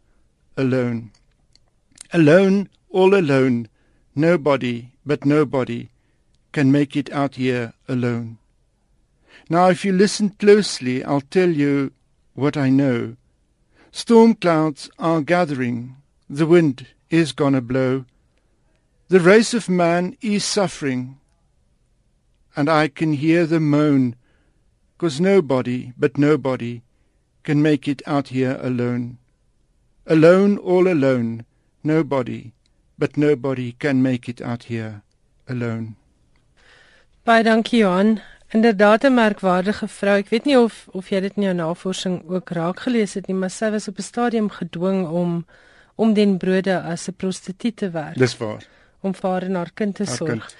alone. 0.56 1.12
Alone, 2.12 2.68
all 2.90 3.14
alone, 3.14 3.68
nobody, 4.14 4.90
but 5.04 5.24
nobody 5.24 5.88
can 6.52 6.70
make 6.70 6.96
it 6.96 7.12
out 7.12 7.34
here 7.34 7.74
alone. 7.88 8.38
Now, 9.50 9.68
if 9.68 9.84
you 9.84 9.92
listen 9.92 10.30
closely, 10.30 11.04
I'll 11.04 11.20
tell 11.20 11.50
you 11.50 11.92
what 12.34 12.56
I 12.56 12.70
know. 12.70 13.16
Storm 13.92 14.34
clouds 14.34 14.90
are 14.98 15.20
gathering. 15.20 15.96
The 16.28 16.46
wind 16.46 16.86
is 17.10 17.32
gonna 17.32 17.60
blow. 17.60 18.06
The 19.08 19.20
race 19.20 19.52
of 19.52 19.68
man 19.68 20.16
is 20.20 20.44
suffering. 20.44 21.18
And 22.56 22.68
I 22.68 22.88
can 22.88 23.12
hear 23.12 23.46
them 23.46 23.68
moan, 23.68 24.16
'cause 24.96 25.20
nobody, 25.20 25.92
but 25.98 26.16
nobody, 26.16 26.82
can 27.42 27.60
make 27.60 27.86
it 27.86 28.02
out 28.06 28.28
here 28.28 28.58
alone. 28.62 29.18
Alone, 30.06 30.56
all 30.58 30.88
alone, 30.88 31.44
nobody, 31.82 32.52
but 32.98 33.16
nobody 33.16 33.74
can 33.78 34.02
make 34.02 34.30
it 34.30 34.42
out 34.42 34.64
here 34.64 35.02
alone. 35.46 35.94
Baie 37.24 37.42
dankie 37.42 37.78
Johan. 37.78 38.20
Inderdaad 38.54 39.04
'n 39.04 39.14
merkwaardige 39.14 39.88
vrou. 39.88 40.16
Ek 40.18 40.28
weet 40.28 40.44
nie 40.44 40.58
of 40.58 40.86
of 40.92 41.08
jy 41.08 41.20
dit 41.20 41.36
in 41.36 41.42
jou 41.42 41.54
navorsing 41.54 42.22
ook 42.28 42.50
raak 42.50 42.80
gelees 42.80 43.14
het 43.14 43.26
nie, 43.26 43.36
maar 43.36 43.50
sy 43.50 43.70
was 43.70 43.88
op 43.88 43.98
'n 43.98 44.02
stadium 44.02 44.50
gedwing 44.50 45.08
om 45.08 45.46
om 45.96 46.14
den 46.14 46.36
brode 46.38 46.82
as 46.82 47.08
'n 47.08 47.14
prostituut 47.16 47.76
te 47.76 47.90
werk. 47.90 48.18
Dis 48.18 48.36
waar. 48.36 48.66
Om 49.00 49.14
vir 49.14 49.30
haar 49.30 49.42
en 49.42 49.54
haar 49.54 49.70
kind 49.74 49.94
te 49.94 50.04
sorg. 50.04 50.54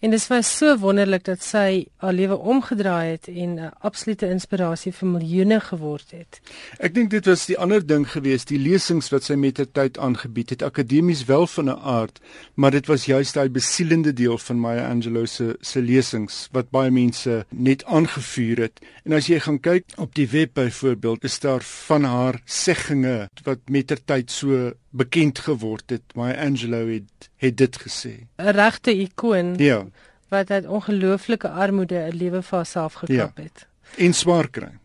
En 0.00 0.10
dit 0.10 0.26
was 0.26 0.56
so 0.56 0.78
wonderlik 0.80 1.26
dat 1.26 1.42
sy 1.44 1.84
haar 2.00 2.14
lewe 2.16 2.38
omgedraai 2.38 3.10
het 3.10 3.26
en 3.28 3.50
'n 3.60 3.72
absolute 3.84 4.28
inspirasie 4.32 4.92
vir 4.92 5.08
miljoene 5.08 5.60
geword 5.60 6.10
het. 6.10 6.40
Ek 6.78 6.94
dink 6.94 7.10
dit 7.10 7.26
was 7.26 7.44
die 7.46 7.58
ander 7.58 7.86
ding 7.86 8.08
geweest, 8.08 8.48
die 8.48 8.58
lesings 8.58 9.10
wat 9.10 9.24
sy 9.24 9.34
met 9.34 9.54
ter 9.54 9.72
tyd 9.72 9.98
aangebied 9.98 10.50
het, 10.50 10.62
akademies 10.62 11.24
wel 11.24 11.46
van 11.46 11.64
'n 11.64 11.80
aard, 11.84 12.20
maar 12.54 12.70
dit 12.70 12.86
was 12.86 13.04
juist 13.04 13.34
daai 13.34 13.48
besielende 13.48 14.12
deel 14.12 14.38
van 14.38 14.60
Maya 14.60 14.88
Angelou 14.88 15.26
se 15.26 15.56
se 15.60 15.82
lesings 15.82 16.48
wat 16.52 16.70
baie 16.70 16.90
mense 16.90 17.44
net 17.50 17.84
aangevuur 17.84 18.58
het. 18.58 18.80
En 19.04 19.12
as 19.12 19.26
jy 19.26 19.38
gaan 19.40 19.60
kyk 19.60 19.84
op 19.96 20.14
die 20.14 20.28
web 20.28 20.54
byvoorbeeld, 20.54 21.24
is 21.24 21.40
daar 21.40 21.60
van 21.62 22.04
haar 22.04 22.40
segginge 22.44 23.28
wat 23.44 23.58
met 23.68 23.86
ter 23.86 24.04
tyd 24.04 24.30
so 24.30 24.72
bekend 24.90 25.38
geword 25.38 25.90
het. 25.90 26.02
My 26.14 26.32
Angelo 26.34 26.86
het 26.86 27.30
het 27.36 27.56
dit 27.56 27.78
gesê. 27.78 28.14
'n 28.36 28.50
Regte 28.50 28.94
ikoon. 28.94 29.54
Ja. 29.56 29.86
Wat 30.28 30.50
uit 30.50 30.66
ongelooflike 30.66 31.48
armoede 31.48 31.94
'n 31.94 32.16
lewe 32.16 32.42
vir 32.42 32.56
haarself 32.56 32.92
gekap 32.92 33.36
ja. 33.38 33.42
het. 33.42 33.66
En 33.96 34.14
swaar 34.14 34.48
kry. 34.50 34.78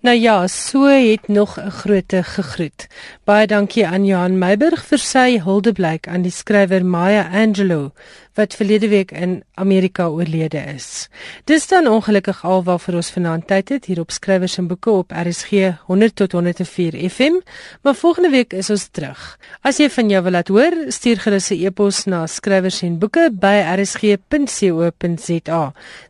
Nou 0.00 0.16
ja, 0.16 0.46
so 0.46 0.84
het 0.86 1.28
nog 1.28 1.58
'n 1.60 1.70
groote 1.70 2.22
gegroet. 2.22 2.86
Baie 3.24 3.46
dankie 3.46 3.86
aan 3.86 4.04
Johan 4.04 4.38
Meiburg 4.38 4.86
vir 4.86 4.98
sy 4.98 5.40
huldeblyk 5.40 6.08
aan 6.08 6.22
die 6.22 6.30
skrywer 6.30 6.84
Maya 6.84 7.28
Angelou 7.32 7.90
wat 8.38 8.54
verlede 8.54 8.88
week 8.88 9.10
in 9.10 9.42
Amerika 9.54 10.06
oorlede 10.06 10.60
is. 10.74 11.08
Dis 11.44 11.66
dan 11.66 11.88
ongelukkig 11.90 12.44
alwaar 12.46 12.78
vir 12.78 12.94
ons 13.00 13.10
vanaand 13.10 13.48
tyd 13.50 13.68
het 13.74 13.88
hier 13.90 13.98
op 13.98 14.14
skrywers 14.14 14.58
en 14.60 14.68
boeke 14.70 14.90
op 14.94 15.10
RSG 15.10 15.50
100 15.88 16.14
tot 16.20 16.32
104 16.38 16.94
FM, 17.10 17.40
maar 17.82 17.98
volgende 17.98 18.30
week 18.30 18.52
is 18.54 18.70
ons 18.70 18.86
terug. 18.94 19.38
As 19.66 19.80
jy 19.82 19.88
van 19.90 20.08
jou 20.14 20.22
wil 20.22 20.36
laat 20.38 20.48
hoor, 20.54 20.74
stuur 20.94 21.18
gerus 21.24 21.50
'n 21.50 21.58
e-pos 21.66 22.04
na 22.06 22.26
skrywers 22.26 22.82
en 22.82 22.98
boeke 22.98 23.30
by 23.32 23.58
rsg.co.za. 23.74 25.62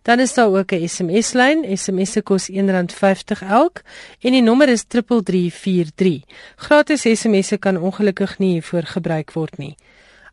Dan 0.03 0.21
is 0.21 0.35
daar 0.35 0.53
ook 0.53 0.73
'n 0.73 0.89
SMS-lyn. 0.89 1.77
SMS 1.77 2.13
se 2.13 2.23
kos 2.23 2.51
R1.50 2.51 3.43
elk 3.49 3.83
en 4.21 4.33
die 4.33 4.43
nommer 4.43 4.69
is 4.69 4.85
3343. 4.85 6.23
Gratis 6.57 7.03
SMS'e 7.03 7.59
kan 7.59 7.77
ongelukkig 7.79 8.39
nie 8.39 8.53
hiervoor 8.53 8.83
gebruik 8.83 9.33
word 9.33 9.59
nie. 9.59 9.77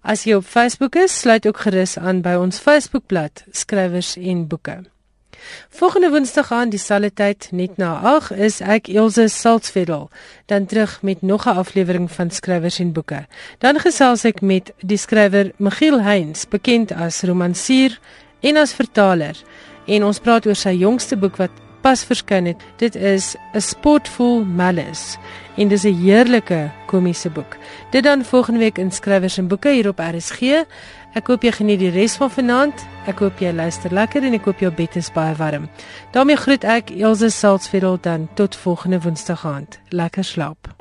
As 0.06 0.22
jy 0.28 0.36
op 0.38 0.46
Facebook 0.46 0.94
is, 1.02 1.20
sluit 1.20 1.48
ook 1.48 1.64
gerus 1.66 1.96
aan 1.98 2.20
by 2.22 2.36
ons 2.38 2.60
Facebookblad 2.62 3.42
Skrywers 3.50 4.12
en 4.22 4.44
Boeke. 4.48 4.84
Volgende 5.74 6.12
Woensdag 6.14 6.52
aan 6.54 6.70
dieselfde 6.70 7.10
tyd 7.10 7.48
net 7.52 7.80
na 7.82 7.96
8 8.12 8.36
is 8.38 8.60
ek 8.62 8.86
Elsje 8.94 9.26
Salzveld 9.34 10.14
dan 10.46 10.70
terug 10.70 11.02
met 11.02 11.22
nog 11.22 11.48
'n 11.48 11.58
aflewering 11.58 12.12
van 12.12 12.30
Skrywers 12.30 12.80
en 12.80 12.94
Boeke. 12.94 13.26
Dan 13.58 13.80
gesels 13.80 14.26
ek 14.26 14.42
met 14.42 14.74
die 14.86 14.98
skrywer 14.98 15.52
Michiel 15.58 16.02
Heinz, 16.02 16.46
bekend 16.46 16.92
as 16.92 17.24
romansier 17.24 18.00
en 18.42 18.58
as 18.58 18.74
vertaler, 18.74 19.36
en 19.86 20.04
ons 20.04 20.20
praat 20.20 20.46
oor 20.46 20.56
sy 20.56 20.78
jongste 20.78 21.18
boek 21.18 21.36
wat 21.38 21.65
pas 21.86 22.02
verskyn 22.08 22.50
het. 22.50 22.64
Dit 22.82 22.96
is 22.96 23.36
'n 23.54 23.62
Sportful 23.62 24.44
Malice 24.46 25.18
en 25.56 25.68
dis 25.68 25.84
'n 25.84 26.02
heerlike 26.02 26.72
komiese 26.86 27.30
boek. 27.30 27.58
Dit 27.92 28.04
dan 28.04 28.26
volgende 28.26 28.60
week 28.60 28.78
in 28.78 28.92
skrywers 28.92 29.38
en 29.38 29.48
boeke 29.48 29.70
hier 29.70 29.88
op 29.88 30.00
RSG. 30.00 30.42
Ek 31.14 31.28
hoop 31.28 31.44
jy 31.44 31.52
geniet 31.52 31.80
die 31.80 31.90
res 31.90 32.16
van 32.16 32.32
vanaand. 32.32 32.86
Ek 33.06 33.20
hoop 33.20 33.40
jy 33.40 33.52
luister 33.52 33.94
lekker 33.94 34.24
en 34.24 34.34
ek 34.34 34.46
hoop 34.46 34.60
jou 34.60 34.72
bed 34.72 34.96
is 34.96 35.12
baie 35.12 35.36
warm. 35.36 35.70
daarmee 36.12 36.36
groet 36.36 36.64
ek 36.64 36.90
Elsje 36.90 37.30
Salzveld 37.30 38.04
dan 38.04 38.30
tot 38.34 38.56
volgende 38.56 39.02
woensdag 39.02 39.46
aand. 39.46 39.80
Lekker 39.90 40.24
slaap. 40.24 40.76